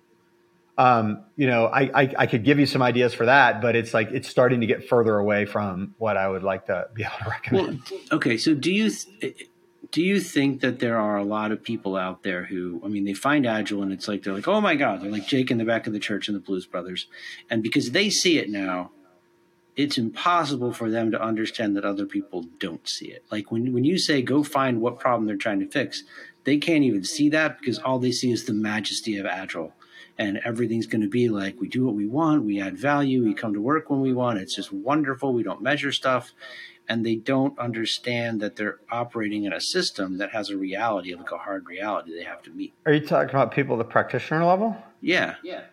um, 0.77 1.23
you 1.37 1.47
know, 1.47 1.67
I, 1.67 2.01
I, 2.01 2.13
I 2.19 2.25
could 2.27 2.43
give 2.43 2.59
you 2.59 2.65
some 2.65 2.81
ideas 2.81 3.13
for 3.13 3.25
that, 3.25 3.61
but 3.61 3.75
it's 3.75 3.93
like 3.93 4.11
it's 4.11 4.27
starting 4.27 4.61
to 4.61 4.67
get 4.67 4.87
further 4.87 5.17
away 5.17 5.45
from 5.45 5.95
what 5.97 6.17
I 6.17 6.27
would 6.27 6.43
like 6.43 6.65
to 6.65 6.87
be 6.93 7.03
able 7.03 7.13
to 7.23 7.29
recommend. 7.29 7.81
Well, 7.89 7.99
okay, 8.13 8.37
so 8.37 8.53
do 8.53 8.71
you 8.71 8.89
th- 8.89 9.49
do 9.91 10.01
you 10.01 10.19
think 10.19 10.59
that 10.61 10.79
there 10.79 10.97
are 10.97 11.15
a 11.15 11.23
lot 11.23 11.51
of 11.51 11.63
people 11.63 11.95
out 11.95 12.23
there 12.23 12.43
who, 12.43 12.81
I 12.83 12.89
mean, 12.89 13.05
they 13.05 13.13
find 13.13 13.45
Agile 13.45 13.83
and 13.83 13.93
it's 13.93 14.07
like 14.07 14.23
they're 14.23 14.33
like, 14.33 14.47
oh 14.47 14.59
my 14.59 14.75
god, 14.75 15.01
they're 15.01 15.11
like 15.11 15.27
Jake 15.27 15.51
in 15.51 15.57
the 15.57 15.63
back 15.63 15.87
of 15.87 15.93
the 15.93 15.99
church 15.99 16.27
and 16.27 16.35
the 16.35 16.41
Blues 16.41 16.65
Brothers, 16.65 17.07
and 17.49 17.63
because 17.63 17.91
they 17.91 18.09
see 18.09 18.37
it 18.37 18.49
now, 18.49 18.91
it's 19.77 19.97
impossible 19.97 20.73
for 20.73 20.89
them 20.89 21.11
to 21.11 21.21
understand 21.21 21.75
that 21.77 21.85
other 21.85 22.05
people 22.05 22.45
don't 22.59 22.87
see 22.87 23.07
it. 23.07 23.23
Like 23.31 23.49
when 23.49 23.71
when 23.71 23.85
you 23.85 23.97
say 23.97 24.21
go 24.21 24.43
find 24.43 24.81
what 24.81 24.99
problem 24.99 25.25
they're 25.25 25.37
trying 25.37 25.61
to 25.61 25.69
fix, 25.69 26.03
they 26.43 26.57
can't 26.57 26.83
even 26.83 27.05
see 27.05 27.29
that 27.29 27.59
because 27.59 27.79
all 27.79 27.99
they 27.99 28.11
see 28.11 28.31
is 28.33 28.43
the 28.43 28.53
majesty 28.53 29.17
of 29.17 29.25
Agile 29.25 29.73
and 30.17 30.39
everything's 30.45 30.87
going 30.87 31.01
to 31.01 31.09
be 31.09 31.29
like 31.29 31.59
we 31.59 31.67
do 31.67 31.85
what 31.85 31.95
we 31.95 32.07
want, 32.07 32.43
we 32.43 32.61
add 32.61 32.77
value, 32.77 33.23
we 33.23 33.33
come 33.33 33.53
to 33.53 33.61
work 33.61 33.89
when 33.89 34.01
we 34.01 34.13
want. 34.13 34.39
It's 34.39 34.55
just 34.55 34.71
wonderful. 34.71 35.33
We 35.33 35.43
don't 35.43 35.61
measure 35.61 35.91
stuff, 35.91 36.31
and 36.87 37.05
they 37.05 37.15
don't 37.15 37.57
understand 37.59 38.41
that 38.41 38.55
they're 38.55 38.79
operating 38.91 39.43
in 39.43 39.53
a 39.53 39.61
system 39.61 40.17
that 40.19 40.31
has 40.31 40.49
a 40.49 40.57
reality, 40.57 41.13
like 41.15 41.31
a 41.31 41.37
hard 41.37 41.67
reality 41.67 42.15
they 42.15 42.23
have 42.23 42.41
to 42.43 42.51
meet. 42.51 42.73
Are 42.85 42.93
you 42.93 43.05
talking 43.05 43.29
about 43.29 43.51
people 43.51 43.75
at 43.75 43.85
the 43.85 43.91
practitioner 43.91 44.45
level? 44.45 44.77
Yeah, 45.01 45.35
yeah. 45.43 45.63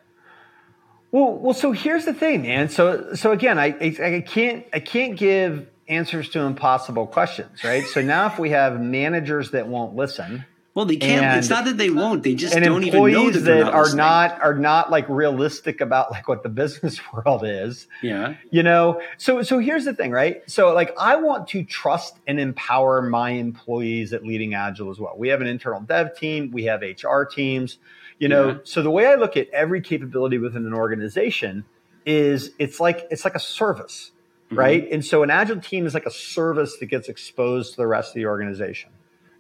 Well, 1.10 1.34
well. 1.34 1.54
So 1.54 1.72
here's 1.72 2.04
the 2.04 2.14
thing, 2.14 2.42
man. 2.42 2.68
So, 2.68 3.14
so 3.14 3.32
again, 3.32 3.58
I, 3.58 3.66
I, 3.66 4.16
I 4.16 4.20
can't, 4.20 4.66
I 4.72 4.80
can't 4.80 5.16
give 5.16 5.68
answers 5.86 6.30
to 6.30 6.40
impossible 6.40 7.06
questions, 7.06 7.62
right? 7.62 7.84
So 7.84 8.00
now, 8.00 8.26
if 8.26 8.38
we 8.38 8.50
have 8.50 8.80
managers 8.80 9.50
that 9.50 9.68
won't 9.68 9.94
listen, 9.94 10.46
well, 10.74 10.86
they 10.86 10.96
can't. 10.96 11.22
And, 11.22 11.38
it's 11.38 11.50
not 11.50 11.66
that 11.66 11.76
they 11.76 11.90
won't. 11.90 12.22
They 12.22 12.34
just 12.34 12.54
don't 12.54 12.84
even 12.84 13.12
know 13.12 13.30
that, 13.30 13.40
that 13.40 13.58
not 13.58 13.74
are 13.74 13.82
listening. 13.82 13.96
not 13.98 14.40
are 14.40 14.54
not 14.54 14.90
like 14.90 15.06
realistic 15.06 15.82
about 15.82 16.10
like 16.10 16.28
what 16.28 16.42
the 16.42 16.48
business 16.48 16.98
world 17.12 17.42
is. 17.44 17.86
Yeah. 18.02 18.36
You 18.50 18.62
know. 18.62 19.02
So 19.18 19.42
so 19.42 19.58
here's 19.58 19.84
the 19.84 19.92
thing, 19.92 20.12
right? 20.12 20.42
So 20.50 20.72
like 20.72 20.94
I 20.98 21.16
want 21.16 21.48
to 21.48 21.62
trust 21.62 22.18
and 22.26 22.40
empower 22.40 23.02
my 23.02 23.30
employees 23.30 24.14
at 24.14 24.24
Leading 24.24 24.54
Agile 24.54 24.90
as 24.90 24.98
well. 24.98 25.14
We 25.16 25.28
have 25.28 25.42
an 25.42 25.46
internal 25.46 25.80
dev 25.80 26.16
team. 26.16 26.50
We 26.52 26.64
have 26.64 26.80
HR 26.80 27.24
teams. 27.24 27.78
You 28.18 28.28
know. 28.28 28.48
Yeah. 28.48 28.58
So 28.64 28.82
the 28.82 28.90
way 28.90 29.06
I 29.06 29.16
look 29.16 29.36
at 29.36 29.50
every 29.50 29.82
capability 29.82 30.38
within 30.38 30.64
an 30.64 30.72
organization 30.72 31.66
is 32.06 32.52
it's 32.58 32.80
like 32.80 33.06
it's 33.10 33.24
like 33.24 33.34
a 33.34 33.40
service, 33.40 34.12
mm-hmm. 34.46 34.58
right? 34.58 34.90
And 34.90 35.04
so 35.04 35.22
an 35.22 35.28
agile 35.28 35.60
team 35.60 35.84
is 35.84 35.92
like 35.92 36.06
a 36.06 36.10
service 36.10 36.78
that 36.78 36.86
gets 36.86 37.10
exposed 37.10 37.72
to 37.72 37.76
the 37.76 37.86
rest 37.86 38.12
of 38.12 38.14
the 38.14 38.24
organization. 38.24 38.90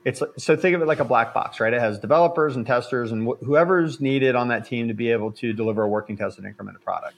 It's 0.04 0.22
so 0.38 0.56
think 0.56 0.74
of 0.74 0.82
it 0.82 0.86
like 0.86 1.00
a 1.00 1.04
black 1.04 1.32
box, 1.32 1.60
right? 1.60 1.72
It 1.72 1.80
has 1.80 1.98
developers 1.98 2.56
and 2.56 2.66
testers 2.66 3.12
and 3.12 3.26
wh- 3.26 3.44
whoever's 3.44 4.00
needed 4.00 4.34
on 4.34 4.48
that 4.48 4.66
team 4.66 4.88
to 4.88 4.94
be 4.94 5.10
able 5.10 5.30
to 5.32 5.52
deliver 5.52 5.82
a 5.82 5.88
working 5.88 6.16
tested 6.16 6.44
incremented 6.44 6.82
product. 6.82 7.14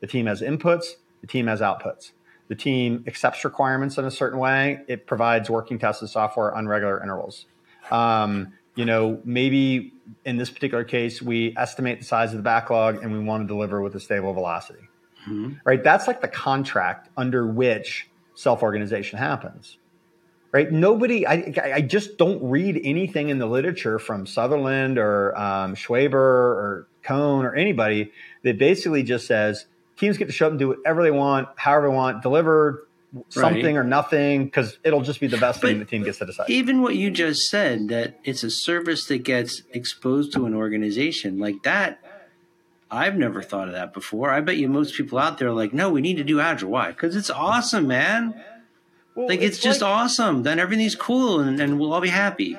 The 0.00 0.06
team 0.06 0.26
has 0.26 0.40
inputs, 0.40 0.86
the 1.20 1.26
team 1.26 1.46
has 1.46 1.60
outputs. 1.60 2.12
The 2.48 2.54
team 2.54 3.04
accepts 3.06 3.44
requirements 3.44 3.96
in 3.96 4.04
a 4.04 4.10
certain 4.10 4.38
way. 4.38 4.82
It 4.86 5.06
provides 5.06 5.48
working 5.48 5.78
tested 5.78 6.10
software 6.10 6.54
on 6.54 6.68
regular 6.68 7.02
intervals. 7.02 7.46
Um, 7.90 8.52
you 8.74 8.84
know, 8.84 9.20
maybe 9.24 9.92
in 10.24 10.36
this 10.36 10.50
particular 10.50 10.84
case, 10.84 11.22
we 11.22 11.54
estimate 11.56 12.00
the 12.00 12.04
size 12.04 12.32
of 12.32 12.38
the 12.38 12.42
backlog 12.42 13.02
and 13.02 13.12
we 13.12 13.18
want 13.18 13.44
to 13.44 13.46
deliver 13.46 13.80
with 13.80 13.94
a 13.94 14.00
stable 14.00 14.34
velocity. 14.34 14.88
Mm-hmm. 15.26 15.54
Right? 15.64 15.82
That's 15.82 16.06
like 16.06 16.20
the 16.20 16.28
contract 16.28 17.08
under 17.16 17.46
which 17.46 18.08
self 18.34 18.62
organization 18.62 19.18
happens 19.18 19.78
right? 20.54 20.70
Nobody, 20.70 21.26
I, 21.26 21.52
I 21.74 21.80
just 21.80 22.16
don't 22.16 22.40
read 22.48 22.80
anything 22.84 23.28
in 23.28 23.38
the 23.38 23.46
literature 23.46 23.98
from 23.98 24.24
Sutherland 24.24 24.98
or 24.98 25.36
um, 25.36 25.74
Schwaber 25.74 26.14
or 26.14 26.86
Cohn 27.02 27.44
or 27.44 27.56
anybody 27.56 28.12
that 28.44 28.56
basically 28.56 29.02
just 29.02 29.26
says 29.26 29.66
teams 29.96 30.16
get 30.16 30.26
to 30.26 30.32
show 30.32 30.46
up 30.46 30.52
and 30.52 30.58
do 30.60 30.68
whatever 30.68 31.02
they 31.02 31.10
want, 31.10 31.48
however 31.56 31.88
they 31.88 31.94
want, 31.94 32.22
deliver 32.22 32.86
something 33.30 33.64
right. 33.64 33.76
or 33.76 33.82
nothing 33.82 34.44
because 34.44 34.78
it'll 34.84 35.02
just 35.02 35.18
be 35.18 35.26
the 35.26 35.38
best 35.38 35.60
but 35.60 35.68
thing 35.68 35.80
the 35.80 35.84
team 35.84 36.04
gets 36.04 36.18
to 36.18 36.26
decide. 36.26 36.48
Even 36.48 36.82
what 36.82 36.94
you 36.94 37.10
just 37.10 37.50
said, 37.50 37.88
that 37.88 38.20
it's 38.22 38.44
a 38.44 38.50
service 38.50 39.06
that 39.06 39.24
gets 39.24 39.62
exposed 39.72 40.32
to 40.34 40.46
an 40.46 40.54
organization 40.54 41.40
like 41.40 41.64
that. 41.64 41.98
I've 42.92 43.16
never 43.16 43.42
thought 43.42 43.66
of 43.66 43.74
that 43.74 43.92
before. 43.92 44.30
I 44.30 44.40
bet 44.40 44.56
you 44.56 44.68
most 44.68 44.94
people 44.94 45.18
out 45.18 45.38
there 45.38 45.48
are 45.48 45.52
like, 45.52 45.72
no, 45.72 45.90
we 45.90 46.00
need 46.00 46.18
to 46.18 46.24
do 46.24 46.38
Agile. 46.38 46.70
Why? 46.70 46.88
Because 46.92 47.16
it's 47.16 47.30
awesome, 47.30 47.88
man. 47.88 48.40
Well, 49.14 49.28
like 49.28 49.40
it's, 49.40 49.56
it's 49.56 49.64
just 49.64 49.80
like, 49.80 49.90
awesome. 49.90 50.42
Then 50.42 50.58
everything's 50.58 50.96
cool, 50.96 51.40
and, 51.40 51.60
and 51.60 51.78
we'll 51.78 51.92
all 51.92 52.00
be 52.00 52.08
happy. 52.08 52.56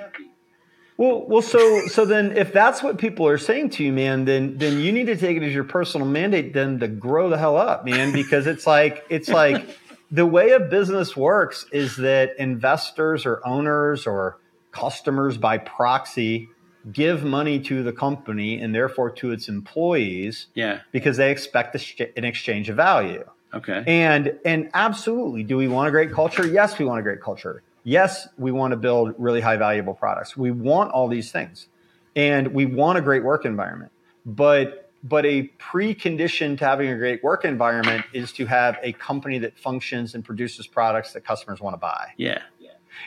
Well, 0.97 1.25
well, 1.27 1.41
so 1.41 1.87
so 1.87 2.05
then 2.05 2.37
if 2.37 2.53
that's 2.53 2.81
what 2.81 2.97
people 2.97 3.27
are 3.27 3.37
saying 3.37 3.71
to 3.71 3.83
you, 3.83 3.91
man, 3.91 4.23
then 4.23 4.57
then 4.57 4.79
you 4.79 4.93
need 4.93 5.07
to 5.07 5.17
take 5.17 5.35
it 5.35 5.43
as 5.43 5.53
your 5.53 5.65
personal 5.65 6.07
mandate 6.07 6.53
then 6.53 6.79
to 6.79 6.87
grow 6.87 7.29
the 7.29 7.37
hell 7.37 7.57
up, 7.57 7.83
man, 7.83 8.13
because 8.13 8.47
it's 8.47 8.65
like 8.65 9.05
it's 9.09 9.27
like 9.27 9.77
the 10.11 10.25
way 10.25 10.51
a 10.51 10.59
business 10.59 11.15
works 11.17 11.65
is 11.73 11.97
that 11.97 12.39
investors 12.39 13.25
or 13.25 13.45
owners 13.45 14.07
or 14.07 14.39
customers 14.71 15.37
by 15.37 15.57
proxy 15.57 16.47
give 16.91 17.23
money 17.23 17.59
to 17.59 17.83
the 17.83 17.91
company 17.91 18.59
and 18.61 18.73
therefore 18.73 19.09
to 19.09 19.31
its 19.31 19.49
employees, 19.49 20.47
yeah, 20.53 20.79
because 20.93 21.17
they 21.17 21.31
expect 21.31 21.75
an 21.99 22.23
exchange 22.23 22.69
of 22.69 22.77
value. 22.77 23.25
Okay. 23.55 23.83
And 23.87 24.37
and 24.43 24.69
absolutely, 24.73 25.43
do 25.43 25.57
we 25.57 25.67
want 25.67 25.87
a 25.87 25.91
great 25.91 26.11
culture? 26.11 26.45
Yes, 26.45 26.77
we 26.77 26.85
want 26.85 26.99
a 26.99 27.03
great 27.03 27.21
culture. 27.21 27.63
Yes, 27.83 28.27
we 28.37 28.51
want 28.51 28.71
to 28.71 28.77
build 28.77 29.13
really 29.17 29.41
high 29.41 29.57
valuable 29.57 29.93
products. 29.93 30.35
We 30.35 30.51
want 30.51 30.91
all 30.91 31.07
these 31.07 31.31
things. 31.31 31.67
And 32.15 32.53
we 32.53 32.65
want 32.65 32.97
a 32.97 33.01
great 33.01 33.23
work 33.23 33.45
environment. 33.45 33.91
But 34.25 34.89
but 35.03 35.25
a 35.25 35.51
precondition 35.59 36.57
to 36.57 36.65
having 36.65 36.89
a 36.89 36.97
great 36.97 37.23
work 37.23 37.45
environment 37.45 38.05
is 38.11 38.31
to 38.33 38.47
have 38.47 38.77
a 38.81 38.91
company 38.93 39.37
that 39.39 39.57
functions 39.59 40.15
and 40.15 40.25
produces 40.25 40.65
products 40.65 41.13
that 41.13 41.23
customers 41.23 41.61
want 41.61 41.75
to 41.75 41.77
buy. 41.77 42.13
Yeah. 42.17 42.39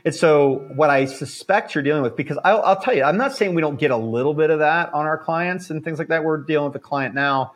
And 0.04 0.14
so, 0.14 0.66
what 0.74 0.90
I 0.90 1.06
suspect 1.06 1.74
you're 1.74 1.82
dealing 1.82 2.02
with, 2.02 2.14
because 2.14 2.38
I'll, 2.44 2.62
I'll, 2.62 2.80
tell 2.80 2.94
you, 2.94 3.02
I'm 3.02 3.16
not 3.16 3.34
saying 3.34 3.54
we 3.54 3.62
don't 3.62 3.80
get 3.80 3.90
a 3.90 3.96
little 3.96 4.34
bit 4.34 4.50
of 4.50 4.60
that 4.60 4.92
on 4.92 5.06
our 5.06 5.18
clients 5.18 5.70
and 5.70 5.82
things 5.82 5.98
like 5.98 6.08
that. 6.08 6.24
We're 6.24 6.36
dealing 6.36 6.70
with 6.70 6.76
a 6.76 6.84
client 6.84 7.14
now 7.14 7.54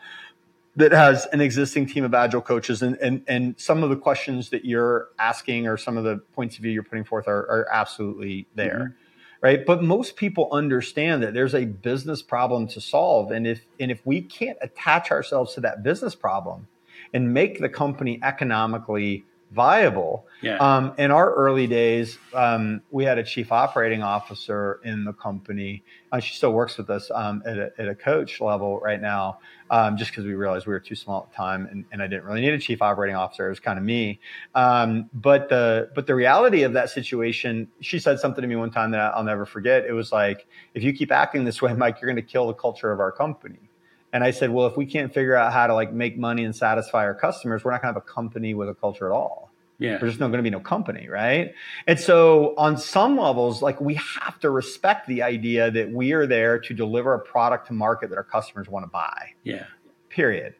that 0.77 0.93
has 0.93 1.27
an 1.27 1.41
existing 1.41 1.87
team 1.87 2.05
of 2.05 2.15
agile 2.15 2.41
coaches 2.41 2.83
and, 2.83 2.97
and, 2.97 3.23
and 3.29 3.59
some 3.59 3.83
of 3.83 3.91
the 3.91 3.97
questions 3.97 4.51
that 4.51 4.65
you're 4.65 5.09
asking 5.19 5.67
or 5.67 5.77
some 5.77 5.97
of 5.97 6.05
the 6.05 6.17
points 6.33 6.57
of 6.57 6.63
view 6.63 6.73
you're 6.73 6.83
putting 6.83 7.05
forth 7.05 7.29
are, 7.29 7.43
are 7.43 7.69
absolutely 7.71 8.47
there 8.55 8.79
mm-hmm. 8.79 9.47
right 9.47 9.67
but 9.67 9.83
most 9.83 10.17
people 10.17 10.49
understand 10.53 11.23
that 11.23 11.35
there's 11.35 11.55
a 11.55 11.67
business 11.67 12.23
problem 12.23 12.67
to 12.67 12.81
solve 12.81 13.31
and 13.31 13.47
if 13.47 13.67
and 13.79 13.91
if 13.91 14.01
we 14.07 14.23
can't 14.23 14.59
attach 14.63 15.11
ourselves 15.11 15.55
to 15.55 15.61
that 15.61 15.83
business 15.83 16.15
problem 16.15 16.67
and 17.13 17.35
make 17.35 17.61
the 17.61 17.69
company 17.69 18.19
economically 18.23 19.25
viable. 19.53 20.27
Yeah. 20.41 20.57
Um, 20.57 20.95
in 20.99 21.11
our 21.11 21.33
early 21.35 21.67
days, 21.67 22.19
um, 22.35 22.81
we 22.91 23.05
had 23.05 23.19
a 23.19 23.23
chief 23.23 23.53
operating 23.53 24.03
officer 24.03 24.81
in 24.85 25.05
the 25.05 25.13
company. 25.13 25.85
Uh, 26.11 26.21
she 26.21 26.35
still 26.35 26.53
works 26.53 26.79
with 26.79 26.91
us 26.91 27.11
um, 27.15 27.43
at, 27.47 27.59
a, 27.59 27.73
at, 27.79 27.89
a, 27.89 27.95
coach 27.95 28.41
level 28.41 28.81
right 28.81 29.01
now, 29.01 29.39
um, 29.71 29.97
just 29.97 30.11
because 30.11 30.25
we 30.25 30.35
realized 30.35 30.67
we 30.67 30.73
were 30.73 30.81
too 30.81 30.95
small 30.95 31.23
at 31.23 31.31
the 31.31 31.37
time, 31.37 31.67
and, 31.71 31.85
and, 31.93 32.03
I 32.03 32.07
didn't 32.07 32.25
really 32.25 32.41
need 32.41 32.55
a 32.55 32.59
chief 32.59 32.83
operating 32.83 33.15
officer. 33.15 33.47
It 33.47 33.51
was 33.51 33.61
kind 33.61 33.79
of 33.79 33.85
me. 33.85 34.21
Um, 34.55 35.09
but 35.13 35.49
the 35.49 35.91
but 35.95 36.07
the 36.07 36.15
reality 36.15 36.63
of 36.63 36.73
that 36.73 36.91
situation, 36.91 37.69
she 37.81 37.99
said 37.99 38.19
something 38.19 38.43
to 38.43 38.49
me 38.49 38.57
one 38.57 38.71
time 38.71 38.91
that 38.93 39.15
I'll 39.15 39.25
never 39.25 39.47
forget. 39.47 39.85
It 39.85 39.93
was 39.93 40.13
like, 40.13 40.47
if 40.75 40.83
you 40.83 40.93
keep 40.93 41.13
acting 41.13 41.45
this 41.45 41.63
way, 41.63 41.73
Mike, 41.77 42.01
you're 42.01 42.11
going 42.11 42.25
to 42.25 42.31
kill 42.31 42.47
the 42.47 42.55
culture 42.55 42.91
of 42.91 43.01
our 43.01 43.13
company. 43.13 43.71
And 44.13 44.23
I 44.23 44.31
said, 44.31 44.51
well, 44.51 44.67
if 44.67 44.77
we 44.77 44.85
can't 44.87 45.13
figure 45.13 45.35
out 45.35 45.53
how 45.53 45.67
to 45.67 45.75
like 45.75 45.93
make 45.93 46.19
money 46.19 46.45
and 46.45 46.55
satisfy 46.55 47.05
our 47.05 47.15
customers, 47.15 47.65
we're 47.65 47.71
not 47.71 47.81
going 47.83 47.95
to 47.95 47.99
have 48.01 48.07
a 48.09 48.13
company 48.13 48.53
with 48.55 48.69
a 48.69 48.75
culture 48.75 49.07
at 49.07 49.13
all. 49.13 49.51
Yeah. 49.79 49.97
There's 49.99 50.13
just 50.13 50.21
not 50.21 50.29
going 50.29 50.39
to 50.39 50.43
be 50.43 50.51
no 50.51 50.61
company, 50.61 51.09
right? 51.09 51.55
And 51.87 51.99
so 51.99 52.55
on 52.57 52.77
some 52.77 53.17
levels, 53.17 53.63
like 53.63 53.81
we 53.81 53.95
have 53.95 54.39
to 54.41 54.51
respect 54.51 55.09
the 55.09 55.23
idea 55.23 55.71
that 55.71 55.91
we 55.91 56.13
are 56.13 56.27
there 56.27 56.59
to 56.61 56.75
deliver 56.75 57.15
a 57.15 57.19
product 57.19 57.69
to 57.69 57.73
market 57.73 58.11
that 58.11 58.17
our 58.17 58.23
customers 58.23 58.69
want 58.69 58.85
to 58.85 58.91
buy. 58.91 59.31
Yeah. 59.43 59.65
Period. 60.09 60.55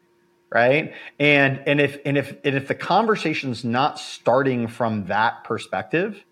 right? 0.53 0.93
And 1.19 1.61
and 1.65 1.81
if 1.81 1.97
and 2.05 2.17
if 2.17 2.37
and 2.45 2.55
if 2.55 2.67
the 2.67 2.75
conversation's 2.75 3.65
not 3.65 3.99
starting 3.99 4.67
from 4.67 5.05
that 5.05 5.43
perspective, 5.43 6.23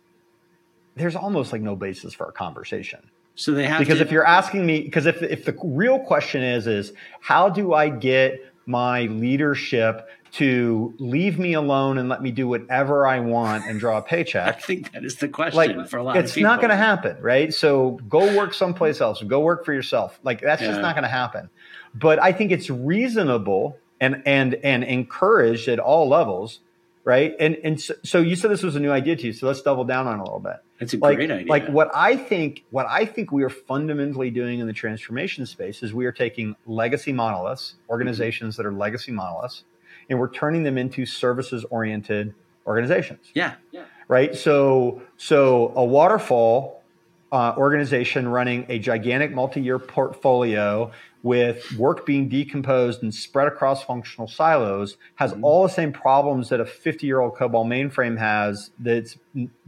there's 0.96 1.16
almost 1.16 1.52
like 1.52 1.62
no 1.62 1.76
basis 1.76 2.14
for 2.14 2.28
a 2.28 2.32
conversation. 2.32 3.10
So 3.36 3.54
they 3.54 3.66
have 3.66 3.80
to 3.80 3.86
because 3.86 4.00
to, 4.00 4.06
if 4.06 4.12
you're 4.12 4.26
asking 4.28 4.66
me, 4.66 4.82
because 4.82 5.06
if 5.06 5.22
if 5.24 5.46
the 5.46 5.58
real 5.64 6.00
question 6.00 6.44
is 6.44 6.68
is 6.68 6.94
how 7.22 7.50
do 7.50 7.74
I 7.74 7.90
get 7.90 8.40
my 8.66 9.04
leadership 9.04 10.08
to 10.34 10.94
leave 10.98 11.38
me 11.38 11.54
alone 11.54 11.98
and 11.98 12.08
let 12.08 12.22
me 12.22 12.32
do 12.32 12.48
whatever 12.48 13.06
I 13.06 13.20
want 13.20 13.66
and 13.66 13.80
draw 13.80 13.98
a 13.98 14.02
paycheck. 14.02 14.48
I 14.58 14.60
think 14.60 14.94
that 14.94 15.04
is 15.04 15.18
the 15.18 15.28
question 15.28 15.78
like, 15.78 15.90
for 15.90 15.98
a 15.98 16.04
lot 16.04 16.16
it's 16.16 16.32
of 16.32 16.36
people. 16.36 16.50
It's 16.50 16.54
not 16.54 16.62
going 16.62 16.70
to 16.70 16.78
happen, 16.78 17.18
right? 17.22 17.54
So 17.54 18.00
go 18.08 18.38
work 18.38 18.54
someplace 18.54 19.02
else. 19.02 19.22
Go 19.22 19.42
work 19.42 19.66
for 19.66 19.74
yourself. 19.74 20.20
Like 20.24 20.42
that's 20.42 20.62
Yeah. 20.62 20.70
just 20.70 20.82
not 20.82 20.96
going 20.96 21.04
to 21.04 21.10
happen. 21.10 21.50
But 21.94 22.22
I 22.22 22.32
think 22.32 22.52
it's 22.52 22.70
reasonable 22.70 23.78
and 24.00 24.24
and 24.26 24.56
and 24.56 24.84
encouraged 24.86 25.68
at 25.68 25.80
all 25.80 26.08
levels, 26.08 26.60
right? 27.04 27.34
And 27.40 27.58
and 27.64 27.82
so, 27.82 27.94
so 28.04 28.20
you 28.20 28.36
said 28.36 28.52
this 28.52 28.64
was 28.64 28.76
a 28.76 28.80
new 28.80 28.92
idea 28.92 29.16
to 29.16 29.28
you. 29.28 29.34
So 29.34 29.48
let's 29.48 29.62
double 29.62 29.84
down 29.84 30.08
on 30.08 30.20
it 30.20 30.22
a 30.22 30.24
little 30.24 30.40
bit 30.40 30.58
That's 30.80 30.94
a 30.94 30.98
like, 30.98 31.18
great 31.18 31.32
idea. 31.32 31.48
like 31.48 31.68
what 31.68 31.90
I 31.94 32.16
think 32.16 32.64
what 32.70 32.86
I 32.88 33.06
think 33.06 33.32
we 33.32 33.44
are 33.44 33.50
fundamentally 33.50 34.30
doing 34.30 34.60
in 34.60 34.68
the 34.68 34.74
transformation 34.74 35.46
space 35.46 35.84
is 35.84 35.94
we 35.94 36.06
are 36.06 36.12
taking 36.12 36.56
legacy 36.66 37.12
monoliths, 37.14 37.76
organizations 37.90 38.58
that 38.58 38.66
are 38.66 38.74
legacy 38.74 39.12
monoliths, 39.12 39.64
and 40.10 40.20
we're 40.20 40.32
turning 40.32 40.64
them 40.64 40.78
into 40.78 41.06
services 41.06 41.66
oriented 41.70 42.34
organizations 42.68 43.32
yeah. 43.34 43.56
Yeah. 43.72 43.86
right? 44.08 44.36
So, 44.36 45.02
so 45.18 45.74
a 45.76 45.84
waterfall 45.84 46.84
uh, 47.32 47.54
organization 47.58 48.28
running 48.28 48.66
a 48.70 48.78
gigantic 48.78 49.32
multi-year 49.32 49.80
portfolio 49.80 50.92
with 51.24 51.72
work 51.78 52.06
being 52.06 52.28
decomposed 52.28 53.04
and 53.04 53.14
spread 53.14 53.48
across 53.48 53.84
functional 53.84 54.28
silos 54.28 54.98
has 55.16 55.34
Mhm. 55.34 55.44
all 55.44 55.64
the 55.64 55.70
same 55.70 55.92
problems 55.94 56.50
that 56.50 56.60
a 56.60 56.66
50-year-old 56.66 57.36
COBOL 57.36 57.66
mainframe 57.66 58.18
has 58.18 58.72
that's 58.80 59.18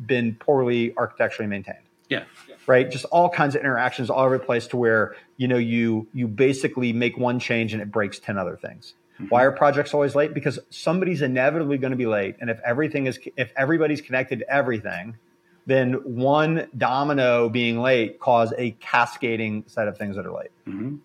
been 0.06 0.36
poorly 0.36 0.94
architecturally 0.98 1.48
maintained. 1.50 1.78
Yeah. 2.10 2.24
right? 2.68 2.90
Just 2.90 3.04
all 3.06 3.30
kinds 3.30 3.56
of 3.56 3.62
interactions 3.62 4.10
all 4.10 4.24
over 4.26 4.38
the 4.38 4.44
place 4.46 4.68
to 4.68 4.78
where 4.78 5.16
you 5.38 5.48
know 5.50 5.58
you 5.58 6.08
you 6.14 6.28
basically 6.30 6.94
make 6.94 7.18
one 7.18 7.38
change 7.40 7.74
and 7.74 7.82
it 7.82 7.92
breaks 7.92 8.20
10 8.20 8.38
other 8.38 8.56
things. 8.56 8.94
Why 9.30 9.44
are 9.44 9.52
projects 9.52 9.94
always 9.94 10.16
late? 10.16 10.34
Because 10.34 10.60
somebody's 10.70 11.22
inevitably 11.22 11.78
going 11.78 11.92
to 11.92 11.98
be 11.98 12.06
late 12.06 12.36
and 12.40 12.50
if 12.50 12.60
everything 12.66 13.06
is 13.08 13.20
if 13.36 13.52
everybody's 13.58 14.02
connected 14.02 14.40
to 14.40 14.50
everything 14.54 15.18
then 15.66 15.94
one 16.04 16.68
domino 16.78 17.48
being 17.50 17.80
late 17.82 18.20
cause 18.20 18.54
a 18.58 18.72
cascading 18.80 19.64
set 19.68 19.88
of 19.88 19.98
things 19.98 20.16
that 20.16 20.26
are 20.26 20.32
late. 20.32 20.52
Hmm 20.66 20.96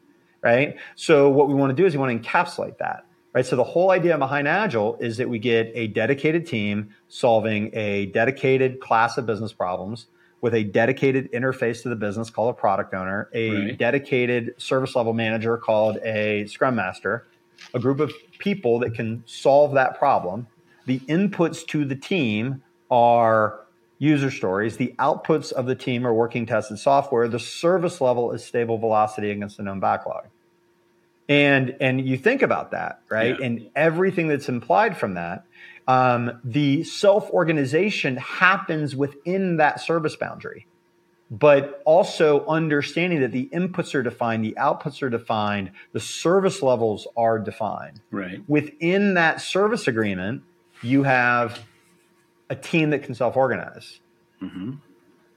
right? 0.42 0.76
So 0.96 1.28
what 1.28 1.48
we 1.48 1.54
want 1.54 1.70
to 1.70 1.74
do 1.76 1.86
is 1.86 1.94
we 1.94 1.98
want 1.98 2.22
to 2.22 2.28
encapsulate 2.28 2.78
that, 2.78 3.04
right? 3.32 3.44
So 3.44 3.56
the 3.56 3.64
whole 3.64 3.90
idea 3.90 4.16
behind 4.18 4.48
Agile 4.48 4.96
is 5.00 5.16
that 5.16 5.28
we 5.28 5.38
get 5.38 5.70
a 5.74 5.88
dedicated 5.88 6.46
team 6.46 6.90
solving 7.08 7.70
a 7.74 8.06
dedicated 8.06 8.80
class 8.80 9.18
of 9.18 9.26
business 9.26 9.52
problems 9.52 10.06
with 10.40 10.54
a 10.54 10.62
dedicated 10.62 11.30
interface 11.32 11.82
to 11.82 11.88
the 11.88 11.96
business 11.96 12.30
called 12.30 12.50
a 12.50 12.52
product 12.58 12.94
owner, 12.94 13.28
a 13.34 13.50
Right. 13.50 13.78
dedicated 13.78 14.54
service 14.56 14.94
level 14.94 15.12
manager 15.12 15.56
called 15.56 15.96
a 16.04 16.46
scrum 16.46 16.76
master, 16.76 17.26
a 17.74 17.80
group 17.80 17.98
of 17.98 18.12
people 18.38 18.78
that 18.78 18.94
can 18.94 19.24
solve 19.26 19.74
that 19.74 19.98
problem. 19.98 20.46
The 20.86 21.00
inputs 21.00 21.66
to 21.68 21.84
the 21.84 21.96
team 21.96 22.62
are 22.90 23.60
user 23.98 24.30
stories. 24.30 24.76
The 24.76 24.94
outputs 24.98 25.52
of 25.52 25.66
the 25.66 25.74
team 25.74 26.06
are 26.06 26.14
working 26.14 26.46
tested 26.46 26.78
software. 26.78 27.28
The 27.28 27.40
service 27.40 28.00
level 28.00 28.32
is 28.32 28.44
stable 28.44 28.78
velocity 28.78 29.30
against 29.30 29.56
the 29.56 29.64
known 29.64 29.80
backlog. 29.80 30.26
And 31.28 31.76
and 31.80 32.00
you 32.06 32.16
think 32.16 32.40
about 32.40 32.70
that, 32.70 33.00
right? 33.10 33.38
Yeah. 33.38 33.44
And 33.46 33.70
everything 33.76 34.28
that's 34.28 34.48
implied 34.48 34.96
from 34.96 35.14
that, 35.14 35.44
um, 35.86 36.40
the 36.42 36.84
self 36.84 37.28
organization 37.30 38.16
happens 38.16 38.96
within 38.96 39.58
that 39.58 39.80
service 39.80 40.16
boundary, 40.16 40.66
but 41.30 41.82
also 41.84 42.46
understanding 42.46 43.20
that 43.20 43.32
the 43.32 43.50
inputs 43.52 43.94
are 43.94 44.02
defined, 44.02 44.42
the 44.42 44.56
outputs 44.58 45.02
are 45.02 45.10
defined, 45.10 45.72
the 45.92 46.00
service 46.00 46.62
levels 46.62 47.06
are 47.14 47.38
defined 47.38 48.00
Right. 48.10 48.40
within 48.48 49.12
that 49.14 49.42
service 49.42 49.86
agreement, 49.86 50.42
you 50.82 51.02
have 51.02 51.62
a 52.50 52.56
team 52.56 52.90
that 52.90 53.02
can 53.02 53.14
self 53.14 53.36
organize. 53.36 54.00
hmm 54.40 54.72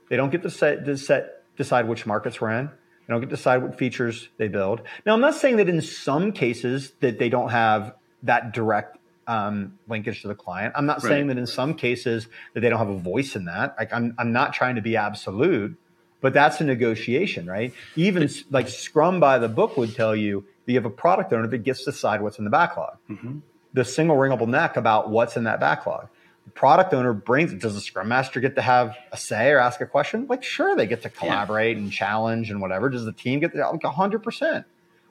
They 0.10 0.18
don't 0.18 0.30
get 0.30 0.42
to 0.44 0.50
set, 0.50 0.86
to 0.86 0.98
set 0.98 1.30
decide 1.58 1.88
which 1.88 2.06
markets 2.06 2.40
we're 2.42 2.52
in. 2.52 2.68
They 2.68 3.14
don't 3.14 3.22
get 3.22 3.30
to 3.30 3.36
decide 3.36 3.62
what 3.62 3.78
features 3.78 4.30
they 4.38 4.48
build. 4.48 4.82
Now, 5.06 5.14
I'm 5.14 5.22
not 5.22 5.36
saying 5.36 5.58
that 5.58 5.68
in 5.70 5.82
some 5.82 6.32
cases 6.32 6.94
that 7.02 7.20
they 7.20 7.30
don't 7.30 7.50
have 7.50 7.94
that 8.24 8.54
direct 8.54 8.98
um, 9.28 9.80
linkage 9.88 10.22
to 10.22 10.28
the 10.28 10.36
client. 10.36 10.74
I'm 10.76 10.86
not 10.86 11.04
Right. 11.04 11.10
saying 11.10 11.28
that 11.28 11.38
in 11.38 11.48
some 11.48 11.74
cases 11.74 12.28
that 12.54 12.62
they 12.62 12.70
don't 12.70 12.80
have 12.80 12.90
a 12.90 12.98
voice 12.98 13.36
in 13.36 13.46
that. 13.46 13.76
Like 13.78 13.94
I'm, 13.94 14.16
I'm 14.18 14.32
not 14.32 14.54
trying 14.54 14.76
to 14.76 14.82
be 14.82 14.96
absolute, 14.98 15.78
but 16.22 16.34
that's 16.34 16.62
a 16.62 16.64
negotiation, 16.64 17.46
right? 17.48 17.74
Even 17.96 18.30
like 18.50 18.68
Scrum 18.70 19.20
by 19.20 19.40
the 19.40 19.50
book 19.50 19.78
would 19.78 19.96
tell 19.96 20.16
you 20.16 20.46
that 20.66 20.72
you 20.72 20.78
have 20.78 20.86
a 20.86 20.90
product 20.90 21.34
owner 21.34 21.48
that 21.48 21.60
gets 21.60 21.84
to 21.86 21.92
decide 21.92 22.22
what's 22.22 22.38
in 22.40 22.46
the 22.46 22.52
backlog 22.52 22.98
hmm 23.08 23.40
the 23.74 23.86
single 23.86 24.18
ringable 24.18 24.48
neck 24.50 24.76
about 24.76 25.10
what's 25.10 25.38
in 25.38 25.46
that 25.46 25.58
backlog. 25.62 26.10
The 26.46 26.52
product 26.52 26.94
owner 26.94 27.14
brings. 27.14 27.54
Does 27.54 27.76
the 27.76 27.82
scrum 27.82 28.08
master 28.08 28.40
get 28.40 28.56
to 28.56 28.62
have 28.62 28.96
a 29.12 29.18
say 29.18 29.52
or 29.52 29.60
ask 29.60 29.80
a 29.82 29.86
question? 29.86 30.26
Like, 30.28 30.44
sure, 30.44 30.76
they 30.76 30.88
get 30.88 31.02
to 31.04 31.10
collaborate 31.10 31.78
and 31.78 31.92
challenge 31.92 32.50
and 32.50 32.62
whatever. 32.62 32.90
Does 32.90 33.06
the 33.06 33.12
team 33.14 33.40
get 33.40 33.54
to, 33.54 33.70
like 33.70 33.82
100%? 33.82 34.66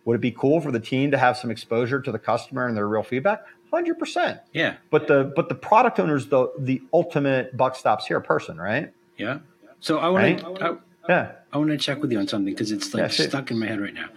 Would 0.07 0.15
it 0.15 0.21
be 0.21 0.33
cool 0.33 0.61
for 0.61 0.73
the 0.73 0.81
team 0.81 1.11
to 1.13 1.19
have 1.19 1.37
some 1.37 1.51
exposure 1.51 2.01
to 2.01 2.11
the 2.11 2.19
customer 2.19 2.67
and 2.67 2.77
their 2.77 2.89
real 2.89 3.03
feedback? 3.03 3.43
100%. 3.73 4.41
Yeah. 4.53 4.77
But 4.91 5.07
the 5.07 5.33
but 5.37 5.49
the 5.49 5.55
product 5.55 6.01
owner's 6.01 6.27
the 6.27 6.51
the 6.59 6.83
ultimate 6.93 7.57
buck 7.57 7.77
stops 7.77 8.07
here 8.07 8.19
person, 8.21 8.59
right? 8.59 8.93
Yeah. 9.17 9.39
So 9.79 9.99
I 9.99 10.09
want 10.09 10.25
Right? 10.25 10.39
to 10.39 10.65
I, 10.65 10.77
Yeah. 11.09 11.33
I 11.53 11.59
want 11.59 11.71
to 11.71 11.77
check 11.79 12.01
with 12.03 12.11
you 12.11 12.19
on 12.19 12.27
something 12.27 12.53
because 12.53 12.73
it's 12.73 12.93
like 12.93 13.03
Yeah, 13.03 13.27
stuck 13.29 13.51
in 13.53 13.59
my 13.61 13.67
head 13.67 13.81
right 13.81 13.95
now. 13.95 14.09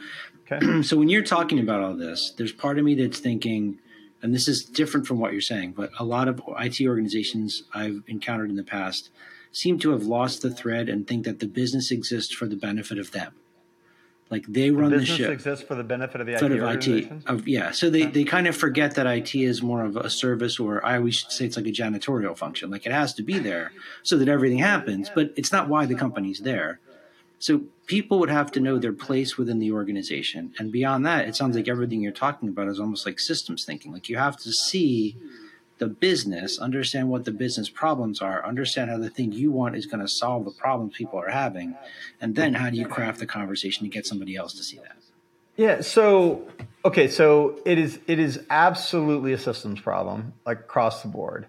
Okay. 0.52 0.82
so 0.84 0.98
when 0.98 1.10
you're 1.10 1.22
talking 1.24 1.60
about 1.60 1.82
all 1.82 1.94
this, 1.96 2.34
there's 2.38 2.52
part 2.52 2.80
of 2.80 2.86
me 2.86 2.96
that's 2.96 3.20
thinking, 3.20 3.78
and 4.24 4.34
this 4.34 4.48
is 4.48 4.64
different 4.64 5.06
from 5.06 5.20
what 5.20 5.34
you're 5.34 5.42
saying, 5.42 5.74
but 5.74 5.92
a 6.00 6.06
lot 6.06 6.30
of 6.30 6.42
IT 6.60 6.82
organizations 6.82 7.64
I've 7.74 8.02
encountered 8.08 8.50
in 8.50 8.56
the 8.56 8.64
past 8.64 9.12
seem 9.52 9.78
to 9.80 9.92
have 9.92 10.04
lost 10.04 10.42
the 10.42 10.50
thread 10.50 10.88
and 10.88 11.06
think 11.06 11.26
that 11.26 11.40
the 11.40 11.46
business 11.46 11.92
exists 11.92 12.34
for 12.34 12.48
the 12.48 12.56
benefit 12.56 12.98
of 12.98 13.12
them. 13.12 13.34
Like 14.30 14.46
they 14.48 14.72
run 14.72 14.92
the, 14.92 15.00
Business 15.00 15.18
ship. 15.18 15.30
exists 15.30 15.64
for 15.64 15.76
the 15.76 15.84
benefit 15.84 16.22
of 16.22 16.26
the 16.26 16.34
IT 16.34 16.42
of 16.42 16.88
IT, 16.88 17.12
of, 17.28 17.48
yeah. 17.48 17.72
So 17.72 17.90
they, 17.90 18.06
they 18.06 18.24
kind 18.24 18.48
of 18.48 18.56
forget 18.56 18.96
that 18.96 19.06
IT 19.06 19.36
is 19.36 19.62
more 19.62 19.84
of 19.84 19.98
a 19.98 20.10
service, 20.10 20.58
or 20.58 20.84
I 20.84 20.98
always 20.98 21.26
say 21.30 21.46
it's 21.46 21.58
like 21.58 21.68
a 21.68 21.72
janitorial 21.72 22.36
function. 22.36 22.72
Like 22.72 22.86
it 22.86 22.94
has 22.94 23.14
to 23.16 23.24
be 23.24 23.38
there 23.38 23.74
so 24.02 24.18
that 24.18 24.30
everything 24.30 24.58
happens, 24.60 25.12
but 25.14 25.34
it's 25.36 25.52
not 25.52 25.68
why 25.68 25.86
the 25.86 25.96
company's 25.96 26.40
there. 26.40 26.80
So 27.44 27.64
people 27.88 28.20
would 28.20 28.30
have 28.30 28.54
to 28.54 28.62
know 28.62 28.80
their 28.80 28.94
place 28.94 29.38
within 29.38 29.60
the 29.60 29.74
organization. 29.74 30.54
And 30.58 30.72
beyond 30.72 31.06
that, 31.06 31.28
it 31.28 31.36
sounds 31.36 31.58
like 31.58 31.68
everything 31.68 32.02
you're 32.02 32.14
talking 32.14 32.48
about 32.48 32.70
is 32.70 32.80
almost 32.80 33.06
like 33.06 33.20
systems 33.20 33.66
thinking. 33.66 33.92
Like 33.92 34.08
you 34.08 34.16
have 34.16 34.38
to 34.44 34.54
see 34.54 35.18
the 35.78 35.88
business, 35.88 36.58
understand 36.58 37.10
what 37.10 37.26
the 37.26 37.34
business 37.34 37.68
problems 37.68 38.22
are, 38.22 38.46
understand 38.46 38.92
how 38.92 38.98
the 38.98 39.10
thing 39.10 39.34
you 39.34 39.52
want 39.52 39.76
is 39.76 39.86
going 39.86 40.00
to 40.00 40.08
solve 40.08 40.46
the 40.46 40.52
problems 40.52 40.96
people 40.96 41.20
are 41.20 41.32
having, 41.32 41.76
and 42.22 42.34
then 42.34 42.54
how 42.54 42.70
do 42.70 42.78
you 42.78 42.88
craft 42.88 43.20
the 43.20 43.26
conversation 43.26 43.84
to 43.84 43.90
get 43.90 44.06
somebody 44.06 44.38
else 44.38 44.54
to 44.54 44.64
see 44.64 44.78
that? 44.78 44.96
Yeah. 45.58 45.82
So 45.82 46.48
okay. 46.86 47.10
So 47.10 47.60
it 47.66 47.78
is 47.78 48.00
it 48.08 48.20
is 48.20 48.40
absolutely 48.50 49.34
a 49.34 49.38
systems 49.38 49.82
problem, 49.82 50.32
like 50.46 50.62
across 50.62 51.02
the 51.02 51.10
board. 51.10 51.48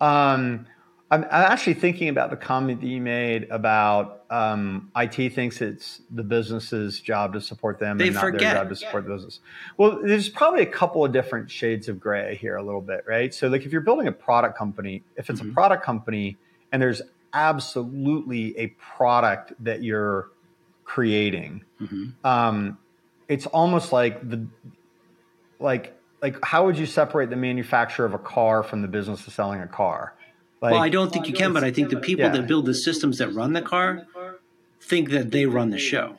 Um, 0.00 0.66
I'm, 1.10 1.22
I'm 1.24 1.52
actually 1.52 1.74
thinking 1.74 2.08
about 2.08 2.30
the 2.30 2.36
comment 2.36 2.80
that 2.80 2.88
you 2.88 3.00
made 3.00 3.46
about 3.50 4.24
um, 4.28 4.90
IT 4.96 5.32
thinks 5.34 5.60
it's 5.60 6.02
the 6.10 6.24
business's 6.24 7.00
job 7.00 7.32
to 7.34 7.40
support 7.40 7.78
them 7.78 7.98
They 7.98 8.06
and 8.06 8.14
not 8.14 8.20
forget. 8.22 8.40
their 8.40 8.54
job 8.54 8.68
to 8.70 8.76
support 8.76 9.04
the 9.06 9.14
business. 9.14 9.38
Well, 9.78 10.00
there's 10.02 10.28
probably 10.28 10.62
a 10.62 10.66
couple 10.66 11.04
of 11.04 11.12
different 11.12 11.48
shades 11.48 11.88
of 11.88 12.00
gray 12.00 12.34
here, 12.34 12.56
a 12.56 12.62
little 12.62 12.80
bit, 12.80 13.04
right? 13.06 13.32
So, 13.32 13.46
like 13.46 13.64
if 13.64 13.70
you're 13.70 13.82
building 13.82 14.08
a 14.08 14.12
product 14.12 14.58
company, 14.58 15.04
if 15.16 15.30
it's 15.30 15.40
Mhm. 15.40 15.50
a 15.50 15.54
product 15.54 15.84
company 15.84 16.38
and 16.72 16.82
there's 16.82 17.02
absolutely 17.32 18.58
a 18.58 18.68
product 18.96 19.52
that 19.60 19.82
you're 19.84 20.30
creating, 20.84 21.64
hmm 21.78 22.06
um, 22.24 22.78
it's 23.28 23.46
almost 23.46 23.92
like 23.92 24.28
the 24.28 24.48
like 25.60 25.96
like 26.22 26.36
how 26.44 26.64
would 26.66 26.78
you 26.78 26.86
separate 26.86 27.30
the 27.30 27.36
manufacturer 27.36 28.06
of 28.06 28.14
a 28.14 28.18
car 28.18 28.62
from 28.64 28.82
the 28.82 28.88
business 28.88 29.24
of 29.28 29.32
selling 29.32 29.60
a 29.60 29.68
car? 29.68 30.15
Like, 30.66 30.72
well, 30.72 30.82
I 30.82 30.88
don't 30.88 31.12
think 31.12 31.28
you 31.28 31.32
can, 31.34 31.52
but 31.52 31.62
I 31.62 31.70
think 31.70 31.90
the 31.90 31.96
people 31.96 32.24
Yeah. 32.24 32.32
that 32.32 32.48
build 32.48 32.66
the 32.66 32.74
systems 32.74 33.18
that 33.18 33.32
run 33.32 33.52
the 33.52 33.62
car 33.62 34.04
think 34.80 35.10
that 35.10 35.30
they 35.30 35.46
run 35.46 35.70
the 35.70 35.78
show. 35.78 36.16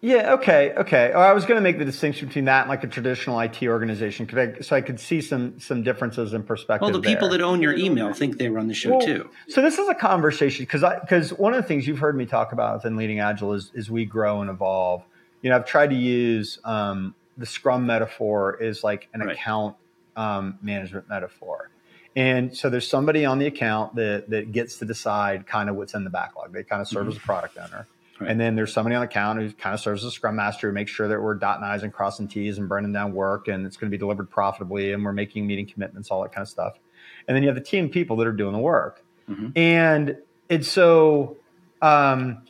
yeah, 0.00 0.34
okay, 0.34 0.72
okay. 0.76 1.10
Oh, 1.12 1.18
I 1.20 1.32
was 1.32 1.46
going 1.46 1.56
to 1.56 1.62
make 1.62 1.78
the 1.78 1.84
distinction 1.84 2.28
between 2.28 2.44
that 2.44 2.60
and 2.62 2.68
like 2.68 2.84
a 2.84 2.86
traditional 2.86 3.40
IT 3.40 3.60
organization, 3.64 4.28
I, 4.38 4.60
so 4.60 4.76
I 4.76 4.82
could 4.82 5.00
see 5.00 5.20
some 5.20 5.58
some 5.58 5.82
differences 5.82 6.32
in 6.32 6.44
perspective. 6.44 6.82
Well, 6.82 6.92
the 6.92 7.00
people 7.04 7.28
there. 7.28 7.38
that 7.38 7.44
own 7.44 7.60
your 7.60 7.74
email 7.74 8.12
think 8.12 8.38
they 8.38 8.48
run 8.50 8.68
the 8.68 8.74
show 8.74 8.90
Well, 8.90 9.00
too. 9.00 9.30
So 9.48 9.60
this 9.60 9.78
is 9.78 9.88
a 9.88 9.94
conversation 9.96 10.64
because 10.64 10.84
because 11.00 11.30
one 11.32 11.54
of 11.54 11.60
the 11.62 11.66
things 11.66 11.88
you've 11.88 11.98
heard 11.98 12.16
me 12.16 12.24
talk 12.24 12.52
about 12.52 12.74
within 12.76 12.94
leading 12.96 13.18
agile 13.18 13.52
is 13.54 13.72
is 13.74 13.90
we 13.90 14.04
grow 14.04 14.42
and 14.42 14.48
evolve. 14.48 15.02
You 15.42 15.50
know, 15.50 15.56
I've 15.56 15.66
tried 15.66 15.90
to 15.90 15.96
use 15.96 16.60
um, 16.64 17.16
the 17.36 17.46
Scrum 17.46 17.84
metaphor 17.84 18.62
is 18.62 18.84
like 18.84 19.08
an 19.12 19.22
Right. 19.22 19.32
account 19.36 19.74
um, 20.16 20.58
management 20.62 21.08
metaphor. 21.08 21.70
And 22.16 22.56
so 22.56 22.70
there's 22.70 22.86
somebody 22.88 23.24
on 23.24 23.38
the 23.38 23.46
account 23.46 23.96
that 23.96 24.30
that 24.30 24.52
gets 24.52 24.78
to 24.78 24.84
decide 24.84 25.46
kind 25.46 25.68
of 25.68 25.76
what's 25.76 25.94
in 25.94 26.04
the 26.04 26.10
backlog. 26.10 26.52
They 26.52 26.62
kind 26.62 26.80
of 26.80 26.88
serve 26.88 27.08
as 27.08 27.16
a 27.16 27.20
product 27.20 27.56
owner. 27.58 27.86
Right. 28.20 28.30
And 28.30 28.40
then 28.40 28.54
there's 28.54 28.72
somebody 28.72 28.94
on 28.94 29.00
the 29.00 29.06
account 29.08 29.40
who 29.40 29.50
kind 29.52 29.74
of 29.74 29.80
serves 29.80 30.04
as 30.04 30.08
a 30.08 30.10
scrum 30.12 30.36
master 30.36 30.68
who 30.68 30.72
makes 30.74 30.92
sure 30.92 31.08
that 31.08 31.20
we're 31.20 31.34
dotting 31.34 31.64
I's 31.64 31.82
and 31.82 31.92
crossing 31.92 32.28
T's 32.28 32.58
and 32.58 32.68
burning 32.68 32.92
down 32.92 33.12
work 33.12 33.48
and 33.48 33.66
it's 33.66 33.76
going 33.76 33.90
to 33.90 33.94
be 33.94 33.98
delivered 33.98 34.30
profitably 34.30 34.92
and 34.92 35.04
we're 35.04 35.12
making 35.12 35.46
meeting 35.46 35.66
commitments, 35.66 36.10
all 36.12 36.22
that 36.22 36.32
kind 36.32 36.42
of 36.42 36.48
stuff. 36.48 36.78
And 37.26 37.34
then 37.34 37.42
you 37.42 37.48
have 37.48 37.56
the 37.56 37.60
team 37.64 37.88
people 37.88 38.16
that 38.18 38.26
are 38.28 38.32
doing 38.32 38.52
the 38.52 38.60
work. 38.60 39.02
Mhm. 39.28 39.56
And 39.56 40.16
it's 40.48 40.68
so 40.68 41.38
um, 41.82 42.42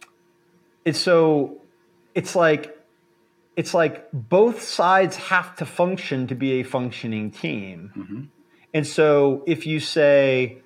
it's 0.85 0.99
so 0.99 1.63
it's 2.15 2.37
like 2.37 2.79
it's 3.57 3.73
like 3.73 4.09
both 4.13 4.63
sides 4.63 5.17
have 5.17 5.57
to 5.57 5.65
function 5.65 6.27
to 6.27 6.35
be 6.35 6.61
a 6.61 6.63
functioning 6.63 7.31
team. 7.31 7.93
Mhm. 7.97 8.27
And 8.75 8.85
so 8.87 9.45
if 9.47 9.67
you 9.67 9.79
say, 9.81 10.59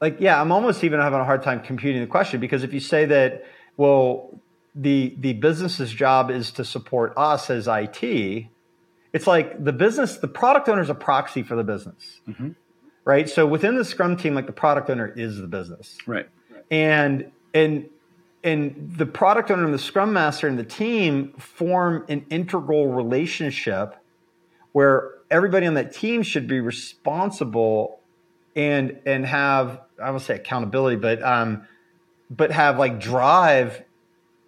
like, 0.00 0.16
yeah, 0.20 0.40
I'm 0.40 0.52
almost 0.52 0.82
even 0.84 1.00
having 1.00 1.20
a 1.20 1.24
hard 1.24 1.42
time 1.42 1.60
computing 1.62 2.00
the 2.00 2.06
question 2.08 2.40
because 2.40 2.64
if 2.64 2.74
you 2.74 2.80
say 2.80 3.04
that, 3.06 3.44
well, 3.76 4.40
the 4.74 5.14
the 5.18 5.32
business's 5.34 5.92
job 5.92 6.30
is 6.30 6.50
to 6.52 6.64
support 6.64 7.12
us 7.16 7.50
as 7.50 7.68
IT, 7.68 8.46
it's 9.12 9.26
like 9.26 9.64
the 9.64 9.72
business, 9.72 10.16
the 10.18 10.28
product 10.28 10.68
owner 10.68 10.82
is 10.82 10.90
a 10.90 10.94
proxy 10.94 11.42
for 11.42 11.56
the 11.56 11.64
business. 11.64 12.20
Mhm. 12.28 12.54
Right. 13.04 13.28
So 13.28 13.46
within 13.46 13.76
the 13.76 13.84
Scrum 13.84 14.16
team, 14.16 14.34
like 14.34 14.46
the 14.46 14.52
product 14.52 14.90
owner 14.90 15.06
is 15.06 15.38
the 15.38 15.46
business 15.46 15.96
Right. 16.06 16.28
and 16.70 17.30
and 17.54 17.88
and 18.44 18.92
the 18.96 19.06
product 19.06 19.50
owner 19.50 19.64
and 19.64 19.74
the 19.74 19.78
scrum 19.80 20.12
master 20.12 20.46
and 20.46 20.56
the 20.58 20.62
team 20.64 21.32
form 21.38 22.04
an 22.08 22.24
integral 22.30 22.86
relationship 22.92 23.96
where 24.72 25.10
everybody 25.30 25.66
on 25.66 25.74
that 25.74 25.92
team 25.92 26.22
should 26.22 26.46
be 26.48 26.60
responsible 26.60 28.00
and 28.56 29.00
and 29.06 29.24
have 29.26 29.80
I 30.02 30.10
won't 30.10 30.22
say 30.22 30.36
accountability, 30.36 30.96
but 30.96 31.22
um, 31.22 31.66
but 32.30 32.50
have 32.50 32.78
like 32.78 33.00
drive 33.00 33.84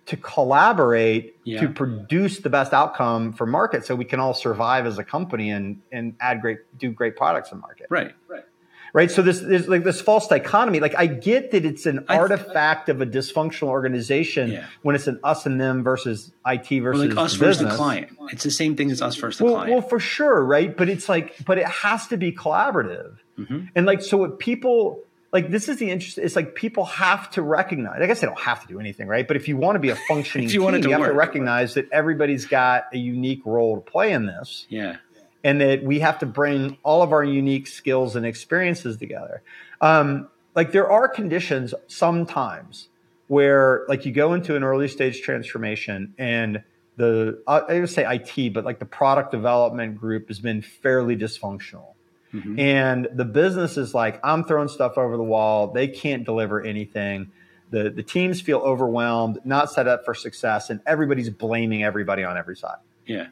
to 0.07 0.17
collaborate 0.17 1.37
Yeah. 1.45 1.61
to 1.61 1.69
produce 1.69 2.41
the 2.41 2.51
best 2.51 2.73
outcome 2.73 3.33
for 3.33 3.47
market, 3.47 3.85
so 3.87 3.95
we 3.95 4.05
can 4.05 4.19
all 4.19 4.35
survive 4.35 4.87
as 4.87 4.99
a 4.99 5.05
company 5.05 5.51
and 5.51 5.81
and 5.93 6.17
add 6.21 6.41
great 6.41 6.59
do 6.79 6.91
great 6.91 7.17
products 7.17 7.53
in 7.53 7.61
market 7.61 7.87
Right. 7.91 8.13
Right. 8.29 8.45
Right? 8.93 9.11
So 9.11 9.23
this 9.23 9.41
is 9.41 9.69
like 9.69 9.85
this 9.85 10.01
false 10.01 10.27
dichotomy. 10.29 10.81
Like 10.81 10.95
I 10.97 11.07
get 11.07 11.51
that 11.53 11.65
it's 11.65 11.87
an 11.87 12.05
I 12.09 12.15
th- 12.15 12.21
artifact 12.21 12.89
of 12.89 13.01
a 13.01 13.07
dysfunctional 13.07 13.69
organization 13.69 14.51
Yeah. 14.51 14.67
when 14.83 14.95
it's 14.95 15.07
an 15.07 15.21
us 15.25 15.47
and 15.47 15.61
them 15.61 15.83
versus 15.83 16.33
IT 16.47 16.81
versus 16.81 17.15
like 17.15 17.19
us 17.19 17.33
the 17.33 17.39
versus 17.39 17.59
the 17.59 17.65
business. 17.65 17.77
client. 17.77 18.09
It's 18.33 18.45
the 18.45 18.51
same 18.51 18.77
thing 18.77 18.91
as 18.91 19.03
us 19.03 19.17
versus 19.17 19.39
the 19.39 19.45
Well, 19.45 19.55
client. 19.55 19.73
well, 19.73 19.83
for 19.83 20.01
sure, 20.01 20.45
right? 20.45 20.77
But 20.77 20.89
it's 20.89 21.09
like, 21.09 21.37
but 21.45 21.59
it 21.59 21.67
has 21.67 22.07
to 22.09 22.17
be 22.17 22.33
collaborative, 22.33 23.17
Mhm. 23.39 23.69
and 23.75 23.87
like, 23.87 24.03
so 24.03 24.17
what 24.17 24.39
people 24.39 25.03
like 25.33 25.49
this 25.49 25.69
is 25.69 25.77
the 25.79 25.89
interest. 25.89 26.19
It's 26.19 26.35
like 26.35 26.57
people 26.57 26.85
have 26.87 27.31
to 27.31 27.43
recognize. 27.43 28.01
I 28.03 28.07
guess 28.09 28.19
they 28.21 28.27
don't 28.27 28.41
have 28.41 28.63
to 28.63 28.67
do 28.67 28.81
anything, 28.81 29.07
right? 29.07 29.29
But 29.29 29.37
if 29.37 29.47
you 29.47 29.57
want 29.57 29.77
to 29.77 29.79
be 29.79 29.91
a 29.91 29.95
functioning 30.09 30.49
you 30.49 30.61
team, 30.69 30.73
to 30.83 30.89
you 30.89 30.91
have 30.93 31.03
to 31.03 31.09
work. 31.11 31.17
recognize 31.17 31.75
that 31.75 31.87
everybody's 31.93 32.47
got 32.47 32.87
a 32.93 32.99
unique 32.99 33.43
role 33.47 33.77
to 33.77 33.81
play 33.81 34.11
in 34.11 34.27
this 34.27 34.67
yeah. 34.69 34.97
And 35.43 35.61
that 35.61 35.83
we 35.83 36.01
have 36.01 36.19
to 36.21 36.27
bring 36.27 36.77
all 36.83 37.03
of 37.03 37.13
our 37.13 37.25
unique 37.25 37.67
skills 37.67 38.17
and 38.17 38.27
experiences 38.27 38.97
together. 38.97 39.43
Um, 39.81 40.29
like 40.55 40.73
there 40.73 40.91
are 40.91 41.09
conditions 41.09 41.73
sometimes 41.87 42.89
where 43.29 43.85
like 43.89 44.05
you 44.05 44.13
go 44.13 44.35
into 44.35 44.57
an 44.57 44.65
early 44.65 44.89
stage 44.89 45.23
transformation 45.23 46.15
and 46.19 46.63
the 46.97 47.41
I 47.47 47.81
would 47.81 47.89
say 47.89 48.05
IT, 48.07 48.53
but 48.53 48.65
like 48.65 48.79
the 48.79 48.85
product 48.85 49.31
development 49.31 49.97
group 49.99 50.29
has 50.29 50.39
been 50.41 50.61
fairly 50.61 51.17
dysfunctional. 51.17 51.95
Mhm. 52.35 52.59
And 52.61 53.09
the 53.13 53.25
business 53.25 53.77
is 53.77 53.95
like, 53.95 54.21
I'm 54.23 54.45
throwing 54.45 54.69
stuff 54.69 54.99
over 54.99 55.17
the 55.17 55.23
wall. 55.23 55.69
They 55.69 55.89
can't 55.89 56.25
deliver 56.25 56.61
anything. 56.63 57.33
The, 57.71 57.89
the 57.91 58.03
teams 58.03 58.41
feel 58.41 58.59
overwhelmed, 58.59 59.39
not 59.45 59.71
set 59.71 59.87
up 59.89 60.05
for 60.05 60.13
success, 60.15 60.71
and 60.71 60.81
everybody's 60.87 61.31
blaming 61.31 61.83
everybody 61.85 62.25
on 62.25 62.37
every 62.37 62.57
side 62.57 62.79
Yeah. 63.07 63.29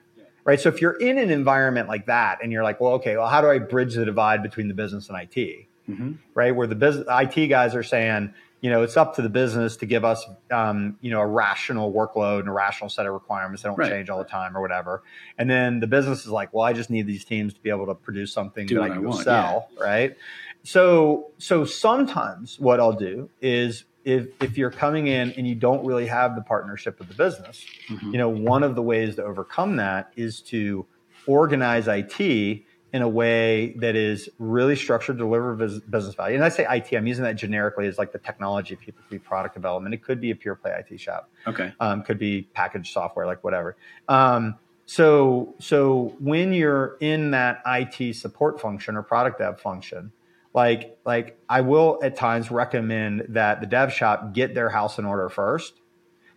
Right? 0.48 0.58
So 0.58 0.70
if 0.70 0.80
you're 0.80 0.96
in 0.98 1.18
an 1.18 1.28
environment 1.28 1.88
like 1.88 2.06
that 2.06 2.38
and 2.42 2.50
you're 2.50 2.62
like, 2.62 2.80
well, 2.80 2.92
okay, 2.94 3.18
well, 3.18 3.28
how 3.28 3.42
do 3.42 3.50
I 3.50 3.58
bridge 3.58 3.94
the 3.94 4.06
divide 4.06 4.42
between 4.42 4.68
the 4.68 4.72
business 4.74 5.10
and 5.10 5.18
IT, 5.20 5.66
hmm 5.84 6.12
right? 6.32 6.56
Where 6.56 6.66
the 6.66 6.74
business 6.74 7.06
IT 7.10 7.48
guys 7.48 7.74
are 7.74 7.82
saying, 7.82 8.32
you 8.62 8.70
know, 8.70 8.82
it's 8.82 8.96
up 8.96 9.16
to 9.16 9.22
the 9.22 9.28
business 9.28 9.76
to 9.76 9.86
give 9.86 10.06
us, 10.06 10.24
um, 10.50 10.96
you 11.02 11.10
know, 11.10 11.20
a 11.20 11.26
rational 11.26 11.92
workload 11.92 12.40
and 12.40 12.48
a 12.48 12.52
rational 12.52 12.88
set 12.88 13.04
of 13.04 13.12
requirements 13.12 13.62
that 13.62 13.68
don't 13.68 13.78
Right. 13.78 13.90
change 13.90 14.08
all 14.08 14.18
the 14.18 14.24
time 14.24 14.56
or 14.56 14.62
whatever. 14.62 15.02
And 15.36 15.50
then 15.50 15.80
the 15.80 15.86
business 15.86 16.20
is 16.20 16.28
like, 16.28 16.54
well, 16.54 16.64
I 16.64 16.72
just 16.72 16.88
need 16.88 17.06
these 17.06 17.26
teams 17.26 17.52
to 17.52 17.60
be 17.60 17.68
able 17.68 17.86
to 17.86 17.94
produce 17.94 18.32
something 18.32 18.66
Do 18.66 18.76
that 18.76 18.84
I 18.84 18.86
I 18.86 18.88
can 18.90 19.02
go 19.02 19.08
want, 19.10 19.24
sell, 19.24 19.68
right? 19.78 20.16
So, 20.64 21.32
so 21.36 21.66
sometimes 21.66 22.58
what 22.58 22.80
I'll 22.80 22.92
do 22.94 23.28
is 23.42 23.84
if 24.08 24.28
if 24.42 24.56
you're 24.56 24.70
coming 24.70 25.06
in 25.06 25.32
and 25.32 25.46
you 25.46 25.54
don't 25.54 25.84
really 25.84 26.06
have 26.06 26.34
the 26.34 26.40
partnership 26.40 26.98
with 26.98 27.08
the 27.08 27.14
business, 27.14 27.64
Mhm. 27.90 28.12
you 28.12 28.18
know, 28.18 28.28
one 28.30 28.62
of 28.62 28.74
the 28.74 28.82
ways 28.82 29.16
to 29.16 29.22
overcome 29.24 29.76
that 29.76 30.10
is 30.16 30.40
to 30.42 30.86
organize 31.26 31.86
IT 31.88 32.64
in 32.94 33.02
a 33.02 33.08
way 33.08 33.74
that 33.80 33.94
is 33.94 34.30
really 34.38 34.74
structured 34.74 35.16
to 35.16 35.22
deliver 35.22 35.54
bus- 35.54 35.80
business 35.80 36.14
value. 36.14 36.34
And 36.36 36.42
I 36.42 36.48
say 36.48 36.64
IT, 36.66 36.96
I'm 36.96 37.06
using 37.06 37.22
that 37.24 37.36
generically 37.36 37.86
as 37.86 37.98
like 37.98 38.12
the 38.12 38.18
technology 38.18 38.76
people 38.76 39.02
could 39.02 39.10
be 39.10 39.18
product 39.18 39.54
development. 39.54 39.94
It 39.94 40.02
could 40.02 40.22
be 40.22 40.30
a 40.30 40.34
pure 40.34 40.54
play 40.54 40.72
IT 40.72 40.96
shop, 40.98 41.28
Okay. 41.46 41.70
um, 41.80 42.02
could 42.02 42.18
be 42.18 42.48
packaged 42.54 42.90
software, 42.94 43.26
like 43.26 43.44
whatever. 43.44 43.76
Um, 44.08 44.54
so, 44.86 45.54
so 45.58 46.16
when 46.18 46.54
you're 46.54 46.96
in 47.00 47.32
that 47.32 47.60
IT 47.66 48.14
support 48.16 48.58
function 48.58 48.96
or 48.96 49.02
product 49.02 49.38
dev 49.40 49.60
function, 49.60 50.12
like, 50.54 50.98
like 51.04 51.38
I 51.48 51.60
will 51.60 51.98
at 52.02 52.16
times 52.16 52.50
recommend 52.50 53.26
that 53.30 53.60
the 53.60 53.66
dev 53.66 53.92
shop 53.92 54.32
get 54.32 54.54
their 54.54 54.70
house 54.70 54.98
in 54.98 55.04
order 55.04 55.28
first 55.28 55.74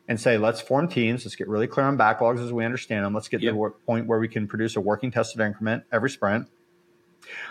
and 0.08 0.20
say, 0.20 0.38
let's 0.38 0.60
form 0.62 0.88
teams. 0.88 1.26
Let's 1.26 1.36
get 1.36 1.48
really 1.48 1.68
clear 1.68 1.86
on 1.86 1.98
backlogs 1.98 2.44
as 2.44 2.52
we 2.52 2.66
understand 2.66 3.06
them. 3.06 3.14
Let's 3.14 3.28
get 3.30 3.42
Yep. 3.42 3.54
to 3.54 3.60
the 3.60 3.70
point 3.86 4.08
where 4.08 4.20
we 4.20 4.28
can 4.28 4.48
produce 4.48 4.76
a 4.76 4.82
working 4.82 5.12
tested 5.12 5.40
increment 5.42 5.84
every 5.92 6.10
sprint. 6.10 6.48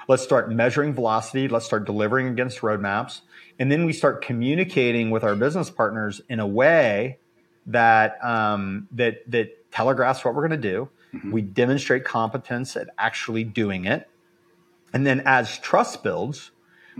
Let's 0.09 0.23
start 0.23 0.51
measuring 0.51 0.92
velocity. 0.92 1.49
Let's 1.49 1.64
start 1.64 1.87
delivering 1.87 2.27
against 2.29 2.59
roadmaps. 2.61 3.20
And 3.59 3.70
then 3.70 3.85
we 3.87 3.92
start 3.92 4.23
communicating 4.23 5.11
with 5.11 5.23
our 5.25 5.37
business 5.37 5.70
partners 5.70 6.20
in 6.29 6.40
a 6.40 6.46
way 6.46 7.18
that 7.66 8.23
um, 8.25 8.88
that 8.92 9.31
that 9.31 9.70
telegraphs 9.70 10.25
what 10.25 10.35
we're 10.35 10.46
going 10.49 10.61
to 10.61 10.68
do. 10.68 10.88
Mhm. 11.14 11.33
We 11.33 11.42
demonstrate 11.42 12.05
competence 12.05 12.77
at 12.77 12.88
actually 12.99 13.44
doing 13.44 13.85
it. 13.85 14.09
And 14.92 15.07
then 15.07 15.22
as 15.24 15.59
trust 15.59 16.03
builds, 16.03 16.50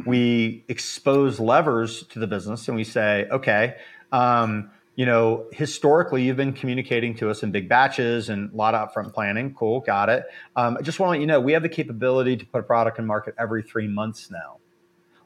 we 0.07 0.64
expose 0.68 1.40
levers 1.40 2.05
to 2.05 2.18
the 2.18 2.26
business 2.26 2.68
and 2.68 2.76
we 2.76 2.85
say, 2.85 3.26
okay, 3.31 3.76
um, 4.12 4.70
you 4.96 5.07
know, 5.07 5.46
historically 5.53 6.24
you've 6.24 6.37
been 6.37 6.53
communicating 6.53 7.14
to 7.16 7.31
us 7.31 7.42
in 7.42 7.50
big 7.50 7.68
batches 7.68 8.29
and 8.29 8.53
a 8.53 8.57
lot 8.57 8.74
of 8.74 8.92
upfront 8.92 9.14
planning. 9.14 9.55
Cool, 9.55 9.81
got 9.81 10.09
it. 10.09 10.24
Um, 10.57 10.76
I 10.79 10.83
just 10.83 11.00
want 11.00 11.09
to 11.09 11.11
let 11.12 11.20
you 11.20 11.26
know 11.26 11.40
we 11.40 11.53
have 11.53 11.62
the 11.62 11.68
capability 11.68 12.37
to 12.37 12.46
put 12.46 12.61
a 12.61 12.62
product 12.62 12.98
in 12.98 13.07
market 13.07 13.35
every 13.38 13.62
three 13.62 13.88
months 13.88 14.31
now, 14.31 14.59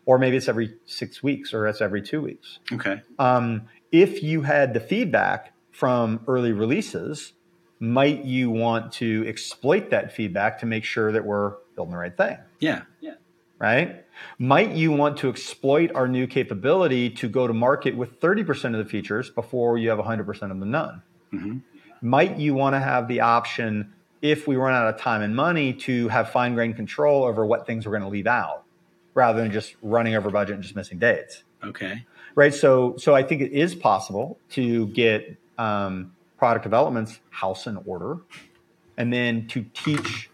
or 0.07 0.19
maybe 0.19 0.37
it's 0.37 0.49
every 0.49 0.77
six 0.87 1.23
weeks 1.23 1.53
or 1.53 1.67
it's 1.67 1.81
every 1.81 2.03
two 2.03 2.23
weeks. 2.23 2.59
Okay. 2.73 3.03
Um, 3.19 3.63
if 3.91 4.23
you 4.23 4.43
had 4.43 4.75
the 4.75 4.81
feedback 4.81 5.53
from 5.71 6.21
early 6.29 6.53
releases, 6.53 7.33
might 7.81 8.25
you 8.25 8.51
want 8.51 8.93
to 8.93 9.25
exploit 9.27 9.91
that 9.91 10.13
feedback 10.13 10.61
to 10.61 10.67
make 10.67 10.85
sure 10.85 11.11
that 11.11 11.25
we're 11.25 11.55
building 11.75 11.93
the 11.93 11.99
right 11.99 12.17
thing? 12.17 12.39
Yeah. 12.61 12.83
Yeah. 13.01 13.15
right? 13.59 14.05
Might 14.39 14.73
you 14.73 14.93
want 14.93 15.17
to 15.19 15.29
exploit 15.29 15.91
our 15.95 16.07
new 16.09 16.27
capability 16.27 17.11
to 17.11 17.29
go 17.29 17.47
to 17.47 17.53
market 17.55 17.97
with 17.97 18.21
30% 18.21 18.79
of 18.79 18.85
the 18.85 18.85
features 18.85 19.31
before 19.31 19.79
you 19.79 19.89
have 19.91 19.99
100% 19.99 20.29
of 20.43 20.61
them 20.61 20.71
done? 20.73 21.03
hmm 21.31 21.59
Might 22.01 22.37
you 22.39 22.55
want 22.55 22.75
to 22.75 22.81
have 22.81 23.09
the 23.09 23.21
option, 23.21 23.93
if 24.23 24.47
we 24.47 24.57
run 24.57 24.75
out 24.75 24.93
of 24.93 25.01
time 25.01 25.23
and 25.23 25.35
money, 25.35 25.73
to 25.73 26.09
have 26.09 26.31
fine 26.31 26.55
grained 26.55 26.77
control 26.77 27.25
over 27.25 27.45
what 27.47 27.67
things 27.67 27.87
we're 27.87 27.93
going 27.93 28.03
to 28.03 28.09
leave 28.09 28.27
out 28.27 28.65
rather 29.15 29.41
than 29.41 29.51
just 29.53 29.77
running 29.83 30.15
over 30.15 30.31
budget 30.31 30.55
and 30.55 30.63
just 30.63 30.77
missing 30.77 30.99
dates? 30.99 31.45
Okay. 31.65 32.05
Right. 32.35 32.53
So, 32.53 32.97
so 32.99 33.15
I 33.15 33.23
think 33.23 33.41
it 33.41 33.53
is 33.53 33.75
possible 33.75 34.39
to 34.51 34.89
get 34.89 35.37
um, 35.57 36.13
product 36.37 36.65
development's 36.65 37.21
house 37.31 37.67
in 37.67 37.77
order, 37.87 38.19
and 38.97 39.13
then 39.13 39.47
to 39.49 39.65
teach 39.73 40.31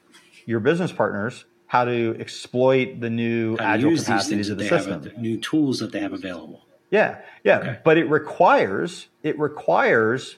your 0.50 0.60
business 0.60 0.90
partners 0.90 1.44
how 1.68 1.84
to 1.84 2.16
exploit 2.18 2.98
the 3.00 3.08
new 3.08 3.56
How 3.56 3.74
agile 3.74 3.96
capacities 3.96 4.50
of 4.50 4.58
the 4.58 4.66
system. 4.68 5.04
have, 5.04 5.16
new 5.18 5.38
tools 5.38 5.78
that 5.78 5.92
they 5.92 6.00
have 6.00 6.12
available. 6.12 6.66
Yeah, 6.90 7.18
yeah, 7.44 7.58
Okay. 7.60 7.78
but 7.84 7.96
it 7.96 8.10
requires 8.10 9.06
it 9.22 9.38
requires 9.38 10.36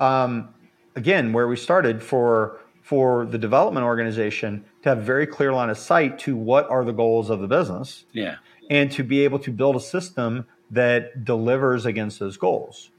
um, 0.00 0.48
again 0.96 1.34
where 1.34 1.46
we 1.46 1.56
started 1.56 2.02
for 2.02 2.58
for 2.82 3.26
the 3.26 3.36
development 3.36 3.84
organization 3.84 4.64
to 4.82 4.88
have 4.88 4.98
very 5.02 5.26
clear 5.26 5.52
line 5.52 5.68
of 5.68 5.76
sight 5.76 6.18
to 6.20 6.34
what 6.34 6.68
are 6.70 6.84
the 6.84 6.92
goals 6.94 7.28
of 7.28 7.40
the 7.40 7.46
business 7.46 8.06
Yeah. 8.12 8.36
and 8.70 8.90
to 8.92 9.04
be 9.04 9.20
able 9.24 9.38
to 9.40 9.52
build 9.52 9.76
a 9.76 9.80
system 9.80 10.46
that 10.70 11.24
delivers 11.24 11.84
against 11.84 12.18
those 12.18 12.36
goals. 12.38 12.90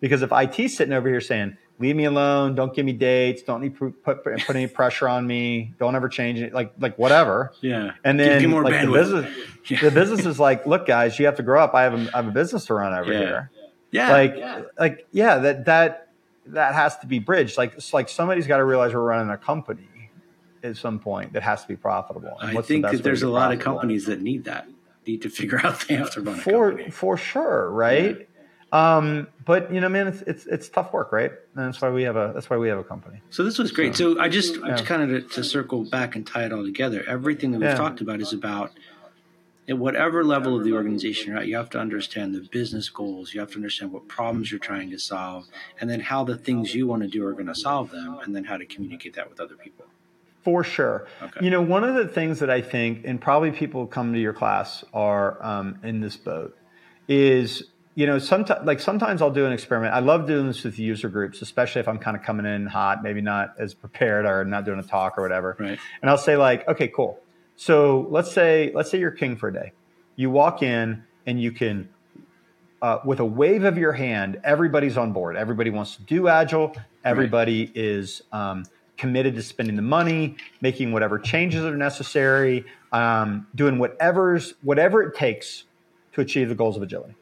Because 0.00 0.22
if 0.22 0.32
IT's 0.32 0.76
sitting 0.76 0.94
over 0.94 1.08
here 1.08 1.20
saying, 1.20 1.56
leave 1.78 1.96
me 1.96 2.04
alone. 2.04 2.54
Don't 2.54 2.74
give 2.74 2.86
me 2.86 2.92
dates. 2.92 3.42
Don't 3.42 3.60
need 3.60 3.76
put, 3.76 4.02
put, 4.02 4.20
any 4.48 4.66
pressure 4.66 5.08
on 5.08 5.26
me. 5.26 5.74
Don't 5.78 5.94
ever 5.94 6.08
change 6.08 6.40
it. 6.40 6.52
Like, 6.52 6.72
like 6.78 6.98
whatever. 6.98 7.52
Yeah. 7.60 7.92
And 8.04 8.18
then 8.18 8.40
Give 8.40 8.50
like 8.50 8.86
the 8.86 8.92
business, 8.92 9.36
Yeah. 9.66 9.80
the 9.82 9.90
business 9.90 10.26
is 10.26 10.38
like, 10.38 10.66
look, 10.66 10.86
guys, 10.86 11.18
you 11.18 11.26
have 11.26 11.36
to 11.36 11.42
grow 11.42 11.62
up. 11.62 11.74
I 11.74 11.82
have 11.82 11.94
a, 11.94 12.10
I 12.14 12.16
have 12.16 12.28
a 12.28 12.32
business 12.32 12.66
to 12.66 12.74
run 12.74 12.92
over 12.94 13.12
Yeah. 13.12 13.18
here. 13.18 13.50
Yeah. 13.90 14.10
Like, 14.10 14.36
like, 14.78 15.06
yeah, 15.12 15.38
that, 15.38 15.64
that, 15.66 16.08
that 16.46 16.74
has 16.74 16.96
to 16.98 17.06
be 17.06 17.18
bridged. 17.18 17.56
Like, 17.58 17.74
it's 17.74 17.92
like 17.92 18.08
somebody's 18.08 18.46
got 18.46 18.58
to 18.58 18.64
realize 18.64 18.94
we're 18.94 19.00
running 19.00 19.30
a 19.30 19.38
company 19.38 19.88
at 20.62 20.76
some 20.76 20.98
point 20.98 21.32
that 21.32 21.42
has 21.42 21.62
to 21.62 21.68
be 21.68 21.76
profitable. 21.76 22.36
And 22.40 22.50
I 22.50 22.54
the 22.54 22.62
think 22.62 22.82
best 22.82 22.96
that 22.96 23.02
there's 23.02 23.22
a 23.22 23.28
lot 23.28 23.52
of 23.52 23.60
companies 23.60 24.06
that 24.06 24.20
need 24.20 24.44
that, 24.44 24.66
need 25.06 25.22
to 25.22 25.30
figure 25.30 25.64
out 25.64 25.84
they 25.88 25.94
have 25.94 26.10
to 26.12 26.20
run 26.20 26.38
a 26.38 26.42
for 26.42 26.78
for 26.90 27.16
sure, 27.16 27.70
right? 27.70 28.28
Um, 28.76 29.28
but 29.44 29.72
you 29.72 29.80
know, 29.80 29.88
man, 29.88 30.08
it's, 30.08 30.22
it's 30.22 30.46
it's 30.46 30.68
tough 30.68 30.92
work, 30.92 31.12
right? 31.12 31.30
And 31.54 31.66
that's 31.66 31.80
why 31.80 31.90
we 31.90 32.02
have 32.02 32.16
a 32.16 32.32
that's 32.34 32.50
why 32.50 32.56
we 32.56 32.68
have 32.68 32.78
a 32.78 32.84
company. 32.84 33.22
So 33.30 33.42
this 33.42 33.58
was 33.58 33.72
great. 33.72 33.96
So, 33.96 34.20
I 34.20 34.28
just, 34.28 34.62
I 34.62 34.70
just 34.70 34.82
Yeah. 34.82 34.86
kind 34.96 35.02
of 35.02 35.08
to, 35.30 35.34
to 35.36 35.44
circle 35.44 35.84
back 35.84 36.16
and 36.16 36.26
tie 36.26 36.44
it 36.44 36.52
all 36.52 36.64
together. 36.64 37.04
Everything 37.08 37.52
that 37.52 37.60
we've 37.60 37.70
Yeah. 37.70 37.76
talked 37.76 38.00
about 38.00 38.20
is 38.20 38.32
about 38.32 38.72
at 39.68 39.78
whatever 39.78 40.22
level 40.22 40.56
of 40.56 40.64
the 40.64 40.72
organization 40.72 41.30
you're 41.30 41.40
at, 41.40 41.48
you 41.48 41.56
have 41.56 41.70
to 41.70 41.78
understand 41.78 42.34
the 42.34 42.46
business 42.52 42.88
goals. 42.88 43.34
You 43.34 43.40
have 43.40 43.50
to 43.52 43.56
understand 43.56 43.92
what 43.92 44.06
problems 44.08 44.50
you're 44.50 44.60
trying 44.60 44.90
to 44.90 44.98
solve, 44.98 45.46
and 45.80 45.88
then 45.90 46.00
how 46.00 46.24
the 46.24 46.36
things 46.36 46.74
you 46.74 46.86
want 46.86 47.02
to 47.02 47.08
do 47.08 47.26
are 47.26 47.32
going 47.32 47.46
to 47.46 47.54
solve 47.54 47.90
them, 47.90 48.18
and 48.22 48.34
then 48.34 48.44
how 48.44 48.56
to 48.56 48.66
communicate 48.66 49.14
that 49.14 49.28
with 49.28 49.40
other 49.40 49.56
people. 49.56 49.86
For 50.44 50.62
sure. 50.62 51.08
Okay. 51.20 51.40
You 51.44 51.50
know, 51.50 51.62
one 51.62 51.82
of 51.82 51.94
the 51.96 52.06
things 52.06 52.38
that 52.38 52.50
I 52.50 52.60
think, 52.60 53.04
and 53.04 53.20
probably 53.20 53.50
people 53.50 53.80
who 53.80 53.86
come 53.88 54.12
to 54.12 54.20
your 54.20 54.32
class 54.32 54.84
are 54.92 55.44
um, 55.44 55.80
in 55.82 56.00
this 56.00 56.16
boat, 56.16 56.56
is 57.08 57.64
you 57.96 58.06
know, 58.06 58.18
sometimes 58.18 58.66
like 58.66 58.78
sometimes 58.78 59.22
I'll 59.22 59.30
do 59.30 59.46
an 59.46 59.52
experiment. 59.52 59.94
I 59.94 60.00
love 60.00 60.26
doing 60.26 60.46
this 60.46 60.62
with 60.62 60.78
user 60.78 61.08
groups, 61.08 61.40
especially 61.40 61.80
if 61.80 61.88
I'm 61.88 61.98
kind 61.98 62.14
of 62.14 62.22
coming 62.22 62.44
in 62.44 62.66
hot, 62.66 63.02
maybe 63.02 63.22
not 63.22 63.54
as 63.58 63.72
prepared 63.72 64.26
or 64.26 64.44
not 64.44 64.66
doing 64.66 64.78
a 64.78 64.82
talk 64.82 65.16
or 65.16 65.22
whatever. 65.22 65.56
Right. 65.58 65.78
And 66.02 66.10
I'll 66.10 66.18
say 66.18 66.36
like, 66.36 66.68
okay, 66.68 66.88
cool. 66.88 67.18
So 67.56 68.06
let's 68.10 68.30
say 68.30 68.70
let's 68.74 68.90
say 68.90 68.98
you're 68.98 69.10
king 69.10 69.34
for 69.34 69.48
a 69.48 69.52
day. 69.52 69.72
You 70.14 70.28
walk 70.28 70.62
in 70.62 71.04
and 71.24 71.40
you 71.40 71.52
can, 71.52 71.88
uh, 72.82 72.98
with 73.06 73.18
a 73.18 73.24
wave 73.24 73.64
of 73.64 73.78
your 73.78 73.92
hand, 73.92 74.40
everybody's 74.44 74.98
on 74.98 75.14
board. 75.14 75.34
Everybody 75.34 75.70
wants 75.70 75.96
to 75.96 76.02
do 76.02 76.28
agile. 76.28 76.76
Everybody 77.02 77.72
is 77.74 78.20
um, 78.30 78.66
committed 78.98 79.34
to 79.36 79.42
spending 79.42 79.74
the 79.74 79.82
money, 79.82 80.36
making 80.60 80.92
whatever 80.92 81.18
changes 81.18 81.64
are 81.64 81.76
necessary, 81.76 82.66
um, 82.92 83.46
doing 83.54 83.78
whatever's 83.78 84.52
whatever 84.62 85.02
it 85.02 85.16
takes 85.16 85.64
to 86.12 86.20
achieve 86.20 86.50
the 86.50 86.54
goals 86.54 86.76
of 86.76 86.82
agility. 86.82 87.14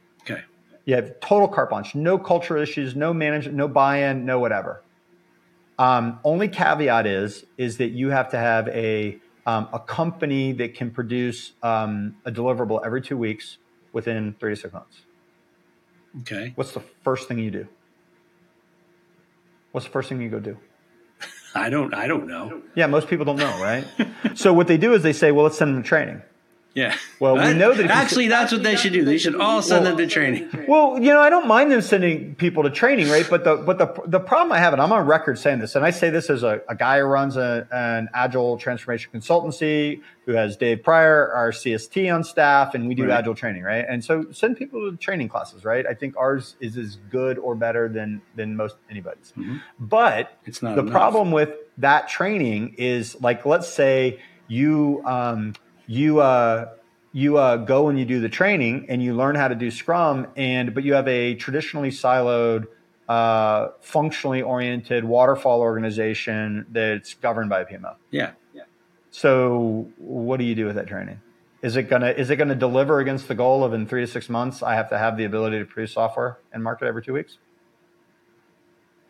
You 0.84 0.94
have 0.96 1.18
total 1.20 1.48
carte 1.48 1.70
blanche, 1.70 1.94
no 1.94 2.18
cultural 2.18 2.62
issues, 2.62 2.94
no 2.94 3.14
management, 3.14 3.56
no 3.56 3.68
buy-in, 3.68 4.24
no 4.26 4.38
whatever. 4.38 4.82
Um, 5.78 6.20
only 6.24 6.48
caveat 6.48 7.06
is 7.06 7.46
is 7.56 7.78
that 7.78 7.90
you 7.90 8.10
have 8.10 8.30
to 8.30 8.38
have 8.38 8.68
a 8.68 9.18
um, 9.46 9.68
a 9.72 9.78
company 9.78 10.52
that 10.52 10.74
can 10.74 10.90
produce 10.90 11.52
um, 11.62 12.16
a 12.24 12.30
deliverable 12.30 12.84
every 12.84 13.02
two 13.02 13.16
weeks 13.16 13.58
within 13.92 14.34
three 14.38 14.54
to 14.54 14.60
six 14.60 14.72
months. 14.72 15.02
Okay. 16.20 16.52
What's 16.54 16.72
the 16.72 16.82
first 17.02 17.28
thing 17.28 17.38
you 17.38 17.50
do? 17.50 17.68
What's 19.72 19.86
the 19.86 19.92
first 19.92 20.08
thing 20.08 20.20
you 20.20 20.28
go 20.28 20.38
do? 20.38 20.56
I 21.54 21.68
don't. 21.68 21.92
I 21.92 22.06
don't 22.06 22.28
know. 22.28 22.62
Yeah, 22.76 22.86
most 22.86 23.08
people 23.08 23.24
don't 23.24 23.36
know, 23.36 23.60
right? 23.60 23.84
so 24.34 24.52
what 24.52 24.68
they 24.68 24.76
do 24.76 24.94
is 24.94 25.02
they 25.02 25.12
say, 25.12 25.32
well, 25.32 25.44
let's 25.44 25.58
send 25.58 25.74
them 25.74 25.82
to 25.82 25.88
training. 25.88 26.22
Yeah. 26.74 26.96
Well, 27.20 27.36
we 27.36 27.54
know 27.54 27.72
that 27.72 27.88
actually 27.88 28.26
that's 28.26 28.50
what 28.50 28.64
they 28.64 28.74
should 28.74 28.92
do. 28.92 29.04
They 29.04 29.16
should 29.16 29.36
all 29.36 29.62
send 29.62 29.86
them 29.86 29.96
to 29.96 30.08
training. 30.08 30.48
Well, 30.66 31.00
you 31.00 31.12
know, 31.12 31.20
I 31.20 31.30
don't 31.30 31.46
mind 31.46 31.70
them 31.70 31.80
sending 31.80 32.34
people 32.34 32.64
to 32.64 32.70
training, 32.70 33.08
right? 33.10 33.24
But 33.30 33.44
the 33.44 33.56
but 33.58 33.78
the 33.78 33.94
the 34.06 34.18
problem 34.18 34.50
I 34.50 34.58
have, 34.58 34.72
and 34.72 34.82
I'm 34.82 34.90
on 34.92 35.06
record 35.06 35.38
saying 35.38 35.60
this, 35.60 35.76
and 35.76 35.84
I 35.84 35.90
say 35.90 36.10
this 36.10 36.28
as 36.30 36.42
a, 36.42 36.62
a 36.68 36.74
guy 36.74 36.98
who 36.98 37.04
runs 37.04 37.36
a, 37.36 37.68
an 37.70 38.08
agile 38.12 38.58
transformation 38.58 39.12
consultancy, 39.14 40.00
who 40.26 40.32
has 40.32 40.56
Dave 40.56 40.82
Prior, 40.82 41.30
our 41.32 41.52
CST 41.52 42.12
on 42.12 42.24
staff, 42.24 42.74
and 42.74 42.88
we 42.88 42.96
do 42.96 43.04
Right. 43.04 43.18
agile 43.18 43.36
training, 43.36 43.62
right? 43.62 43.84
And 43.88 44.02
so 44.04 44.26
send 44.32 44.56
people 44.56 44.90
to 44.90 44.96
training 44.96 45.28
classes, 45.28 45.64
right? 45.64 45.86
I 45.86 45.94
think 45.94 46.16
ours 46.16 46.56
is 46.58 46.76
as 46.76 46.96
good 47.08 47.38
or 47.38 47.54
better 47.54 47.88
than 47.88 48.20
than 48.34 48.56
most 48.56 48.76
anybody's. 48.90 49.32
Mhm. 49.38 49.60
But 49.78 50.36
It's 50.44 50.60
not 50.60 50.74
the 50.74 50.80
enough. 50.82 50.92
problem 50.92 51.30
with 51.30 51.50
that 51.78 52.08
training 52.08 52.74
is 52.78 53.16
like 53.20 53.46
let's 53.46 53.68
say 53.68 54.18
you 54.48 55.02
um, 55.06 55.54
you 55.86 56.20
uh, 56.20 56.70
you 57.12 57.38
uh, 57.38 57.56
go 57.58 57.88
and 57.88 57.98
you 57.98 58.04
do 58.04 58.20
the 58.20 58.28
training 58.28 58.86
and 58.88 59.02
you 59.02 59.14
learn 59.14 59.34
how 59.36 59.48
to 59.48 59.54
do 59.54 59.70
scrum 59.70 60.26
and 60.36 60.74
but 60.74 60.84
you 60.84 60.94
have 60.94 61.06
a 61.08 61.34
traditionally 61.34 61.90
siloed 61.90 62.66
uh, 63.08 63.68
functionally 63.80 64.42
oriented 64.42 65.04
waterfall 65.04 65.60
organization 65.60 66.66
that's 66.72 67.14
governed 67.14 67.50
by 67.50 67.60
a 67.60 67.66
pmo 67.66 67.94
Yeah. 68.52 68.62
so 69.10 69.88
what 69.98 70.38
do 70.38 70.44
you 70.44 70.54
do 70.54 70.66
with 70.66 70.76
that 70.76 70.86
training? 70.88 71.20
Is 71.62 71.76
it 71.76 71.84
gonna 71.84 72.10
is 72.10 72.28
it 72.30 72.36
gonna 72.36 72.54
deliver 72.54 73.00
against 73.00 73.28
the 73.28 73.34
goal 73.34 73.62
of 73.64 73.72
in 73.72 73.86
three 73.86 74.00
to 74.02 74.06
six 74.06 74.28
months 74.28 74.62
i 74.62 74.74
have 74.74 74.88
to 74.90 74.98
have 74.98 75.16
the 75.16 75.24
ability 75.24 75.58
to 75.58 75.64
produce 75.64 75.92
software 75.92 76.38
and 76.52 76.62
market 76.64 76.86
every 76.86 77.02
two 77.02 77.12
weeks? 77.14 77.38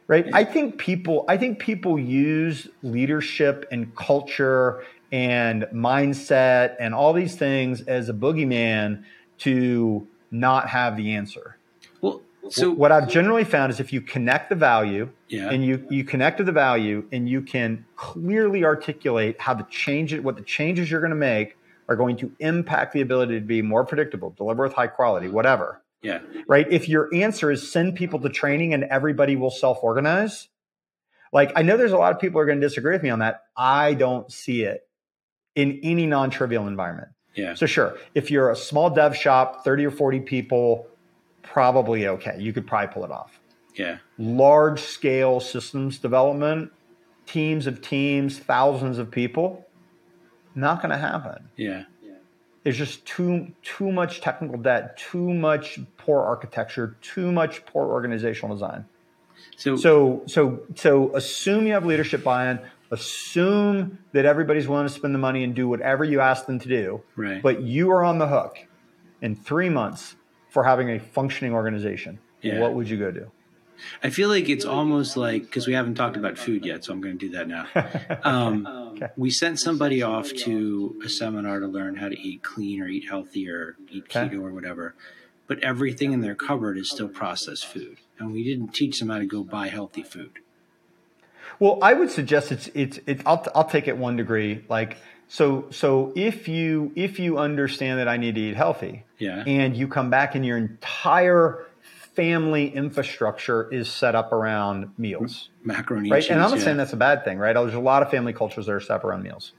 Right? 0.07 0.27
I 0.35 0.45
think 0.45 0.77
people 0.79 1.25
i 1.29 1.37
think 1.37 1.59
people 1.59 1.99
use 1.99 2.69
leadership 2.83 3.67
and 3.73 3.95
culture 3.97 4.85
and 5.13 5.65
mindset 5.73 6.77
and 6.81 6.95
all 6.95 7.13
these 7.13 7.37
things 7.37 7.83
as 7.83 8.09
a 8.09 8.13
boogeyman 8.13 9.05
to 9.39 10.07
not 10.31 10.69
have 10.69 10.97
the 10.97 11.13
answer. 11.13 11.57
Well, 12.01 12.23
so 12.49 12.71
what 12.71 12.93
i've 12.93 13.09
generally 13.09 13.45
found 13.45 13.73
is 13.73 13.81
if 13.81 13.93
you 13.93 14.01
connect 14.01 14.51
the 14.51 14.55
value 14.55 15.09
yeah. 15.29 15.51
and 15.51 15.65
you 15.65 15.87
you 15.89 16.05
connect 16.05 16.39
to 16.39 16.45
the 16.45 16.53
value 16.53 17.07
and 17.11 17.27
you 17.29 17.41
can 17.41 17.87
clearly 17.97 18.65
articulate 18.65 19.41
how 19.41 19.55
the 19.55 19.65
changes 19.65 20.21
what 20.21 20.37
the 20.37 20.43
changes 20.43 20.91
you're 20.91 21.01
going 21.01 21.11
to 21.11 21.17
make 21.17 21.57
are 21.89 21.97
going 21.97 22.17
to 22.17 22.33
impact 22.41 22.93
the 22.93 23.01
ability 23.01 23.35
to 23.35 23.47
be 23.47 23.63
more 23.63 23.85
predictable 23.85 24.31
deliver 24.31 24.65
with 24.65 24.75
high 24.75 24.87
quality 24.87 25.29
whatever. 25.29 25.81
Yeah. 26.03 26.21
right? 26.47 26.71
If 26.71 26.87
your 26.87 27.09
answer 27.15 27.51
is 27.51 27.73
send 27.73 27.95
people 27.95 28.21
to 28.21 28.29
training 28.29 28.75
and 28.75 28.85
everybody 28.85 29.37
will 29.37 29.51
self-organize 29.51 30.49
like 31.33 31.51
i 31.57 31.63
know 31.63 31.77
there's 31.77 31.93
a 31.93 31.99
lot 31.99 32.13
of 32.13 32.21
people 32.21 32.41
are 32.41 32.47
going 32.47 32.61
to 32.61 32.67
disagree 32.67 32.93
with 32.93 33.03
me 33.03 33.11
on 33.11 33.21
that. 33.21 33.45
I 33.57 33.95
don't 33.95 34.31
see 34.31 34.65
it 34.65 34.87
in 35.57 35.79
any 35.83 36.07
non-trivial 36.07 36.67
environment 36.67 37.09
Yeah. 37.35 37.55
so 37.55 37.67
sure 37.67 37.97
if 38.15 38.31
you're 38.31 38.51
a 38.51 38.57
small 38.57 38.91
dev 38.91 39.17
shop 39.17 39.65
30 39.65 39.87
or 39.87 39.91
40 39.91 40.21
people 40.21 40.87
probably 41.43 42.07
okay 42.09 42.37
you 42.39 42.53
could 42.53 42.67
probably 42.67 42.93
pull 42.93 43.05
it 43.05 43.11
off 43.11 43.39
Yeah. 43.77 43.99
large 44.19 44.81
scale 44.81 45.41
systems 45.41 45.99
development, 45.99 46.71
teams 47.27 47.67
of 47.67 47.81
teams, 47.81 48.39
thousands 48.39 48.99
of 48.99 49.11
people, 49.11 49.67
not 50.55 50.81
going 50.83 50.91
to 50.91 50.99
happen. 50.99 51.49
Yeah. 51.57 51.85
There's 52.63 52.79
just 52.79 53.05
too 53.05 53.53
too 53.63 53.91
much 53.93 54.21
technical 54.23 54.57
debt, 54.59 54.97
too 54.97 55.35
much 55.35 55.79
poor 55.99 56.21
architecture, 56.23 56.97
too 57.03 57.31
much 57.33 57.65
poor 57.67 57.87
organizational 57.89 58.55
design. 58.57 58.85
So, 59.57 59.77
So 59.77 60.23
so 60.27 60.61
so 60.75 61.15
assume 61.17 61.67
you 61.67 61.73
have 61.75 61.85
leadership 61.85 62.23
buy-in, 62.25 62.59
assume 62.91 63.99
that 64.13 64.25
everybody's 64.25 64.69
willing 64.69 64.87
to 64.87 64.93
spend 64.93 65.15
the 65.15 65.19
money 65.19 65.45
and 65.45 65.55
do 65.55 65.69
whatever 65.69 66.05
you 66.05 66.21
ask 66.21 66.47
them 66.47 66.59
to 66.61 66.69
do, 66.69 67.03
right. 67.17 67.43
but 67.43 67.63
you 67.63 67.91
are 67.91 68.05
on 68.05 68.19
the 68.19 68.29
hook 68.29 68.59
in 69.21 69.35
3 69.35 69.69
months 69.71 70.17
for 70.49 70.65
having 70.65 70.91
a 70.91 70.99
functioning 70.99 71.53
organization. 71.53 72.19
Yeah. 72.43 72.61
What 72.61 72.75
would 72.75 72.89
you 72.89 72.99
go 72.99 73.11
do? 73.11 73.31
I 74.03 74.11
feel 74.11 74.29
like 74.29 74.49
it's 74.49 74.65
almost 74.65 75.17
like 75.17 75.43
because 75.43 75.67
we 75.67 75.73
haven't 75.73 75.97
talked 75.97 76.17
about 76.17 76.39
food 76.39 76.65
yet, 76.65 76.85
so 76.85 76.93
I'm 76.93 77.01
going 77.01 77.19
to 77.19 77.27
do 77.29 77.33
that 77.37 77.49
now. 77.49 77.67
Um, 78.23 78.67
Okay. 78.95 79.09
We 79.17 79.31
sent 79.31 79.59
somebody 79.59 80.03
off 80.05 80.33
to 80.45 81.01
a 81.05 81.09
seminar 81.09 81.59
to 81.59 81.67
learn 81.67 81.97
how 81.97 82.09
to 82.09 82.17
eat 82.17 82.45
clean 82.45 82.81
or 82.81 82.87
eat 82.87 83.09
healthy 83.09 83.51
or 83.51 83.75
eat 83.91 84.05
Okay. 84.05 84.29
keto 84.29 84.41
or 84.41 84.53
whatever, 84.53 84.95
but 85.49 85.59
everything 85.65 86.13
in 86.13 86.21
their 86.21 86.37
cupboard 86.37 86.79
is 86.79 86.89
still 86.89 87.09
processed 87.09 87.67
food, 87.67 87.97
and 88.21 88.31
we 88.33 88.45
didn't 88.45 88.69
teach 88.69 89.01
them 89.01 89.09
how 89.09 89.19
to 89.19 89.27
go 89.27 89.43
buy 89.43 89.67
healthy 89.67 90.05
food. 90.05 90.39
Well, 91.61 91.79
I 91.83 91.95
would 91.95 92.11
suggest 92.11 92.53
it's 92.53 92.69
it's 92.75 92.99
it, 93.07 93.21
I'll 93.27 93.47
I'll 93.55 93.65
take 93.69 93.89
it 93.89 93.97
one 93.97 94.17
degree. 94.17 94.65
Like 94.69 94.97
so 95.29 95.67
so 95.71 96.13
if 96.17 96.49
you 96.49 96.93
if 96.97 97.19
you 97.19 97.39
understand 97.39 97.99
that 98.01 98.09
I 98.09 98.17
need 98.17 98.35
to 98.35 98.41
eat 98.41 98.57
healthy, 98.57 99.05
Yeah. 99.19 99.43
and 99.47 99.77
you 99.77 99.89
come 99.89 100.11
back 100.11 100.35
and 100.35 100.45
your 100.45 100.57
entire 100.59 101.67
family 102.15 102.69
infrastructure 102.69 103.69
is 103.73 103.89
set 103.89 104.15
up 104.15 104.33
around 104.33 104.91
meals, 104.99 105.49
Macaroni 105.65 106.11
right? 106.11 106.23
cheese. 106.23 106.31
and 106.31 106.41
I'm 106.41 106.51
not 106.51 106.59
yeah. 106.59 106.65
saying 106.65 106.77
that's 106.77 106.93
a 106.93 106.97
bad 106.97 107.25
thing, 107.25 107.39
right? 107.39 107.55
There's 107.55 107.75
a 107.75 107.81
lot 107.81 108.03
of 108.03 108.11
family 108.11 108.33
cultures 108.33 108.67
that 108.67 108.73
are 108.73 108.81
set 108.81 108.93
up 108.97 109.05
around 109.05 109.23
meals. 109.25 109.53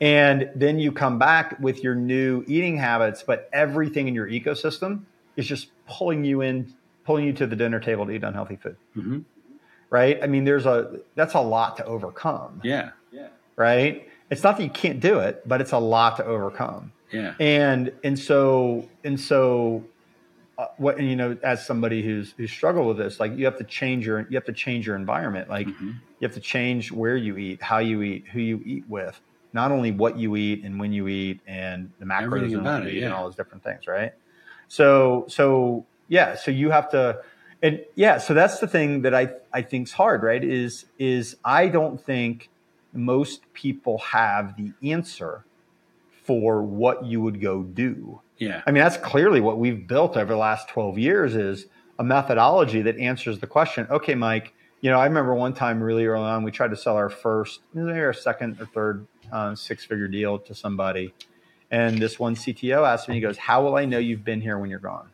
And 0.00 0.50
then 0.54 0.78
you 0.78 0.92
come 0.92 1.18
back 1.18 1.58
with 1.60 1.82
your 1.82 1.94
new 1.94 2.44
eating 2.46 2.76
habits, 2.76 3.22
but 3.22 3.48
everything 3.52 4.08
in 4.08 4.14
your 4.14 4.28
ecosystem 4.28 5.04
is 5.36 5.46
just 5.46 5.68
pulling 5.86 6.24
you 6.24 6.40
in, 6.42 6.74
pulling 7.04 7.24
you 7.24 7.32
to 7.34 7.46
the 7.46 7.56
dinner 7.56 7.80
table 7.80 8.04
to 8.06 8.12
eat 8.12 8.22
unhealthy 8.24 8.56
food, 8.56 8.76
Mhm. 8.96 9.24
Right? 9.96 10.16
I 10.22 10.26
mean, 10.26 10.44
there's 10.44 10.66
a 10.66 11.00
that's 11.14 11.34
a 11.34 11.40
lot 11.40 11.70
to 11.78 11.84
overcome 11.94 12.60
Yeah. 12.72 12.90
Yeah. 13.12 13.28
right? 13.56 13.94
It's 14.30 14.42
not 14.42 14.56
that 14.58 14.62
you 14.68 14.70
can't 14.84 15.00
do 15.00 15.20
it, 15.20 15.34
but 15.50 15.60
it's 15.62 15.72
a 15.72 15.78
lot 15.96 16.16
to 16.18 16.24
overcome. 16.24 16.92
Yeah. 17.12 17.34
And 17.40 17.92
and 18.04 18.18
so 18.18 18.38
and 19.04 19.18
so 19.18 19.84
uh, 20.58 20.66
what 20.76 20.98
and 20.98 21.08
you 21.08 21.16
know 21.16 21.30
as 21.42 21.64
somebody 21.70 22.02
who's 22.02 22.34
who's 22.36 22.50
struggled 22.50 22.86
with 22.90 22.98
this 22.98 23.20
like 23.20 23.32
you 23.38 23.44
have 23.44 23.58
to 23.58 23.64
change 23.78 24.06
your 24.06 24.18
you 24.30 24.36
have 24.40 24.44
to 24.52 24.52
change 24.64 24.86
your 24.86 24.96
environment 24.96 25.48
like 25.50 25.66
Mhm. 25.68 25.90
you 26.18 26.22
have 26.28 26.34
to 26.34 26.40
change 26.54 26.90
where 27.00 27.16
you 27.26 27.36
eat 27.46 27.58
how 27.70 27.78
you 27.90 27.98
eat 28.10 28.22
who 28.32 28.40
you 28.40 28.58
eat 28.64 28.84
with 28.88 29.16
not 29.52 29.70
only 29.76 29.92
what 29.92 30.16
you 30.22 30.34
eat 30.36 30.58
and 30.64 30.80
when 30.80 30.92
you 30.98 31.04
eat 31.08 31.40
and 31.46 31.90
the 32.00 32.06
macros 32.06 32.42
and, 32.56 32.66
it, 32.88 32.92
you 32.92 32.98
eat 32.98 33.04
and 33.04 33.12
all 33.14 33.24
those 33.28 33.36
different 33.40 33.62
things 33.68 33.86
right 33.86 34.12
so 34.68 35.26
so 35.28 35.84
yeah 36.08 36.34
so 36.34 36.50
you 36.50 36.70
have 36.70 36.88
to 36.96 37.20
and 37.62 37.84
yeah 37.94 38.18
so 38.18 38.34
that's 38.34 38.58
the 38.58 38.66
thing 38.68 39.02
that 39.02 39.14
i 39.14 39.28
i 39.52 39.62
think's 39.62 39.92
hard 39.92 40.22
right 40.22 40.44
is 40.44 40.86
is 40.98 41.36
i 41.44 41.68
don't 41.68 42.00
think 42.00 42.48
most 42.92 43.42
people 43.52 43.98
have 43.98 44.56
the 44.56 44.72
answer 44.82 45.44
for 46.24 46.62
what 46.62 47.04
you 47.04 47.20
would 47.20 47.40
go 47.40 47.62
do 47.62 48.20
Yeah. 48.38 48.62
I 48.66 48.70
mean, 48.70 48.82
that's 48.82 48.96
clearly 48.98 49.40
what 49.40 49.58
we've 49.58 49.86
built 49.86 50.16
over 50.16 50.32
the 50.32 50.38
last 50.38 50.68
12 50.68 50.98
years 50.98 51.34
is 51.34 51.66
a 51.98 52.04
methodology 52.04 52.82
that 52.82 52.98
answers 52.98 53.38
the 53.38 53.46
question, 53.46 53.86
okay, 53.90 54.14
Mike, 54.14 54.52
you 54.80 54.90
know, 54.90 54.98
I 54.98 55.06
remember 55.06 55.34
one 55.34 55.54
time 55.54 55.82
really 55.82 56.04
early 56.06 56.24
on, 56.24 56.42
we 56.42 56.50
tried 56.50 56.70
to 56.70 56.76
sell 56.76 56.96
our 56.96 57.08
first, 57.08 57.60
maybe 57.72 57.98
our 57.98 58.12
second 58.12 58.60
or 58.60 58.66
third 58.66 59.06
uh, 59.32 59.54
six 59.54 59.84
figure 59.84 60.08
deal 60.08 60.38
to 60.40 60.54
somebody. 60.54 61.14
And 61.70 61.98
this 61.98 62.18
one 62.18 62.34
CTO 62.36 62.86
asked 62.86 63.08
me, 63.08 63.14
he 63.14 63.20
goes, 63.20 63.38
how 63.38 63.64
will 63.64 63.76
I 63.76 63.86
know 63.86 63.98
you've 63.98 64.24
been 64.24 64.40
here 64.40 64.58
when 64.58 64.68
you're 64.68 64.78
gone? 64.78 65.08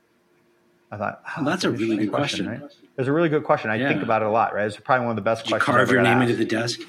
I 0.92 0.96
thought, 0.98 1.22
oh, 1.26 1.30
Well, 1.38 1.46
that's 1.46 1.64
a 1.64 1.70
really 1.70 1.96
good 1.96 2.12
question. 2.12 2.46
right? 2.48 2.60
It's 2.98 3.08
a 3.08 3.12
really 3.12 3.30
good 3.30 3.42
question. 3.44 3.70
I 3.70 3.78
think 3.78 4.02
about 4.02 4.22
it 4.22 4.26
a 4.28 4.30
lot, 4.30 4.54
right? 4.54 4.66
It's 4.66 4.76
probably 4.76 5.06
one 5.06 5.10
of 5.12 5.16
the 5.16 5.22
best 5.22 5.44
Did 5.44 5.50
you 5.50 5.56
questions. 5.56 5.74
carve 5.76 5.88
I've 5.88 5.92
your 5.94 6.02
name 6.02 6.18
asked. 6.18 6.30
into 6.30 6.36
the 6.36 6.44
desk? 6.44 6.80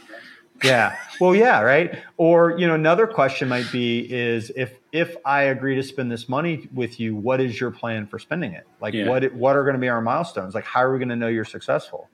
Yeah. 0.64 0.96
Well, 1.20 1.34
yeah, 1.34 1.62
right. 1.62 2.00
Or 2.18 2.58
you 2.60 2.68
know, 2.68 2.76
another 2.76 3.08
question 3.08 3.48
might 3.50 3.72
be 3.72 4.00
is 4.00 4.52
if 4.56 4.74
if 4.92 5.16
I 5.26 5.44
agree 5.44 5.76
to 5.76 5.84
spend 5.84 6.12
this 6.12 6.30
money 6.30 6.70
with 6.74 7.00
you, 7.00 7.16
what 7.16 7.42
is 7.42 7.60
your 7.60 7.72
plan 7.72 8.06
for 8.06 8.20
spending 8.20 8.52
it? 8.54 8.66
Like, 8.80 8.94
Yeah. 8.94 9.08
what 9.10 9.34
what 9.34 9.56
are 9.56 9.64
going 9.64 9.74
to 9.76 9.80
be 9.80 9.90
our 9.90 10.02
milestones? 10.02 10.54
Like, 10.54 10.64
how 10.66 10.82
are 10.84 10.92
we 10.94 11.00
going 11.00 11.10
to 11.10 11.16
know 11.16 11.28
you're 11.28 11.44
successful? 11.46 12.10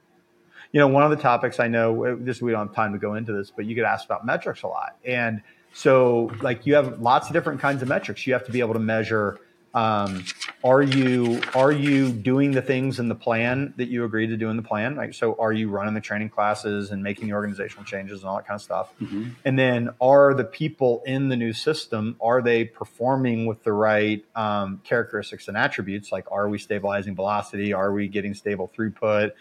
You 0.71 0.79
know, 0.79 0.87
one 0.87 1.03
of 1.03 1.09
the 1.09 1.17
topics 1.17 1.59
I 1.59 1.67
know 1.67 2.15
this 2.15 2.41
we 2.41 2.51
don't 2.51 2.67
have 2.67 2.75
time 2.75 2.93
to 2.93 2.99
go 2.99 3.15
into 3.15 3.33
this, 3.33 3.51
but 3.51 3.65
you 3.65 3.73
get 3.75 3.85
asked 3.85 4.05
about 4.05 4.25
metrics 4.25 4.61
a 4.63 4.67
lot, 4.67 4.95
and 5.03 5.41
so 5.73 6.31
like 6.41 6.65
you 6.65 6.75
have 6.75 7.01
lots 7.01 7.27
of 7.27 7.33
different 7.33 7.59
kinds 7.59 7.81
of 7.81 7.87
metrics. 7.87 8.25
You 8.25 8.33
have 8.33 8.45
to 8.45 8.51
be 8.51 8.59
able 8.61 8.73
to 8.73 8.79
measure. 8.79 9.39
Um, 9.73 10.23
are 10.63 10.81
you 10.81 11.41
are 11.55 11.71
you 11.71 12.11
doing 12.11 12.51
the 12.51 12.61
things 12.61 12.99
in 12.99 13.07
the 13.07 13.15
plan 13.15 13.73
that 13.77 13.87
you 13.87 14.03
agreed 14.03 14.27
to 14.27 14.37
do 14.37 14.49
in 14.49 14.57
the 14.57 14.63
plan? 14.63 14.95
Like, 14.95 15.13
so 15.13 15.35
are 15.39 15.53
you 15.53 15.69
running 15.69 15.93
the 15.93 16.01
training 16.01 16.29
classes 16.29 16.91
and 16.91 17.01
making 17.01 17.27
the 17.27 17.33
organizational 17.33 17.85
changes 17.85 18.21
and 18.21 18.29
all 18.29 18.35
that 18.37 18.47
kind 18.47 18.57
of 18.57 18.61
stuff? 18.61 18.91
Mhm. 19.01 19.31
And 19.45 19.57
then 19.57 19.89
are 20.01 20.33
the 20.33 20.43
people 20.43 21.01
in 21.05 21.29
the 21.29 21.37
new 21.37 21.53
system 21.53 22.17
are 22.21 22.41
they 22.41 22.65
performing 22.65 23.45
with 23.45 23.63
the 23.63 23.71
right 23.71 24.25
um, 24.35 24.81
characteristics 24.83 25.47
and 25.47 25.55
attributes? 25.55 26.11
Like, 26.11 26.25
are 26.29 26.49
we 26.49 26.57
stabilizing 26.57 27.15
velocity? 27.15 27.71
Are 27.71 27.93
we 27.93 28.09
getting 28.09 28.33
stable 28.33 28.69
throughput? 28.77 29.31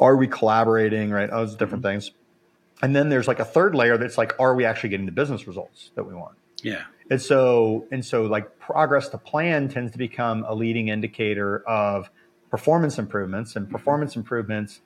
Are 0.00 0.16
we 0.16 0.28
collaborating? 0.28 1.10
Right, 1.10 1.28
those 1.28 1.56
different 1.56 1.84
things. 1.84 2.10
And 2.80 2.96
then 2.96 3.08
there's 3.08 3.28
like 3.28 3.40
a 3.40 3.44
third 3.44 3.74
layer 3.74 3.98
that's 3.98 4.16
like, 4.16 4.38
are 4.38 4.54
we 4.54 4.64
actually 4.64 4.90
getting 4.90 5.06
the 5.06 5.12
business 5.12 5.46
results 5.46 5.90
that 5.94 6.04
we 6.04 6.14
want? 6.14 6.36
Yeah. 6.62 6.84
And 7.10 7.20
so, 7.20 7.86
and 7.90 8.04
so 8.04 8.24
like 8.24 8.58
progress 8.58 9.08
to 9.10 9.18
plan 9.18 9.68
tends 9.68 9.92
to 9.92 9.98
become 9.98 10.44
a 10.46 10.54
leading 10.54 10.88
indicator 10.88 11.62
of 11.66 12.10
performance 12.50 12.98
improvements 12.98 13.56
and 13.56 13.68
performance 13.70 14.16
improvements 14.16 14.80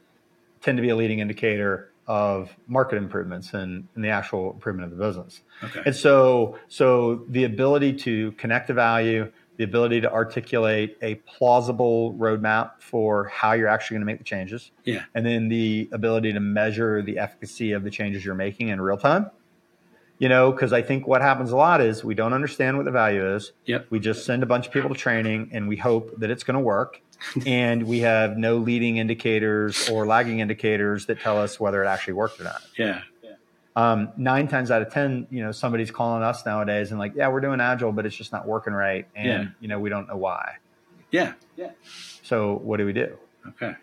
tend 0.60 0.78
to 0.78 0.82
be 0.82 0.90
a 0.90 0.96
leading 0.96 1.18
indicator 1.18 1.90
of 2.06 2.56
market 2.66 2.96
improvements 2.96 3.54
and, 3.54 3.86
and 3.94 4.04
the 4.04 4.08
actual 4.08 4.52
improvement 4.52 4.92
of 4.92 4.98
the 4.98 5.04
business. 5.04 5.42
Okay. 5.62 5.82
And 5.86 5.94
so, 5.94 6.58
so 6.68 7.24
the 7.28 7.44
ability 7.44 7.94
to 7.98 8.32
connect 8.32 8.66
the 8.68 8.74
value, 8.74 9.30
the 9.56 9.64
ability 9.64 10.00
to 10.00 10.12
articulate 10.12 10.96
a 11.02 11.16
plausible 11.16 12.14
roadmap 12.14 12.72
for 12.80 13.26
how 13.28 13.52
you're 13.52 13.68
actually 13.68 13.94
going 13.96 14.02
to 14.02 14.06
make 14.06 14.18
the 14.18 14.24
changes, 14.24 14.72
Yeah. 14.84 15.04
and 15.14 15.24
then 15.24 15.48
the 15.48 15.88
ability 15.92 16.32
to 16.32 16.40
measure 16.40 17.02
the 17.02 17.18
efficacy 17.18 17.72
of 17.72 17.84
the 17.84 17.90
changes 17.90 18.24
you're 18.24 18.34
making 18.34 18.68
in 18.68 18.80
real 18.80 18.96
time. 18.96 19.30
You 20.22 20.28
know, 20.28 20.52
because 20.52 20.72
I 20.72 20.82
think 20.82 21.08
what 21.08 21.20
happens 21.20 21.50
a 21.50 21.56
lot 21.56 21.80
is 21.80 22.04
we 22.04 22.14
don't 22.14 22.32
understand 22.32 22.76
what 22.76 22.84
the 22.84 22.92
value 22.92 23.34
is. 23.34 23.50
Yep. 23.64 23.88
We 23.90 23.98
just 23.98 24.24
send 24.24 24.44
a 24.44 24.46
bunch 24.46 24.68
of 24.68 24.72
people 24.72 24.88
to 24.88 24.94
training 24.94 25.50
and 25.52 25.66
we 25.66 25.76
hope 25.76 26.16
that 26.20 26.30
it's 26.30 26.44
going 26.44 26.54
to 26.54 26.60
work. 26.60 27.00
and 27.46 27.82
we 27.88 27.98
have 28.00 28.36
no 28.36 28.58
leading 28.58 28.98
indicators 28.98 29.88
or 29.88 30.06
lagging 30.06 30.38
indicators 30.38 31.06
that 31.06 31.18
tell 31.18 31.38
us 31.38 31.58
whether 31.58 31.82
it 31.82 31.88
actually 31.88 32.12
worked 32.12 32.40
or 32.40 32.44
not. 32.44 32.62
Yeah. 32.78 33.00
Um, 33.74 34.10
nine 34.16 34.46
times 34.46 34.70
out 34.70 34.80
of 34.80 34.92
10, 34.92 35.26
you 35.28 35.42
know, 35.42 35.50
somebody's 35.50 35.90
calling 35.90 36.22
us 36.22 36.46
nowadays 36.46 36.92
and 36.92 37.00
like, 37.00 37.14
yeah, 37.16 37.26
we're 37.26 37.40
doing 37.40 37.60
agile, 37.60 37.90
but 37.90 38.06
it's 38.06 38.14
just 38.14 38.30
not 38.30 38.46
working 38.46 38.74
right. 38.74 39.08
And, 39.16 39.26
Yeah. 39.26 39.44
you 39.58 39.66
know, 39.66 39.80
we 39.80 39.90
don't 39.90 40.06
know 40.06 40.18
why. 40.18 40.52
Yeah. 41.10 41.32
Yeah. 41.56 41.72
So 42.22 42.58
what 42.62 42.76
do 42.76 42.86
we 42.86 42.92
do? 42.92 43.16
Okay. 43.48 43.74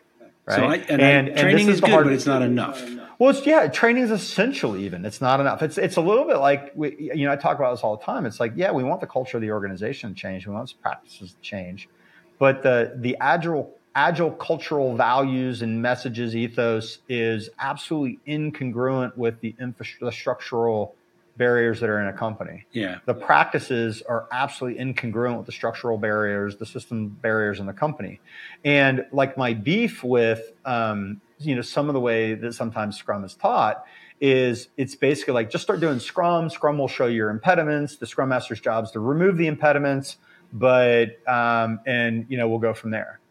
Right. 0.49 0.55
So 0.87 0.93
I, 0.93 0.97
and, 0.97 1.29
I, 1.29 1.41
training 1.41 1.67
this 1.67 1.75
is 1.75 1.81
the 1.81 1.87
good, 1.87 1.93
hard- 1.93 2.03
but 2.05 2.13
it's 2.13 2.25
not 2.25 2.41
enough. 2.41 2.83
Well, 3.19 3.31
it's 3.31 3.45
yeah, 3.45 3.67
training 3.67 4.03
is 4.03 4.11
essential. 4.11 4.77
Even 4.77 5.05
it's 5.05 5.19
not 5.19 5.39
enough. 5.39 5.61
It's 5.61 5.77
it's 5.77 5.97
a 5.97 6.01
little 6.01 6.25
bit 6.25 6.37
like 6.37 6.71
we, 6.73 7.11
you 7.13 7.25
know 7.25 7.33
I 7.33 7.35
talk 7.35 7.57
about 7.57 7.71
this 7.71 7.83
all 7.83 7.97
the 7.97 8.03
time. 8.03 8.25
It's 8.25 8.39
like 8.39 8.53
yeah, 8.55 8.71
we 8.71 8.83
want 8.83 9.01
the 9.01 9.07
culture 9.07 9.37
of 9.37 9.41
the 9.41 9.51
organization 9.51 10.13
to 10.13 10.15
change. 10.15 10.47
We 10.47 10.53
want 10.53 10.69
its 10.69 10.73
practices 10.73 11.33
to 11.33 11.41
change, 11.41 11.89
but 12.39 12.63
the 12.63 12.93
the 12.95 13.17
agile 13.19 13.75
agile 13.93 14.31
cultural 14.31 14.95
values 14.95 15.61
and 15.61 15.81
messages 15.81 16.35
ethos 16.35 16.99
is 17.09 17.49
absolutely 17.59 18.19
incongruent 18.25 19.17
with 19.17 19.39
the 19.41 19.53
infrastructural 19.59 20.13
structural 20.13 20.95
barriers 21.39 21.79
that 21.79 21.89
are 21.89 21.99
in 21.99 22.07
a 22.07 22.13
company. 22.13 22.67
Yeah. 22.71 22.99
The 23.05 23.15
practices 23.15 24.03
are 24.07 24.27
absolutely 24.31 24.83
incongruent 24.83 25.37
with 25.37 25.47
the 25.47 25.51
structural 25.51 25.97
barriers, 25.97 26.57
the 26.57 26.67
system 26.67 27.07
barriers 27.07 27.59
in 27.59 27.65
the 27.65 27.73
company. 27.73 28.19
And 28.63 29.05
like 29.11 29.37
my 29.37 29.53
beef 29.55 30.03
with, 30.03 30.51
um, 30.65 31.21
you 31.39 31.55
know, 31.55 31.61
some 31.61 31.87
of 31.89 31.93
the 31.93 31.99
way 31.99 32.35
that 32.35 32.53
sometimes 32.53 32.97
Scrum 32.97 33.23
is 33.23 33.33
taught 33.33 33.83
is 34.21 34.67
it's 34.75 34.95
basically 34.95 35.33
like 35.33 35.49
just 35.49 35.63
start 35.63 35.79
doing 35.79 35.99
Scrum. 35.99 36.49
Scrum 36.49 36.77
will 36.77 36.89
show 36.89 37.07
your 37.07 37.29
impediments. 37.29 37.95
The 37.95 38.05
Scrum 38.05 38.29
Master's 38.29 38.59
job 38.59 38.83
is 38.83 38.91
to 38.91 38.99
remove 38.99 39.37
the 39.37 39.47
impediments, 39.47 40.17
but 40.51 41.25
um, 41.27 41.79
and 41.87 42.25
you 42.27 42.37
know 42.37 42.49
we'll 42.49 42.59
go 42.59 42.73
from 42.73 42.91
there. 42.91 43.21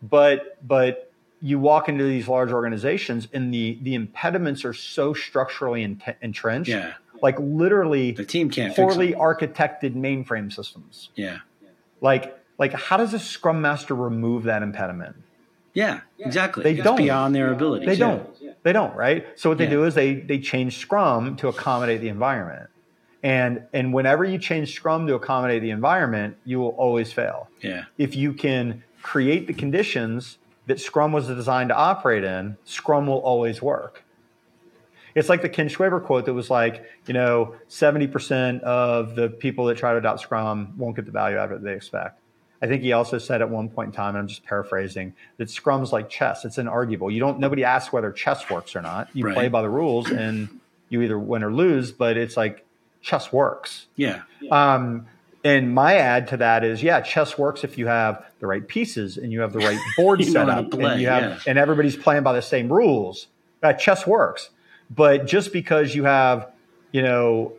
But 0.00 0.64
but 0.66 1.10
you 1.42 1.58
walk 1.58 1.88
into 1.88 2.04
these 2.04 2.28
large 2.28 2.50
organizations 2.50 3.28
and 3.32 3.52
the 3.52 3.78
the 3.82 3.94
impediments 3.94 4.64
are 4.64 4.72
so 4.72 5.12
structurally 5.12 5.82
ent- 5.84 6.02
entrenched 6.22 6.70
Yeah. 6.70 6.94
Like 7.22 7.38
literally 7.38 8.12
The 8.12 8.24
team 8.24 8.50
can't 8.50 8.74
poorly 8.74 9.12
architected 9.12 9.94
mainframe 9.94 10.52
systems. 10.52 11.10
Yeah. 11.14 11.38
Like 12.00 12.38
like 12.58 12.72
how 12.72 12.96
does 12.96 13.14
a 13.14 13.18
scrum 13.18 13.60
master 13.60 13.94
remove 13.94 14.44
that 14.44 14.62
impediment? 14.62 15.16
Yeah. 15.74 16.00
Exactly. 16.18 16.62
They 16.62 16.74
it's 16.74 16.82
don't. 16.82 16.96
beyond 16.96 17.34
their 17.34 17.52
ability. 17.52 17.86
They 17.86 17.94
yeah. 17.94 17.98
don't. 17.98 18.62
They 18.62 18.72
don't, 18.72 18.94
right? 18.96 19.26
So 19.36 19.50
what 19.50 19.58
they 19.58 19.64
Yeah. 19.64 19.70
do 19.70 19.84
is 19.84 19.94
they 19.94 20.14
they 20.14 20.38
change 20.38 20.78
scrum 20.78 21.36
to 21.36 21.48
accommodate 21.48 22.00
the 22.00 22.08
environment. 22.08 22.70
And 23.22 23.62
and 23.72 23.92
whenever 23.92 24.24
you 24.24 24.38
change 24.38 24.74
scrum 24.74 25.06
to 25.06 25.14
accommodate 25.14 25.62
the 25.62 25.70
environment, 25.70 26.36
you 26.44 26.60
will 26.60 26.70
always 26.70 27.12
fail. 27.12 27.48
Yeah. 27.60 27.84
If 27.98 28.16
you 28.16 28.32
can 28.32 28.82
create 29.02 29.46
the 29.46 29.52
conditions 29.54 30.38
that 30.66 30.80
scrum 30.80 31.12
was 31.12 31.26
designed 31.28 31.68
to 31.68 31.76
operate 31.76 32.24
in, 32.24 32.56
scrum 32.64 33.06
will 33.06 33.18
always 33.18 33.62
work. 33.62 34.02
It's 35.16 35.28
like 35.28 35.42
the 35.42 35.48
Ken 35.48 35.68
Schwaber 35.68 36.00
quote 36.04 36.26
that 36.26 36.34
was 36.34 36.50
like, 36.50 36.84
you 37.06 37.14
know, 37.14 37.56
70% 37.68 38.60
of 38.62 39.16
the 39.16 39.28
people 39.28 39.64
that 39.66 39.76
try 39.78 39.92
to 39.92 39.98
adopt 39.98 40.20
Scrum 40.20 40.74
won't 40.76 40.94
get 40.94 41.06
the 41.06 41.10
value 41.10 41.38
out 41.38 41.50
of 41.50 41.58
it 41.58 41.64
they 41.64 41.72
expect. 41.72 42.20
I 42.62 42.66
think 42.66 42.82
he 42.82 42.92
also 42.92 43.18
said 43.18 43.42
at 43.42 43.50
one 43.50 43.68
point 43.68 43.88
in 43.88 43.92
time, 43.92 44.10
and 44.10 44.18
I'm 44.18 44.28
just 44.28 44.44
paraphrasing, 44.44 45.14
that 45.38 45.48
Scrum's 45.50 45.92
like 45.92 46.08
chess. 46.08 46.44
It's 46.44 46.56
inarguable. 46.58 47.12
You 47.12 47.20
don't 47.20 47.38
nobody 47.40 47.64
asks 47.64 47.92
whether 47.92 48.12
chess 48.12 48.48
works 48.50 48.76
or 48.76 48.82
not. 48.82 49.08
You 49.14 49.24
Right. 49.26 49.34
play 49.34 49.48
by 49.48 49.62
the 49.62 49.68
rules 49.68 50.10
and 50.10 50.48
you 50.88 51.02
either 51.02 51.18
win 51.18 51.42
or 51.42 51.52
lose, 51.52 51.92
but 51.92 52.16
it's 52.16 52.36
like 52.36 52.64
chess 53.02 53.32
works. 53.32 53.86
Yeah. 53.96 54.22
Um, 54.50 55.06
and 55.44 55.74
my 55.74 55.94
add 55.96 56.28
to 56.28 56.38
that 56.38 56.64
is, 56.64 56.82
yeah, 56.82 57.00
chess 57.00 57.38
works 57.38 57.62
if 57.62 57.78
you 57.78 57.86
have 57.86 58.24
the 58.40 58.46
right 58.46 58.66
pieces 58.66 59.16
and 59.16 59.32
you 59.32 59.40
have 59.42 59.52
the 59.52 59.60
right 59.60 59.78
board 59.96 60.24
set 60.24 60.48
up, 60.48 60.72
and 60.74 61.00
you 61.00 61.08
have, 61.08 61.22
yeah. 61.22 61.38
and 61.46 61.58
everybody's 61.58 61.96
playing 61.96 62.22
by 62.22 62.32
the 62.32 62.42
same 62.42 62.70
rules. 62.72 63.28
Uh, 63.62 63.72
chess 63.72 64.06
works, 64.06 64.50
but 64.90 65.26
just 65.26 65.52
because 65.52 65.94
you 65.94 66.04
have, 66.04 66.50
you 66.92 67.02
know, 67.02 67.52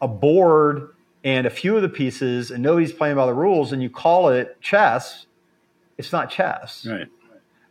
a 0.00 0.08
board 0.08 0.90
and 1.24 1.46
a 1.46 1.50
few 1.50 1.74
of 1.76 1.82
the 1.82 1.88
pieces, 1.88 2.50
and 2.50 2.62
nobody's 2.62 2.92
playing 2.92 3.16
by 3.16 3.26
the 3.26 3.34
rules, 3.34 3.72
and 3.72 3.82
you 3.82 3.90
call 3.90 4.28
it 4.28 4.60
chess, 4.60 5.26
it's 5.96 6.12
not 6.12 6.30
chess 6.30 6.86
Right. 6.88 7.08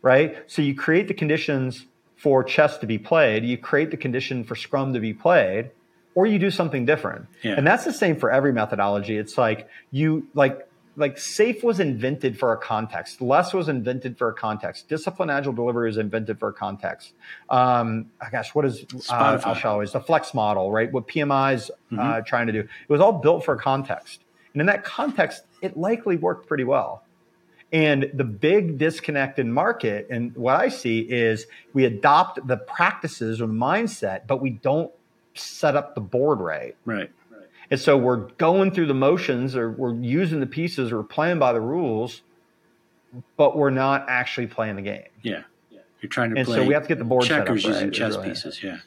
right? 0.02 0.36
So 0.46 0.60
you 0.60 0.74
create 0.74 1.08
the 1.08 1.14
conditions 1.14 1.86
for 2.16 2.44
chess 2.44 2.76
to 2.78 2.86
be 2.86 2.98
played, 2.98 3.44
you 3.44 3.56
create 3.56 3.90
the 3.90 3.96
condition 3.96 4.44
for 4.44 4.54
Scrum 4.54 4.92
to 4.92 5.00
be 5.00 5.14
played, 5.14 5.70
or 6.14 6.26
you 6.26 6.38
do 6.38 6.50
something 6.50 6.84
different. 6.84 7.26
Yeah. 7.42 7.54
And 7.56 7.66
that's 7.66 7.84
the 7.84 7.92
same 7.92 8.16
for 8.16 8.30
every 8.30 8.52
methodology. 8.52 9.16
It's 9.16 9.38
like 9.38 9.68
you 9.92 10.26
like 10.34 10.67
like 10.98 11.16
SAFe 11.16 11.62
was 11.62 11.80
invented 11.80 12.38
for 12.38 12.52
a 12.52 12.56
context. 12.58 13.20
LeSS 13.20 13.54
was 13.54 13.68
invented 13.68 14.18
for 14.18 14.28
a 14.28 14.34
context. 14.34 14.88
Discipline 14.88 15.30
agile 15.30 15.52
delivery 15.52 15.88
was 15.88 15.96
invented 15.96 16.38
for 16.38 16.48
a 16.48 16.52
context. 16.52 17.14
Um, 17.48 18.10
I 18.20 18.28
gosh, 18.30 18.54
what 18.54 18.64
is 18.64 18.84
uh, 19.08 19.54
Shalloway's 19.54 19.92
the 19.92 20.00
flex 20.00 20.34
model, 20.34 20.70
right? 20.72 20.92
What 20.92 21.08
PMI's 21.08 21.70
uh, 21.70 21.74
Mm-hmm. 21.94 22.24
trying 22.26 22.48
to 22.48 22.52
do. 22.52 22.60
It 22.60 22.88
was 22.88 23.00
all 23.00 23.12
built 23.12 23.44
for 23.44 23.54
a 23.54 23.58
context, 23.58 24.20
and 24.52 24.60
in 24.60 24.66
that 24.66 24.84
context, 24.84 25.44
it 25.62 25.76
likely 25.76 26.16
worked 26.16 26.46
pretty 26.48 26.64
well. 26.64 27.02
And 27.72 28.10
the 28.14 28.24
big 28.24 28.78
disconnect 28.78 29.38
in 29.38 29.52
market, 29.52 30.08
and 30.10 30.34
what 30.36 30.56
I 30.56 30.68
see 30.68 31.00
is 31.00 31.46
we 31.74 31.84
adopt 31.84 32.46
the 32.46 32.56
practices 32.56 33.40
or 33.40 33.46
mindset, 33.46 34.26
but 34.26 34.40
we 34.40 34.50
don't 34.50 34.90
set 35.34 35.76
up 35.76 35.94
the 35.94 36.00
board 36.00 36.40
right. 36.40 36.74
Right. 36.84 37.10
And 37.70 37.78
so 37.78 37.96
we're 37.98 38.28
going 38.38 38.70
through 38.70 38.86
the 38.86 38.94
motions 38.94 39.54
or 39.54 39.70
we're 39.70 39.94
using 39.94 40.40
the 40.40 40.46
pieces 40.46 40.90
or 40.90 41.02
playing 41.02 41.38
by 41.38 41.52
the 41.52 41.60
rules, 41.60 42.22
but 43.36 43.56
we're 43.56 43.70
not 43.70 44.06
actually 44.08 44.46
playing 44.46 44.76
the 44.76 44.82
game. 44.82 45.02
Yeah. 45.22 45.42
You're 46.00 46.08
trying 46.10 46.30
to 46.30 46.36
and 46.38 46.46
play 46.46 46.58
so 46.58 46.64
we 46.64 46.74
have 46.74 46.84
to 46.84 46.88
get 46.88 46.98
the 46.98 47.04
board 47.04 47.24
checkers 47.24 47.62
set 47.62 47.70
up 47.70 47.74
right, 47.74 47.84
using 47.86 47.90
chess 47.92 48.16
really. 48.16 48.28
pieces. 48.28 48.62
Yeah. 48.62 48.78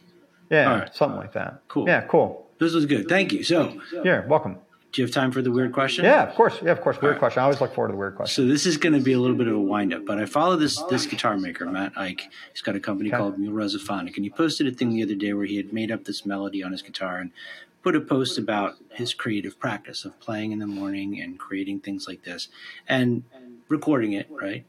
Yeah, 0.49 0.79
right. 0.79 0.95
something 0.95 1.17
like 1.17 1.33
that. 1.33 1.61
Cool. 1.67 1.87
Yeah, 1.87 2.01
cool. 2.01 2.47
This 2.59 2.73
was 2.73 2.85
good. 2.85 3.07
Thank 3.07 3.31
you. 3.33 3.43
So, 3.43 3.79
Yeah, 4.03 4.25
welcome. 4.27 4.57
do 4.91 5.01
you 5.01 5.05
have 5.07 5.13
time 5.13 5.31
for 5.31 5.41
the 5.41 5.51
weird 5.51 5.71
question? 5.73 6.03
Yeah, 6.05 6.23
of 6.27 6.35
course. 6.35 6.59
Yeah, 6.61 6.71
of 6.71 6.81
course. 6.81 7.01
Weird 7.01 7.13
right. 7.13 7.19
question. 7.19 7.39
I 7.39 7.43
always 7.43 7.59
look 7.61 7.73
forward 7.73 7.89
to 7.89 7.93
the 7.93 7.97
weird 7.97 8.15
question. 8.15 8.43
So 8.45 8.47
this 8.47 8.65
is 8.65 8.77
going 8.77 8.93
to 8.93 8.99
be 8.99 9.13
a 9.13 9.19
little 9.19 9.35
bit 9.37 9.47
of 9.47 9.55
a 9.55 9.59
wind 9.59 9.93
up, 9.93 10.05
but 10.05 10.19
I 10.19 10.25
follow 10.25 10.55
this 10.57 10.81
this 10.83 11.05
guitar 11.05 11.37
maker, 11.37 11.65
Matt 11.65 11.93
Eich. 11.95 12.21
He's 12.51 12.61
got 12.61 12.75
a 12.75 12.79
company 12.79 13.09
Okay. 13.09 13.17
called 13.17 13.37
Mule 13.39 13.53
Resophonic, 13.53 14.15
and 14.15 14.23
he 14.25 14.29
posted 14.29 14.67
a 14.67 14.71
thing 14.71 14.89
the 14.89 15.03
other 15.03 15.15
day 15.15 15.33
where 15.33 15.45
he 15.45 15.57
had 15.57 15.71
made 15.73 15.91
up 15.91 16.03
this 16.05 16.25
melody 16.25 16.63
on 16.63 16.71
his 16.73 16.81
guitar 16.81 17.17
and 17.17 17.31
put 17.81 17.95
a 17.95 18.01
post 18.01 18.37
about 18.37 18.75
his 18.91 19.13
creative 19.13 19.59
practice 19.59 20.05
of 20.05 20.19
playing 20.19 20.51
in 20.51 20.59
the 20.59 20.67
morning 20.67 21.19
and 21.19 21.39
creating 21.39 21.79
things 21.79 22.07
like 22.07 22.23
this 22.23 22.47
and 22.87 23.23
recording 23.69 24.13
it, 24.13 24.27
right? 24.29 24.65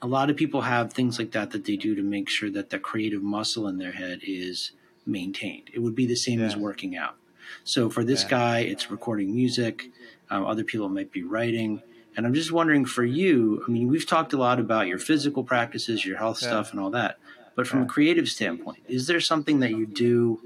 A 0.00 0.06
lot 0.06 0.30
of 0.30 0.36
people 0.36 0.62
have 0.62 0.92
things 0.92 1.18
like 1.18 1.32
that 1.32 1.50
that 1.50 1.64
they 1.64 1.76
do 1.76 1.94
to 1.94 2.02
make 2.02 2.28
sure 2.28 2.50
that 2.50 2.70
the 2.70 2.78
creative 2.78 3.22
muscle 3.22 3.66
in 3.66 3.78
their 3.78 3.92
head 3.92 4.20
is 4.22 4.72
maintained. 5.04 5.70
It 5.72 5.80
would 5.80 5.94
be 5.94 6.06
the 6.06 6.14
same 6.14 6.40
as 6.40 6.56
working 6.56 6.96
out. 6.96 7.16
So 7.64 7.90
for 7.90 8.04
this 8.04 8.22
Yeah. 8.22 8.30
guy, 8.30 8.58
it's 8.60 8.90
recording 8.90 9.34
music. 9.34 9.90
Um, 10.30 10.44
other 10.46 10.64
people 10.64 10.88
might 10.88 11.10
be 11.10 11.22
writing. 11.22 11.82
And 12.16 12.26
I'm 12.26 12.34
just 12.34 12.52
wondering 12.52 12.84
for 12.84 13.04
you, 13.04 13.64
I 13.66 13.70
mean, 13.70 13.88
we've 13.88 14.06
talked 14.06 14.32
a 14.32 14.36
lot 14.38 14.58
about 14.60 14.86
your 14.86 14.98
physical 14.98 15.44
practices, 15.44 16.04
your 16.04 16.18
health 16.18 16.38
Yeah. 16.42 16.48
stuff, 16.48 16.70
and 16.72 16.80
all 16.80 16.90
that. 16.90 17.18
But 17.54 17.66
from 17.66 17.80
Yeah. 17.80 17.86
a 17.86 17.88
creative 17.88 18.28
standpoint, 18.28 18.82
is 18.88 19.06
there 19.06 19.20
something 19.20 19.60
that 19.60 19.70
you 19.70 19.86
do 19.86 20.40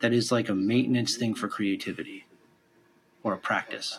that 0.00 0.12
is 0.12 0.30
like 0.30 0.48
a 0.48 0.54
maintenance 0.54 1.16
thing 1.16 1.34
for 1.34 1.48
creativity 1.48 2.26
or 3.22 3.32
a 3.32 3.38
practice? 3.38 3.98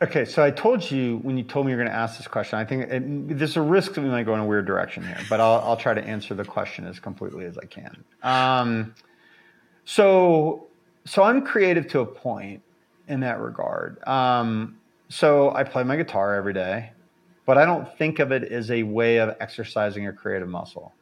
Okay, 0.00 0.24
so 0.24 0.44
I 0.44 0.52
told 0.52 0.88
you 0.88 1.18
when 1.18 1.36
you 1.36 1.42
told 1.42 1.66
me 1.66 1.72
you 1.72 1.76
were 1.76 1.82
going 1.82 1.92
to 1.92 1.98
ask 1.98 2.18
this 2.18 2.28
question. 2.28 2.56
I 2.58 2.64
think 2.64 2.88
it, 2.88 3.36
there's 3.36 3.56
a 3.56 3.60
risk 3.60 3.94
that 3.94 4.00
we 4.00 4.08
might 4.08 4.26
go 4.26 4.34
in 4.34 4.40
a 4.40 4.46
weird 4.46 4.64
direction 4.64 5.04
here, 5.04 5.18
but 5.28 5.40
I'll, 5.40 5.60
I'll 5.62 5.76
try 5.76 5.92
to 5.92 6.04
answer 6.04 6.34
the 6.34 6.44
question 6.44 6.86
as 6.86 7.00
completely 7.00 7.46
as 7.46 7.58
I 7.58 7.64
can. 7.64 8.04
Um, 8.22 8.94
so, 9.84 10.68
so 11.04 11.24
I'm 11.24 11.44
creative 11.44 11.88
to 11.88 12.00
a 12.00 12.06
point 12.06 12.62
in 13.08 13.20
that 13.20 13.40
regard. 13.40 14.00
Um, 14.06 14.78
so 15.08 15.52
I 15.52 15.64
play 15.64 15.82
my 15.82 15.96
guitar 15.96 16.36
every 16.36 16.52
day, 16.52 16.92
but 17.44 17.58
I 17.58 17.64
don't 17.64 17.92
think 17.98 18.20
of 18.20 18.30
it 18.30 18.44
as 18.44 18.70
a 18.70 18.84
way 18.84 19.16
of 19.16 19.34
exercising 19.40 20.06
a 20.06 20.12
creative 20.12 20.48
muscle. 20.48 20.92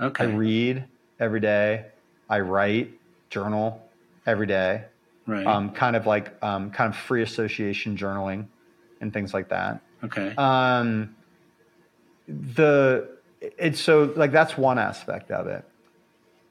Okay. 0.00 0.24
I 0.24 0.26
read 0.26 0.84
every 1.20 1.40
day. 1.40 1.86
I 2.28 2.40
write, 2.40 2.90
journal 3.30 3.82
every 4.26 4.46
day. 4.46 4.84
right. 5.26 5.46
Um, 5.46 5.70
kind 5.70 5.96
of 5.96 6.06
like 6.06 6.36
um, 6.42 6.70
kind 6.70 6.92
of 6.92 6.98
free 6.98 7.22
association 7.22 7.96
journaling 7.96 8.46
and 9.00 9.12
things 9.12 9.32
like 9.32 9.48
that. 9.48 9.80
okay. 10.04 10.34
Um, 10.36 11.16
the 12.28 13.08
it's 13.40 13.80
so 13.80 14.12
like 14.16 14.32
that's 14.32 14.56
one 14.56 14.78
aspect 14.78 15.30
of 15.30 15.46
it. 15.46 15.64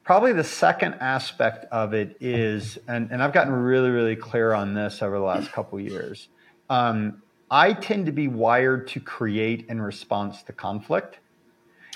Probably 0.03 0.34
the 0.34 0.43
second 0.43 0.95
aspect 0.95 1.65
of 1.71 1.93
it 1.93 2.17
is, 2.19 2.80
and, 2.88 3.11
and 3.11 3.21
I've 3.21 3.32
gotten 3.32 3.53
really, 3.53 3.91
really 3.91 4.15
clear 4.15 4.53
on 4.53 4.73
this 4.73 5.03
over 5.03 5.17
the 5.19 5.23
last 5.23 5.51
couple 5.51 5.77
of 5.77 5.86
years. 5.86 6.30
Um, 6.67 7.21
I 7.51 7.73
tend 7.73 8.07
to 8.07 8.11
be 8.11 8.27
wired 8.27 8.88
to 8.89 8.99
create 8.99 9.67
in 9.69 9.80
response 9.80 10.41
to 10.43 10.53
conflict. 10.53 11.19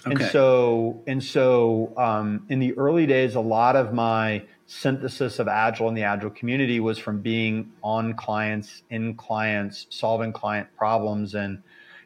And 0.05 0.21
so, 0.31 1.01
and 1.07 1.23
so, 1.23 1.93
um, 1.97 2.45
in 2.49 2.59
the 2.59 2.73
early 2.77 3.05
days, 3.05 3.35
a 3.35 3.39
lot 3.39 3.75
of 3.75 3.93
my 3.93 4.43
synthesis 4.67 5.39
of 5.39 5.47
agile 5.47 5.87
and 5.87 5.97
the 5.97 6.03
agile 6.03 6.29
community 6.29 6.79
was 6.79 6.97
from 6.97 7.19
being 7.21 7.71
on 7.83 8.13
clients, 8.13 8.83
in 8.89 9.15
clients, 9.15 9.87
solving 9.89 10.33
client 10.33 10.67
problems, 10.77 11.35
and 11.35 11.61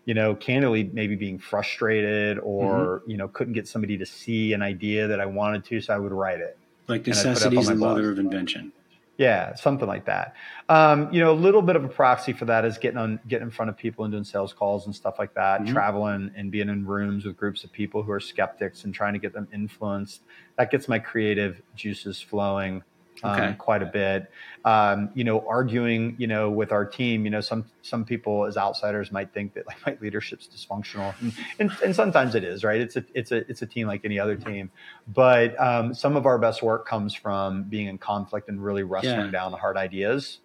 you 0.05 0.13
know, 0.13 0.35
candidly, 0.35 0.89
maybe 0.93 1.15
being 1.15 1.37
frustrated 1.37 2.39
or 2.39 3.01
Mm-hmm. 3.01 3.11
you 3.11 3.17
know, 3.17 3.27
couldn't 3.27 3.53
get 3.53 3.67
somebody 3.67 3.97
to 3.97 4.05
see 4.05 4.53
an 4.53 4.61
idea 4.61 5.07
that 5.07 5.19
I 5.19 5.25
wanted 5.25 5.65
to, 5.65 5.81
so 5.81 5.93
I 5.93 5.97
would 5.97 6.13
write 6.13 6.39
it. 6.39 6.57
like 6.87 7.07
and 7.07 7.15
I 7.15 7.23
put 7.23 7.25
it 7.25 7.27
up 7.27 7.33
necessity 7.33 7.57
is 7.57 7.67
the 7.67 7.75
mother 7.75 8.01
blog. 8.03 8.11
of 8.13 8.19
invention. 8.19 8.71
Yeah, 9.17 9.55
something 9.55 9.87
like 9.87 10.05
that. 10.05 10.35
Um, 10.69 11.11
you 11.11 11.19
know, 11.19 11.31
a 11.31 11.33
little 11.33 11.63
bit 11.63 11.75
of 11.75 11.83
a 11.83 11.87
proxy 11.87 12.33
for 12.33 12.45
that 12.45 12.65
is 12.65 12.77
getting 12.77 12.99
on, 12.99 13.19
getting 13.27 13.47
in 13.47 13.51
front 13.51 13.69
of 13.69 13.77
people 13.77 14.05
and 14.05 14.11
doing 14.11 14.23
sales 14.23 14.53
calls 14.53 14.85
and 14.85 14.95
stuff 14.95 15.17
like 15.17 15.33
that. 15.33 15.61
Mhm. 15.61 15.73
Traveling 15.73 16.31
and 16.35 16.51
being 16.51 16.69
in 16.69 16.85
rooms 16.85 17.25
with 17.25 17.35
groups 17.35 17.63
of 17.63 17.71
people 17.71 18.03
who 18.03 18.11
are 18.11 18.19
skeptics 18.19 18.83
and 18.83 18.93
trying 18.93 19.13
to 19.13 19.19
get 19.19 19.33
them 19.33 19.47
influenced. 19.51 20.21
That 20.57 20.69
gets 20.69 20.87
my 20.87 20.99
creative 20.99 21.63
juices 21.75 22.21
flowing 22.21 22.83
um, 23.23 23.31
Okay. 23.31 23.55
quite 23.57 23.81
a 23.81 23.85
bit. 23.87 24.29
Um, 24.65 25.09
you 25.13 25.23
know, 25.23 25.45
arguing, 25.47 26.15
you 26.17 26.27
know, 26.27 26.49
with 26.49 26.71
our 26.71 26.85
team. 26.85 27.23
You 27.25 27.31
know, 27.31 27.41
some 27.41 27.65
some 27.81 28.03
people 28.05 28.45
as 28.45 28.57
outsiders 28.57 29.11
might 29.11 29.33
think 29.33 29.53
that 29.53 29.65
like 29.67 29.77
my 29.85 29.97
leadership's 30.01 30.47
dysfunctional, 30.47 31.13
and, 31.21 31.33
and, 31.59 31.71
and 31.83 31.95
sometimes 31.95 32.35
it 32.35 32.43
is. 32.43 32.63
Right? 32.63 32.81
It's 32.81 32.95
a 32.95 33.05
it's 33.13 33.31
a 33.31 33.37
it's 33.49 33.61
a 33.61 33.65
team 33.65 33.87
like 33.87 34.01
any 34.03 34.19
other 34.19 34.35
team. 34.35 34.71
But 35.07 35.59
um, 35.59 35.93
some 35.93 36.15
of 36.15 36.25
our 36.25 36.37
best 36.37 36.61
work 36.61 36.87
comes 36.87 37.13
from 37.13 37.63
being 37.63 37.87
in 37.87 37.97
conflict 37.97 38.49
and 38.49 38.63
really 38.63 38.83
wrestling 38.83 39.25
Yeah. 39.27 39.31
down 39.31 39.51
the 39.51 39.57
hard 39.57 39.77
ideas. 39.77 40.39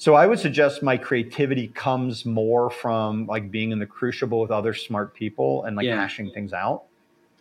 So 0.00 0.14
I 0.14 0.26
would 0.28 0.38
suggest 0.38 0.80
my 0.80 0.96
creativity 0.96 1.66
comes 1.68 2.24
more 2.24 2.70
from 2.70 3.26
like 3.26 3.50
being 3.50 3.72
in 3.72 3.80
the 3.80 3.86
crucible 3.86 4.40
with 4.40 4.52
other 4.52 4.72
smart 4.72 5.12
people 5.12 5.64
and 5.64 5.74
like 5.76 5.86
Yeah. 5.86 5.96
hashing 5.96 6.30
things 6.30 6.52
out. 6.52 6.84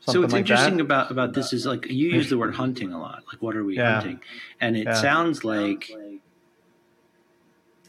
So 0.01 0.21
what's 0.21 0.33
like 0.33 0.41
interesting 0.41 0.77
that. 0.77 0.83
about 0.83 1.11
about 1.11 1.33
this 1.33 1.51
is 1.53 1.65
like 1.65 1.85
you 1.87 2.09
use 2.09 2.29
the 2.29 2.37
word 2.37 2.55
hunting 2.63 2.93
a 2.93 2.99
lot. 2.99 3.23
Like, 3.31 3.41
what 3.41 3.55
are 3.55 3.63
we 3.63 3.75
Yeah. 3.75 3.99
hunting? 4.01 4.21
And 4.61 4.77
it 4.77 4.85
Yeah. 4.85 4.93
sounds 4.93 5.43
like 5.43 5.89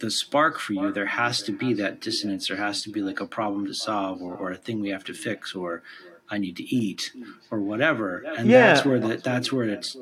the 0.01 0.11
spark 0.11 0.59
for 0.59 0.73
you. 0.73 0.93
There 0.93 1.07
has 1.07 1.43
to 1.43 1.53
be 1.53 1.75
that 1.75 2.01
dissonance. 2.01 2.49
There 2.49 2.57
has 2.57 2.83
to 2.83 2.91
be 2.91 3.01
like 3.01 3.21
a 3.21 3.27
problem 3.27 3.67
to 3.67 3.75
solve, 3.75 4.23
or, 4.23 4.35
or 4.35 4.51
a 4.53 4.57
thing 4.57 4.81
we 4.81 4.91
have 4.91 5.05
to 5.05 5.15
fix, 5.15 5.55
or 5.55 5.83
I 6.31 6.39
need 6.39 6.57
to 6.57 6.63
eat, 6.65 7.13
or 7.51 7.61
whatever. 7.61 8.25
And 8.37 8.49
Yeah. 8.51 8.69
that's 8.75 8.85
where 8.85 9.01
the, 9.01 9.17
that's 9.17 9.53
where 9.53 9.69
it's 9.69 9.97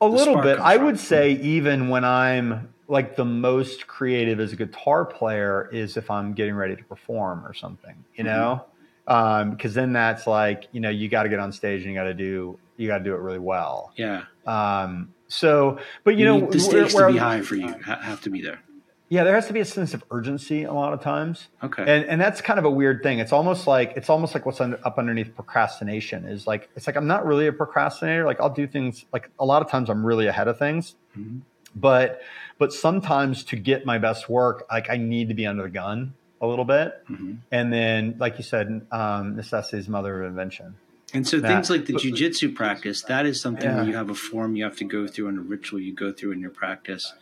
A 0.00 0.06
little 0.06 0.36
bit. 0.36 0.58
I 0.58 0.76
from. 0.76 0.86
would 0.86 0.98
say 1.00 1.32
even 1.32 1.88
when 1.88 2.04
I'm 2.04 2.72
like 2.88 3.16
the 3.16 3.24
most 3.24 3.86
creative 3.86 4.38
as 4.40 4.52
a 4.52 4.56
guitar 4.56 5.04
player 5.04 5.68
is 5.72 5.96
if 5.96 6.10
I'm 6.10 6.34
getting 6.34 6.54
ready 6.54 6.76
to 6.76 6.84
perform 6.84 7.44
or 7.46 7.54
something, 7.54 8.04
you 8.16 8.24
Mm-hmm. 8.24 8.32
know? 8.32 8.64
Um, 9.06 9.50
because 9.50 9.74
then 9.74 9.92
that's 9.92 10.26
like, 10.26 10.68
you 10.72 10.80
know, 10.80 10.90
you 10.90 11.08
got 11.08 11.24
to 11.24 11.28
get 11.28 11.38
on 11.40 11.52
stage 11.52 11.82
and 11.82 11.90
you 11.90 11.96
got 11.98 12.04
to 12.04 12.14
do, 12.14 12.58
you 12.76 12.86
got 12.86 12.98
to 12.98 13.04
do 13.04 13.14
it 13.14 13.18
really 13.20 13.38
well. 13.40 13.92
yeah. 13.96 14.22
Um, 14.46 15.12
so, 15.28 15.78
but 16.04 16.12
you, 16.16 16.20
You 16.20 16.24
know, 16.26 16.40
the 16.40 16.46
where- 16.46 16.58
stakes 16.60 16.94
where 16.94 17.06
to 17.06 17.12
be 17.12 17.18
high 17.18 17.40
for 17.40 17.54
you. 17.56 17.68
Have 17.84 18.20
to 18.22 18.30
be 18.30 18.42
there. 18.42 18.60
yeah, 19.08 19.24
there 19.24 19.34
has 19.34 19.46
to 19.46 19.52
be 19.52 19.60
a 19.60 19.64
sense 19.64 19.92
of 19.94 20.04
urgency 20.10 20.62
a 20.64 20.72
lot 20.72 20.92
of 20.92 21.00
times. 21.00 21.48
Okay. 21.62 21.82
And, 21.82 22.04
and 22.06 22.20
that's 22.20 22.40
kind 22.40 22.58
of 22.58 22.64
a 22.64 22.70
weird 22.70 23.02
thing. 23.02 23.18
It's 23.18 23.32
almost 23.32 23.66
like 23.66 23.94
it's 23.96 24.08
almost 24.10 24.34
like 24.34 24.44
what's 24.46 24.60
under, 24.60 24.78
up 24.84 24.98
underneath 24.98 25.34
procrastination 25.34 26.24
is 26.26 26.46
like 26.46 26.68
it's 26.76 26.86
like 26.86 26.96
I'm 26.96 27.06
not 27.06 27.24
really 27.26 27.46
a 27.46 27.52
procrastinator. 27.52 28.24
Like 28.26 28.40
I'll 28.40 28.50
do 28.54 28.66
things 28.66 29.04
like 29.12 29.30
a 29.38 29.44
lot 29.44 29.62
of 29.62 29.70
times 29.70 29.88
I'm 29.90 30.04
really 30.04 30.26
ahead 30.28 30.48
of 30.48 30.58
things, 30.58 30.94
Mhm. 31.18 31.40
but 31.74 32.20
but 32.58 32.72
sometimes 32.72 33.42
to 33.44 33.56
get 33.56 33.84
my 33.86 33.98
best 33.98 34.28
work, 34.28 34.66
like 34.70 34.90
I 34.90 34.96
need 34.98 35.28
to 35.28 35.34
be 35.34 35.46
under 35.46 35.62
the 35.64 35.70
gun 35.70 36.14
a 36.42 36.46
little 36.46 36.64
bit. 36.64 37.02
Mhm. 37.08 37.36
And 37.50 37.72
then, 37.72 38.16
like 38.18 38.36
you 38.36 38.44
said, 38.44 38.84
um, 38.90 39.36
necessity 39.36 39.78
is 39.78 39.88
mother 39.88 40.22
of 40.22 40.28
invention. 40.28 40.74
And 41.14 41.26
so 41.26 41.38
That- 41.38 41.48
things 41.48 41.70
like 41.70 41.86
the 41.86 41.92
jujitsu 41.94 42.54
practice, 42.54 43.02
that 43.02 43.26
is 43.26 43.40
something 43.40 43.68
Yeah. 43.70 43.76
where 43.76 43.84
you 43.84 43.94
have 43.94 44.10
a 44.10 44.14
form 44.14 44.56
you 44.56 44.64
have 44.64 44.76
to 44.78 44.84
go 44.84 45.06
through 45.06 45.28
and 45.28 45.38
a 45.38 45.42
ritual 45.42 45.78
you 45.78 45.94
go 45.94 46.10
through 46.10 46.32
in 46.32 46.40
your 46.40 46.50
practice 46.50 47.14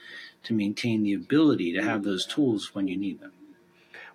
to 0.45 0.55
maintain 0.55 1.03
the 1.03 1.13
ability 1.13 1.73
to 1.75 1.83
have 1.83 2.03
those 2.03 2.25
tools 2.25 2.75
when 2.75 2.89
you 2.89 2.97
need 2.97 3.21
them. 3.21 3.33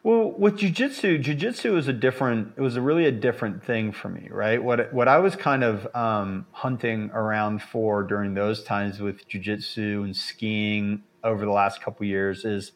Well, 0.01 0.32
with 0.32 0.58
jujitsu, 0.60 1.22
jujitsu 1.22 1.74
was 1.74 1.88
a 1.88 1.93
different. 1.93 2.53
It 2.58 2.62
was 2.62 2.76
a 2.76 2.82
really 2.82 3.06
a 3.06 3.12
different 3.12 3.64
thing 3.64 3.91
for 3.91 4.08
me, 4.10 4.28
right? 4.32 4.64
What 4.64 4.93
what 4.93 5.08
I 5.08 5.18
was 5.18 5.36
kind 5.36 5.64
of 5.64 5.88
um, 5.95 6.45
hunting 6.51 7.10
around 7.12 7.62
for 7.64 8.03
during 8.03 8.34
those 8.36 8.64
times 8.64 8.99
with 8.99 9.28
jujitsu 9.28 10.03
and 10.03 10.16
skiing 10.16 11.01
over 11.24 11.43
the 11.43 11.51
last 11.51 11.82
couple 11.82 12.06
years 12.06 12.45
is, 12.45 12.72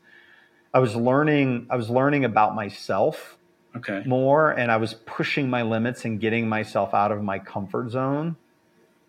I 0.74 0.80
was 0.80 0.96
learning. 0.96 1.68
I 1.70 1.76
was 1.76 1.90
learning 1.90 2.26
about 2.26 2.56
myself 2.56 3.38
Okay. 3.76 4.04
more, 4.06 4.52
and 4.52 4.72
I 4.72 4.78
was 4.78 4.94
pushing 5.06 5.50
my 5.50 5.62
limits 5.62 6.06
and 6.06 6.20
getting 6.20 6.48
myself 6.50 6.94
out 6.94 7.12
of 7.12 7.22
my 7.24 7.40
comfort 7.40 7.92
zone 7.92 8.36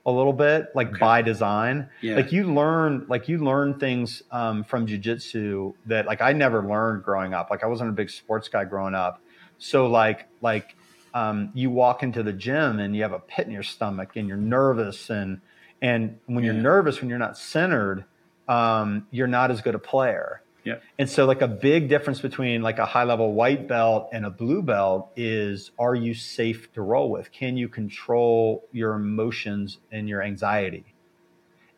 a 0.07 0.11
little 0.11 0.33
bit, 0.33 0.67
like 0.75 0.89
Okay. 0.89 0.99
by 0.99 1.23
design 1.23 1.89
Yeah. 2.03 2.17
like 2.17 2.33
you 2.33 2.53
learn 2.53 3.05
like 3.09 3.29
you 3.29 3.39
learn 3.39 3.79
things 3.79 4.23
um, 4.31 4.65
from 4.65 4.87
jujitsu 4.87 5.75
that 5.87 6.07
like 6.07 6.23
I 6.23 6.33
never 6.33 6.63
learned 6.67 7.05
growing 7.05 7.35
up. 7.35 7.51
Like 7.51 7.63
I 7.63 7.67
wasn't 7.67 7.91
a 7.91 7.93
big 7.93 8.09
sports 8.11 8.49
guy 8.49 8.65
growing 8.65 8.95
up, 8.95 9.23
so 9.59 9.87
like 9.89 10.27
like 10.41 10.77
um, 11.13 11.51
you 11.55 11.71
walk 11.71 12.03
into 12.03 12.23
the 12.23 12.33
gym 12.33 12.79
and 12.79 12.95
you 12.97 13.03
have 13.03 13.13
a 13.13 13.19
pit 13.19 13.47
in 13.47 13.53
your 13.53 13.63
stomach 13.65 14.11
and 14.17 14.27
you're 14.29 14.37
nervous 14.39 15.11
and 15.11 15.41
and 15.83 16.19
when 16.27 16.45
Yeah. 16.45 16.53
you're 16.53 16.63
nervous 16.63 17.01
when 17.01 17.11
you're 17.11 17.19
not 17.19 17.37
centered, 17.37 18.05
um, 18.49 19.07
you're 19.11 19.27
not 19.27 19.51
as 19.51 19.61
good 19.61 19.75
a 19.75 19.79
player. 19.79 20.43
Yeah. 20.65 20.77
And 20.99 21.09
so 21.09 21.25
like 21.25 21.41
a 21.41 21.49
big 21.49 21.89
difference 21.89 22.21
between 22.21 22.63
like 22.63 22.79
a 22.79 22.87
high 22.87 23.05
level 23.05 23.33
white 23.33 23.67
belt 23.67 24.11
and 24.13 24.27
a 24.27 24.31
blue 24.31 24.63
belt 24.63 25.11
is 25.17 25.71
are 25.79 25.95
you 25.95 26.15
safe 26.15 26.73
to 26.75 26.83
roll 26.83 27.11
with? 27.11 27.33
Can 27.33 27.57
you 27.57 27.69
control 27.69 28.65
your 28.73 28.95
emotions 28.95 29.79
and 29.91 30.09
your 30.09 30.23
anxiety? 30.23 30.85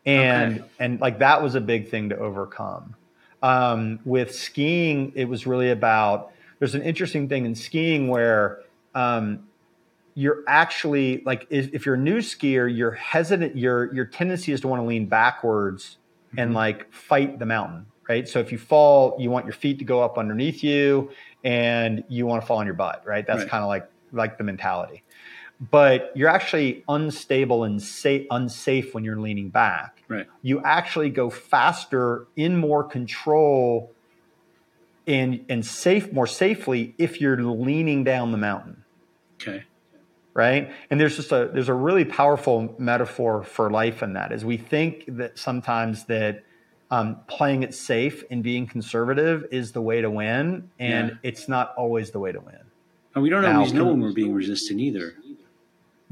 And 0.05 0.59
okay. 0.59 0.69
and 0.79 0.99
like 0.99 1.19
that 1.19 1.41
was 1.41 1.55
a 1.55 1.61
big 1.61 1.89
thing 1.89 2.09
to 2.09 2.17
overcome. 2.17 2.95
Um, 3.41 3.99
with 4.05 4.35
skiing, 4.35 5.13
it 5.15 5.25
was 5.25 5.47
really 5.47 5.69
about 5.69 6.31
there's 6.59 6.75
an 6.75 6.81
interesting 6.81 7.27
thing 7.27 7.45
in 7.45 7.55
skiing 7.55 8.07
where 8.07 8.59
um, 8.95 9.47
you're 10.15 10.43
actually 10.47 11.21
like 11.25 11.47
if, 11.49 11.73
if, 11.73 11.85
you're 11.85 11.95
a 11.95 11.99
new 11.99 12.19
skier, 12.19 12.73
you're 12.73 12.91
hesitant. 12.91 13.57
Your 13.57 13.93
your 13.93 14.05
tendency 14.05 14.51
is 14.51 14.61
to 14.61 14.67
want 14.67 14.81
to 14.81 14.85
lean 14.85 15.07
backwards 15.07 15.97
mm-hmm. 16.29 16.39
and 16.39 16.53
like 16.53 16.91
fight 16.93 17.39
the 17.39 17.45
mountain, 17.45 17.87
right? 18.07 18.27
So 18.27 18.39
if 18.39 18.51
you 18.51 18.57
fall, 18.57 19.15
you 19.19 19.29
want 19.29 19.45
your 19.45 19.53
feet 19.53 19.79
to 19.79 19.85
go 19.85 20.01
up 20.01 20.17
underneath 20.17 20.63
you, 20.63 21.11
and 21.43 22.03
you 22.07 22.25
want 22.25 22.41
to 22.41 22.47
fall 22.47 22.57
on 22.57 22.65
your 22.65 22.75
butt, 22.75 23.05
right? 23.05 23.25
That's 23.25 23.41
right. 23.41 23.49
kind 23.49 23.63
of 23.63 23.67
like 23.67 23.89
like 24.11 24.37
the 24.37 24.43
mentality. 24.43 25.03
But 25.71 26.11
you're 26.15 26.29
actually 26.29 26.83
unstable 26.89 27.63
and 27.63 27.81
safe, 27.81 28.27
unsafe 28.29 28.93
when 28.93 29.03
you're 29.03 29.19
leaning 29.19 29.49
back. 29.49 30.03
Right. 30.07 30.27
You 30.41 30.61
actually 30.63 31.09
go 31.09 31.29
faster, 31.29 32.27
in 32.35 32.57
more 32.57 32.83
control, 32.83 33.91
and 35.07 35.45
and 35.49 35.65
safe 35.65 36.11
more 36.11 36.27
safely 36.27 36.95
if 36.97 37.21
you're 37.21 37.41
leaning 37.41 38.03
down 38.03 38.31
the 38.31 38.37
mountain. 38.37 38.83
Okay 39.41 39.63
right 40.33 40.71
and 40.89 40.99
there's 40.99 41.15
just 41.15 41.31
a 41.31 41.49
there's 41.53 41.69
a 41.69 41.73
really 41.73 42.05
powerful 42.05 42.73
metaphor 42.79 43.43
for 43.43 43.69
life 43.69 44.01
in 44.01 44.13
that 44.13 44.31
is 44.31 44.43
we 44.43 44.57
think 44.57 45.03
that 45.07 45.37
sometimes 45.37 46.05
that 46.05 46.43
um, 46.93 47.17
playing 47.27 47.63
it 47.63 47.73
safe 47.73 48.23
and 48.29 48.43
being 48.43 48.67
conservative 48.67 49.45
is 49.51 49.71
the 49.71 49.81
way 49.81 50.01
to 50.01 50.09
win 50.09 50.69
and 50.79 51.09
yeah. 51.09 51.15
it's 51.23 51.47
not 51.47 51.73
always 51.75 52.11
the 52.11 52.19
way 52.19 52.31
to 52.31 52.39
win 52.39 52.59
and 53.15 53.23
we 53.23 53.29
don't 53.29 53.43
now, 53.43 53.57
always 53.57 53.73
know 53.73 53.85
when 53.85 54.01
we're 54.01 54.13
being 54.13 54.33
resistant 54.33 54.79
either 54.79 55.15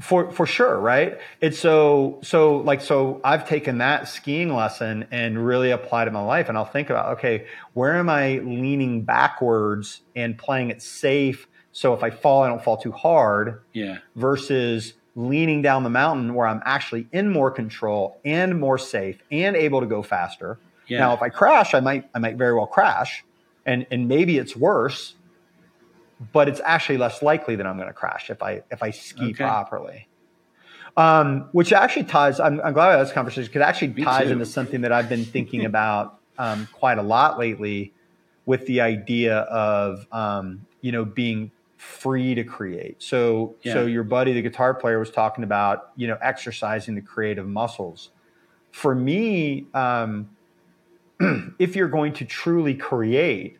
for 0.00 0.32
for 0.32 0.46
sure 0.46 0.80
right 0.80 1.20
it's 1.40 1.58
so 1.58 2.18
so 2.22 2.56
like 2.56 2.80
so 2.80 3.20
i've 3.22 3.46
taken 3.48 3.78
that 3.78 4.08
skiing 4.08 4.52
lesson 4.52 5.06
and 5.10 5.46
really 5.46 5.70
applied 5.70 6.04
it 6.04 6.08
in 6.08 6.14
my 6.14 6.22
life 6.22 6.48
and 6.48 6.58
i'll 6.58 6.64
think 6.64 6.90
about 6.90 7.18
okay 7.18 7.46
where 7.74 7.96
am 7.96 8.08
i 8.08 8.38
leaning 8.38 9.02
backwards 9.02 10.00
and 10.16 10.36
playing 10.36 10.70
it 10.70 10.82
safe 10.82 11.46
so 11.72 11.94
if 11.94 12.02
I 12.02 12.10
fall, 12.10 12.42
I 12.42 12.48
don't 12.48 12.62
fall 12.62 12.76
too 12.76 12.92
hard. 12.92 13.62
Yeah. 13.72 13.98
Versus 14.14 14.94
leaning 15.14 15.62
down 15.62 15.82
the 15.82 15.90
mountain 15.90 16.34
where 16.34 16.46
I'm 16.46 16.62
actually 16.64 17.06
in 17.12 17.30
more 17.30 17.50
control 17.50 18.20
and 18.24 18.58
more 18.60 18.78
safe 18.78 19.22
and 19.30 19.56
able 19.56 19.80
to 19.80 19.86
go 19.86 20.02
faster. 20.02 20.58
Yeah. 20.92 20.98
Now, 20.98 21.14
if 21.14 21.22
I 21.22 21.28
crash, 21.30 21.74
I 21.74 21.80
might 21.80 22.08
I 22.14 22.18
might 22.18 22.36
very 22.36 22.54
well 22.54 22.66
crash, 22.66 23.24
and 23.64 23.86
and 23.90 24.08
maybe 24.08 24.36
it's 24.38 24.54
worse, 24.54 25.14
but 26.32 26.48
it's 26.48 26.60
actually 26.64 26.98
less 26.98 27.22
likely 27.22 27.56
that 27.56 27.66
I'm 27.66 27.76
going 27.76 27.88
to 27.88 27.94
crash 27.94 28.30
if 28.30 28.42
I 28.42 28.62
if 28.70 28.82
I 28.82 28.90
ski 28.90 29.30
okay. 29.30 29.44
properly. 29.44 30.08
Um, 30.94 31.48
which 31.52 31.72
actually 31.72 32.04
ties. 32.04 32.38
I'm, 32.38 32.60
I'm 32.60 32.74
glad 32.74 32.90
we 32.90 32.98
had 32.98 33.06
this 33.06 33.14
conversation 33.14 33.50
because 33.50 33.62
actually 33.62 33.94
Me 33.94 34.04
ties 34.04 34.26
too. 34.26 34.32
into 34.32 34.44
something 34.44 34.82
that 34.82 34.92
I've 34.92 35.08
been 35.08 35.24
thinking 35.24 35.64
about 35.72 36.18
um, 36.36 36.68
quite 36.72 36.98
a 36.98 37.02
lot 37.02 37.38
lately, 37.38 37.94
with 38.44 38.66
the 38.66 38.82
idea 38.82 39.38
of 39.38 40.06
um, 40.12 40.66
you 40.82 40.92
know 40.92 41.06
being 41.06 41.50
free 41.82 42.34
to 42.34 42.44
create. 42.44 43.02
So 43.02 43.56
yeah. 43.62 43.72
so 43.72 43.86
your 43.86 44.04
buddy 44.04 44.32
the 44.32 44.42
guitar 44.42 44.74
player 44.74 44.98
was 44.98 45.10
talking 45.10 45.42
about, 45.42 45.90
you 45.96 46.06
know, 46.06 46.16
exercising 46.22 46.94
the 46.94 47.00
creative 47.00 47.48
muscles. 47.48 48.10
For 48.70 48.94
me, 48.94 49.66
um, 49.74 50.30
if 51.58 51.76
you're 51.76 51.88
going 51.88 52.12
to 52.14 52.24
truly 52.24 52.74
create, 52.74 53.58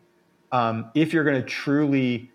um, 0.51 0.91
if 0.95 1.13
you're 1.13 1.23
going 1.23 1.41
to 1.41 1.47
truly 1.47 2.31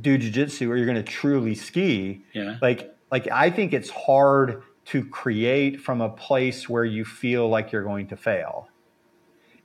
do 0.00 0.18
jujitsu 0.18 0.68
or 0.68 0.76
you're 0.76 0.86
going 0.86 0.96
to 0.96 1.02
truly 1.02 1.54
ski, 1.54 2.22
yeah. 2.32 2.58
like 2.62 2.94
like 3.10 3.28
I 3.30 3.50
think 3.50 3.72
it's 3.72 3.90
hard 3.90 4.62
to 4.86 5.04
create 5.04 5.80
from 5.80 6.00
a 6.00 6.08
place 6.08 6.68
where 6.68 6.84
you 6.84 7.04
feel 7.04 7.48
like 7.48 7.72
you're 7.72 7.84
going 7.84 8.08
to 8.08 8.16
fail. 8.16 8.68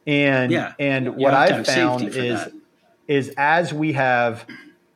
And 0.05 0.51
yeah. 0.51 0.73
and 0.79 1.15
what 1.15 1.33
I've 1.33 1.65
found 1.65 2.03
is 2.07 2.15
that. 2.15 2.53
is 3.07 3.29
as 3.37 3.73
we 3.73 3.93
have 3.93 4.45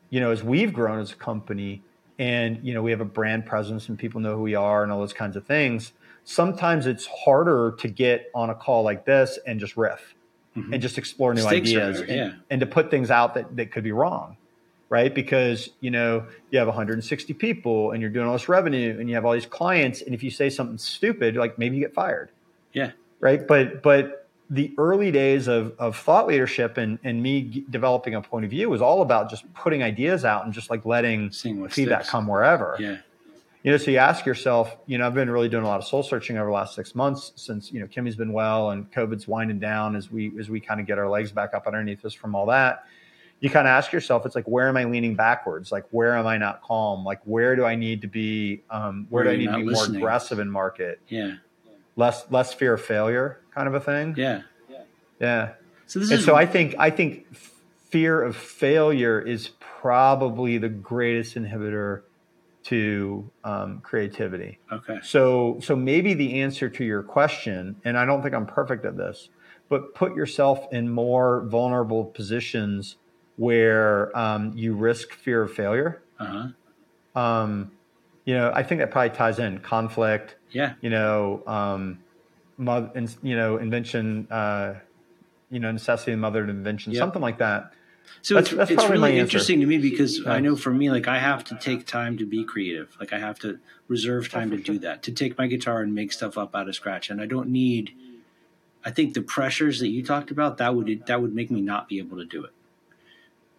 you 0.09 0.19
know, 0.19 0.31
as 0.31 0.43
we've 0.43 0.73
grown 0.73 0.99
as 0.99 1.11
a 1.13 1.15
company 1.15 1.81
and, 2.21 2.59
you 2.61 2.75
know, 2.75 2.83
we 2.83 2.91
have 2.91 3.01
a 3.01 3.05
brand 3.05 3.47
presence 3.47 3.89
and 3.89 3.97
people 3.97 4.21
know 4.21 4.35
who 4.35 4.43
we 4.43 4.53
are 4.53 4.83
and 4.83 4.91
all 4.91 4.99
those 4.99 5.11
kinds 5.11 5.35
of 5.35 5.45
things, 5.45 5.91
sometimes 6.23 6.85
it's 6.85 7.07
harder 7.07 7.75
to 7.79 7.87
get 7.87 8.29
on 8.35 8.51
a 8.51 8.55
call 8.55 8.83
like 8.83 9.05
this 9.05 9.39
and 9.47 9.59
just 9.59 9.75
riff 9.75 10.13
mm-hmm. 10.55 10.71
and 10.71 10.81
just 10.83 10.99
explore 10.99 11.33
new 11.33 11.41
Stakes 11.41 11.69
ideas 11.69 12.03
yeah. 12.07 12.15
and, 12.15 12.39
and 12.51 12.59
to 12.59 12.67
put 12.67 12.91
things 12.91 13.09
out 13.09 13.33
that, 13.33 13.55
that 13.55 13.71
could 13.71 13.83
be 13.83 13.91
wrong 13.91 14.37
right? 14.91 15.15
Because 15.15 15.69
you 15.79 15.89
know 15.89 16.27
you 16.51 16.59
have 16.59 16.67
160 16.67 17.33
people 17.35 17.91
and 17.91 18.01
you're 18.01 18.11
doing 18.11 18.27
all 18.27 18.33
this 18.33 18.49
revenue 18.49 18.99
and 18.99 19.07
you 19.07 19.15
have 19.15 19.25
all 19.25 19.31
these 19.31 19.45
clients, 19.45 20.01
and 20.01 20.13
if 20.13 20.21
you 20.21 20.29
say 20.29 20.49
something 20.49 20.77
stupid, 20.77 21.37
like 21.37 21.57
maybe 21.57 21.77
you 21.77 21.81
get 21.81 21.93
fired. 21.93 22.29
Yeah. 22.73 22.91
Right. 23.21 23.47
But 23.47 23.81
but 23.81 24.20
the 24.51 24.73
early 24.77 25.11
days 25.11 25.47
of, 25.47 25.73
of 25.79 25.95
thought 25.95 26.27
leadership 26.27 26.77
and, 26.77 26.99
and 27.05 27.23
me 27.23 27.63
developing 27.69 28.15
a 28.15 28.21
point 28.21 28.43
of 28.43 28.51
view 28.51 28.69
was 28.69 28.81
all 28.81 29.01
about 29.01 29.29
just 29.29 29.51
putting 29.53 29.81
ideas 29.81 30.25
out 30.25 30.43
and 30.43 30.53
just 30.53 30.69
like 30.69 30.85
letting 30.85 31.31
feedback 31.31 31.71
sticks. 31.71 32.09
come 32.09 32.27
wherever. 32.27 32.75
Yeah. 32.77 32.97
You 33.63 33.71
know, 33.71 33.77
so 33.77 33.91
you 33.91 33.97
ask 33.97 34.25
yourself, 34.25 34.75
you 34.87 34.97
know, 34.97 35.07
I've 35.07 35.13
been 35.13 35.29
really 35.29 35.47
doing 35.47 35.63
a 35.63 35.67
lot 35.67 35.79
of 35.79 35.85
soul 35.85 36.03
searching 36.03 36.37
over 36.37 36.47
the 36.47 36.53
last 36.53 36.75
six 36.75 36.95
months 36.95 37.31
since, 37.35 37.71
you 37.71 37.79
know, 37.79 37.87
Kimmy's 37.87 38.17
been 38.17 38.33
well 38.33 38.71
and 38.71 38.91
COVID's 38.91 39.25
winding 39.25 39.59
down 39.59 39.95
as 39.95 40.11
we 40.11 40.37
as 40.37 40.49
we 40.49 40.59
kind 40.59 40.81
of 40.81 40.85
get 40.87 40.97
our 40.97 41.07
legs 41.07 41.31
back 41.31 41.53
up 41.53 41.65
underneath 41.65 42.03
us 42.03 42.13
from 42.13 42.35
all 42.35 42.47
that. 42.47 42.83
You 43.39 43.49
kind 43.49 43.67
of 43.67 43.71
ask 43.71 43.93
yourself, 43.93 44.25
it's 44.25 44.35
like, 44.35 44.45
where 44.45 44.67
am 44.67 44.75
I 44.75 44.83
leaning 44.83 45.15
backwards? 45.15 45.71
Like, 45.71 45.85
where 45.91 46.15
am 46.17 46.27
I 46.27 46.37
not 46.37 46.61
calm? 46.61 47.05
Like, 47.05 47.21
where 47.23 47.55
do 47.55 47.63
I 47.63 47.75
need 47.75 48.01
to 48.01 48.07
be? 48.07 48.63
Um, 48.69 49.07
where, 49.09 49.23
where 49.23 49.33
do 49.33 49.37
I 49.37 49.45
need 49.45 49.51
to 49.51 49.57
be 49.59 49.71
listening? 49.71 50.01
more 50.01 50.09
aggressive 50.09 50.39
in 50.39 50.51
market? 50.51 50.99
Yeah. 51.07 51.35
Less 51.95 52.25
less 52.31 52.53
fear 52.53 52.73
of 52.73 52.81
failure 52.81 53.40
kind 53.53 53.67
of 53.67 53.73
a 53.73 53.79
thing. 53.79 54.15
Yeah. 54.17 54.41
Yeah. 55.19 55.53
So 55.85 55.99
this 55.99 56.09
and 56.09 56.19
is 56.19 56.25
so 56.25 56.35
I 56.35 56.45
think 56.45 56.75
I 56.79 56.89
think 56.89 57.33
fear 57.35 58.21
of 58.21 58.35
failure 58.35 59.19
is 59.19 59.49
probably 59.59 60.57
the 60.57 60.69
greatest 60.69 61.35
inhibitor 61.35 62.03
to 62.63 63.29
um, 63.43 63.81
creativity. 63.81 64.59
Okay. 64.71 64.99
So 65.03 65.59
so 65.61 65.75
maybe 65.75 66.13
the 66.13 66.41
answer 66.41 66.69
to 66.69 66.83
your 66.83 67.03
question, 67.03 67.75
and 67.83 67.97
I 67.97 68.05
don't 68.05 68.21
think 68.21 68.33
I'm 68.33 68.45
perfect 68.45 68.85
at 68.85 68.97
this, 68.97 69.29
but 69.69 69.93
put 69.93 70.15
yourself 70.15 70.67
in 70.71 70.89
more 70.89 71.41
vulnerable 71.47 72.05
positions 72.05 72.97
where 73.37 74.15
um, 74.17 74.53
you 74.55 74.73
risk 74.73 75.13
fear 75.13 75.43
of 75.43 75.53
failure. 75.53 76.01
Uh-huh. 76.19 77.19
Um, 77.19 77.71
you 78.25 78.35
know, 78.35 78.51
I 78.53 78.63
think 78.63 78.79
that 78.79 78.91
probably 78.91 79.15
ties 79.15 79.39
in 79.39 79.59
conflict. 79.59 80.35
Yeah. 80.51 80.73
You 80.81 80.89
know, 80.89 81.43
um, 81.47 81.99
you 83.23 83.35
know, 83.35 83.57
invention. 83.57 84.27
Uh, 84.31 84.75
you 85.51 85.59
know, 85.59 85.71
necessity 85.71 86.13
and 86.13 86.21
mother 86.21 86.45
invention, 86.45 86.95
something 86.95 87.21
like 87.21 87.39
that. 87.39 87.73
So 88.21 88.35
that's, 88.35 88.49
it's, 88.49 88.57
that's 88.57 88.71
it's 88.71 88.89
really 88.89 89.19
interesting 89.19 89.59
to 89.59 89.65
me 89.65 89.77
because 89.77 90.19
yeah. 90.19 90.31
I 90.31 90.39
know 90.39 90.55
for 90.55 90.71
me, 90.71 90.89
like 90.89 91.07
I 91.07 91.19
have 91.19 91.43
to 91.45 91.55
take 91.55 91.85
time 91.85 92.17
to 92.17 92.25
be 92.25 92.43
creative. 92.43 92.95
Like 92.99 93.13
I 93.13 93.19
have 93.19 93.37
to 93.39 93.59
reserve 93.87 94.29
time 94.29 94.51
oh, 94.53 94.57
to 94.57 94.63
sure. 94.63 94.75
do 94.75 94.79
that, 94.79 95.03
to 95.03 95.11
take 95.11 95.37
my 95.37 95.47
guitar 95.47 95.81
and 95.81 95.93
make 95.93 96.13
stuff 96.13 96.37
up 96.37 96.55
out 96.55 96.69
of 96.69 96.75
scratch. 96.75 97.09
And 97.09 97.21
I 97.21 97.25
don't 97.25 97.49
need. 97.49 97.93
I 98.83 98.91
think 98.91 99.13
the 99.13 99.21
pressures 99.21 99.79
that 99.81 99.89
you 99.89 100.03
talked 100.03 100.31
about 100.31 100.57
that 100.57 100.73
would 100.73 101.05
that 101.07 101.21
would 101.21 101.35
make 101.35 101.51
me 101.51 101.61
not 101.61 101.89
be 101.89 101.99
able 101.99 102.17
to 102.17 102.25
do 102.25 102.45
it. 102.45 102.51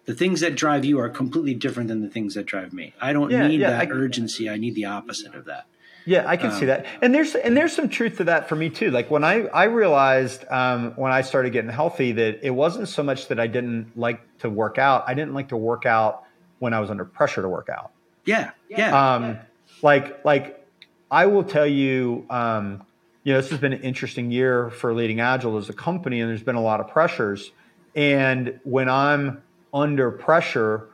The 0.07 0.15
things 0.15 0.41
that 0.41 0.57
drive 0.57 0.85
you 0.85 0.99
are 0.99 1.09
completely 1.09 1.55
different 1.55 1.89
than 1.89 2.01
the 2.01 2.09
things 2.09 2.35
that 2.35 2.47
drive 2.47 2.73
me. 2.73 2.95
I 3.01 3.13
don't 3.13 3.31
yeah, 3.31 3.47
need 3.47 3.61
yeah, 3.61 3.71
that 3.71 3.89
I, 3.89 3.91
urgency. 3.91 4.49
I 4.49 4.57
need 4.57 4.75
the 4.75 4.87
opposite 4.87 5.35
of 5.35 5.45
that. 5.45 5.67
Yeah, 6.05 6.25
I 6.27 6.37
can 6.37 6.51
um, 6.51 6.59
see 6.59 6.67
that, 6.67 6.87
and 7.01 7.15
there's 7.15 7.35
and 7.35 7.57
there's 7.57 7.75
some 7.75 7.89
truth 7.89 8.19
to 8.19 8.25
that 8.25 8.49
for 8.49 8.57
me 8.57 8.71
too. 8.71 8.91
Like 8.91 9.11
when 9.11 9.25
I 9.25 9.47
I 9.47 9.65
realized 9.65 10.45
um, 10.51 10.93
when 10.97 11.13
I 11.13 11.23
started 11.23 11.53
getting 11.53 11.71
healthy 11.71 12.13
that 12.13 12.45
it 12.45 12.51
wasn't 12.51 12.89
so 12.89 13.03
much 13.03 13.29
that 13.29 13.39
I 13.39 13.47
didn't 13.47 13.97
like 13.97 14.21
to 14.39 14.51
work 14.51 14.79
out. 14.79 15.05
I 15.07 15.15
didn't 15.15 15.35
like 15.35 15.51
to 15.51 15.57
work 15.57 15.87
out 15.87 16.25
when 16.59 16.75
I 16.75 16.81
was 16.81 16.91
under 16.91 17.05
pressure 17.05 17.43
to 17.43 17.49
work 17.49 17.69
out. 17.69 17.93
Yeah, 18.25 18.51
yeah. 18.69 19.15
Um, 19.15 19.23
yeah. 19.23 19.43
like 19.83 20.25
like 20.25 20.67
I 21.11 21.27
will 21.27 21.45
tell 21.45 21.67
you, 21.67 22.27
um, 22.31 22.85
you 23.23 23.33
know, 23.33 23.41
this 23.41 23.51
has 23.51 23.61
been 23.61 23.73
an 23.73 23.83
interesting 23.83 24.31
year 24.31 24.71
for 24.71 24.93
LeadingAgile 24.93 25.59
as 25.59 25.69
a 25.69 25.73
company, 25.73 26.21
and 26.21 26.29
there's 26.29 26.43
been 26.43 26.57
a 26.57 26.63
lot 26.63 26.81
of 26.81 26.89
pressures. 26.89 27.53
And 27.95 28.59
when 28.65 28.89
I'm 28.89 29.43
under 29.73 30.11
pressure, 30.11 30.89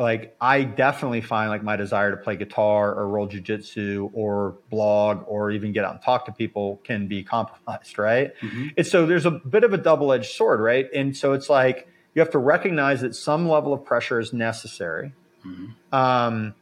like 0.00 0.34
I 0.40 0.62
definitely 0.62 1.20
find 1.20 1.50
like 1.50 1.62
my 1.62 1.76
desire 1.76 2.10
to 2.10 2.16
play 2.16 2.36
guitar 2.36 2.94
or 2.94 3.06
roll 3.06 3.28
jujitsu 3.28 4.10
or 4.14 4.56
blog 4.70 5.24
or 5.26 5.50
even 5.50 5.72
get 5.72 5.84
out 5.84 5.92
and 5.92 6.02
talk 6.02 6.24
to 6.24 6.32
people 6.32 6.80
can 6.84 7.06
be 7.06 7.22
compromised, 7.22 7.98
right? 7.98 8.32
Mm-hmm. 8.40 8.68
And 8.78 8.86
so 8.86 9.04
there's 9.04 9.26
a 9.26 9.30
bit 9.30 9.62
of 9.62 9.74
a 9.74 9.76
double 9.76 10.10
edged 10.12 10.32
sword, 10.32 10.60
right? 10.60 10.88
And 10.94 11.14
so 11.14 11.34
it's 11.34 11.50
like 11.50 11.86
you 12.14 12.20
have 12.20 12.30
to 12.30 12.38
recognize 12.38 13.02
that 13.02 13.14
some 13.14 13.46
level 13.46 13.74
of 13.74 13.84
pressure 13.84 14.18
is 14.18 14.32
necessary. 14.32 15.12
Mm-hmm. 15.44 15.94
Um, 15.94 16.54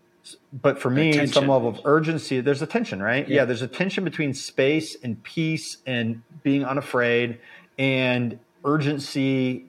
but 0.53 0.81
for 0.81 0.91
me, 0.91 1.27
some 1.29 1.47
level 1.47 1.69
of 1.69 1.81
urgency, 1.85 2.41
there's 2.41 2.61
a 2.61 2.67
tension, 2.67 3.01
right? 3.01 3.27
Yeah. 3.29 3.37
yeah, 3.37 3.45
there's 3.45 3.63
a 3.63 3.69
tension 3.69 4.03
between 4.03 4.35
space 4.35 4.97
and 5.01 5.23
peace 5.23 5.79
and 5.87 6.23
being 6.43 6.65
unafraid 6.65 7.39
and 7.79 8.41
urgency 8.65 9.67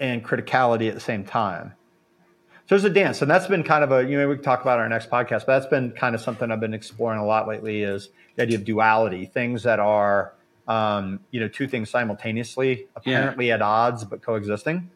and 0.00 0.24
criticality 0.24 0.88
at 0.88 0.94
the 0.94 1.00
same 1.00 1.24
time. 1.24 1.75
So 2.66 2.74
there's 2.74 2.84
a 2.84 2.90
dance, 2.90 3.22
and 3.22 3.30
that's 3.30 3.46
been 3.46 3.62
kind 3.62 3.84
of 3.84 3.92
a 3.92 4.04
you 4.04 4.18
know 4.18 4.28
we 4.28 4.34
can 4.34 4.44
talk 4.44 4.60
about 4.62 4.80
our 4.80 4.88
next 4.88 5.08
podcast, 5.08 5.46
but 5.46 5.58
that's 5.58 5.66
been 5.66 5.92
kind 5.92 6.16
of 6.16 6.20
something 6.20 6.50
I've 6.50 6.58
been 6.58 6.74
exploring 6.74 7.20
a 7.20 7.24
lot 7.24 7.46
lately 7.46 7.82
is 7.82 8.08
the 8.34 8.42
idea 8.42 8.58
of 8.58 8.64
duality, 8.64 9.24
things 9.26 9.62
that 9.62 9.78
are 9.78 10.34
um, 10.66 11.20
you 11.30 11.38
know 11.38 11.46
two 11.46 11.68
things 11.68 11.90
simultaneously, 11.90 12.88
apparently 12.96 13.48
yeah. 13.48 13.54
at 13.54 13.62
odds 13.62 14.04
but 14.04 14.20
coexisting. 14.20 14.90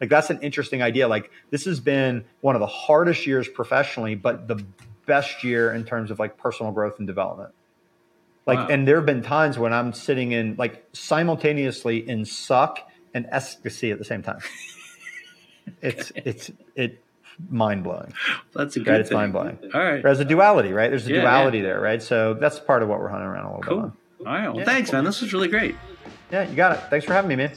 Like 0.00 0.10
that's 0.10 0.30
an 0.30 0.40
interesting 0.42 0.80
idea. 0.80 1.08
Like 1.08 1.30
this 1.50 1.64
has 1.64 1.80
been 1.80 2.24
one 2.40 2.54
of 2.54 2.60
the 2.60 2.66
hardest 2.66 3.26
years 3.26 3.48
professionally, 3.48 4.14
but 4.14 4.46
the 4.46 4.64
best 5.06 5.42
year 5.42 5.72
in 5.72 5.84
terms 5.84 6.12
of 6.12 6.20
like 6.20 6.36
personal 6.36 6.70
growth 6.70 6.98
and 6.98 7.06
development. 7.06 7.52
Like, 8.46 8.58
wow. 8.58 8.66
and 8.68 8.86
there 8.86 8.96
have 8.96 9.06
been 9.06 9.22
times 9.22 9.58
when 9.58 9.72
I'm 9.72 9.92
sitting 9.92 10.30
in 10.30 10.54
like 10.56 10.86
simultaneously 10.92 12.08
in 12.08 12.24
suck 12.24 12.78
and 13.12 13.26
ecstasy 13.30 13.90
at 13.90 13.98
the 13.98 14.04
same 14.04 14.22
time. 14.22 14.38
it's 15.82 16.12
it's 16.14 16.50
it 16.74 17.02
mind 17.48 17.84
blowing. 17.84 18.12
That's 18.54 18.76
a 18.76 18.80
good. 18.80 18.90
Right? 18.90 19.00
It's 19.00 19.10
mind 19.10 19.32
blowing. 19.32 19.58
All 19.74 19.80
right. 19.80 20.02
There's 20.02 20.20
a 20.20 20.24
duality, 20.24 20.72
right? 20.72 20.90
There's 20.90 21.06
a 21.06 21.12
yeah, 21.12 21.20
duality 21.20 21.58
yeah. 21.58 21.64
there, 21.64 21.80
right? 21.80 22.02
So 22.02 22.34
that's 22.34 22.58
part 22.58 22.82
of 22.82 22.88
what 22.88 23.00
we're 23.00 23.08
hunting 23.08 23.28
around 23.28 23.44
a 23.44 23.56
little 23.56 23.62
cool. 23.62 23.82
bit. 23.82 23.92
Cool. 24.18 24.26
All 24.26 24.34
right. 24.34 24.48
Well, 24.48 24.58
yeah, 24.58 24.64
thanks, 24.64 24.90
cool. 24.90 24.98
man. 24.98 25.04
This 25.04 25.20
was 25.20 25.32
really 25.32 25.48
great. 25.48 25.76
Yeah, 26.30 26.48
you 26.48 26.56
got 26.56 26.76
it. 26.76 26.84
Thanks 26.90 27.06
for 27.06 27.12
having 27.12 27.28
me, 27.28 27.36
man. 27.36 27.52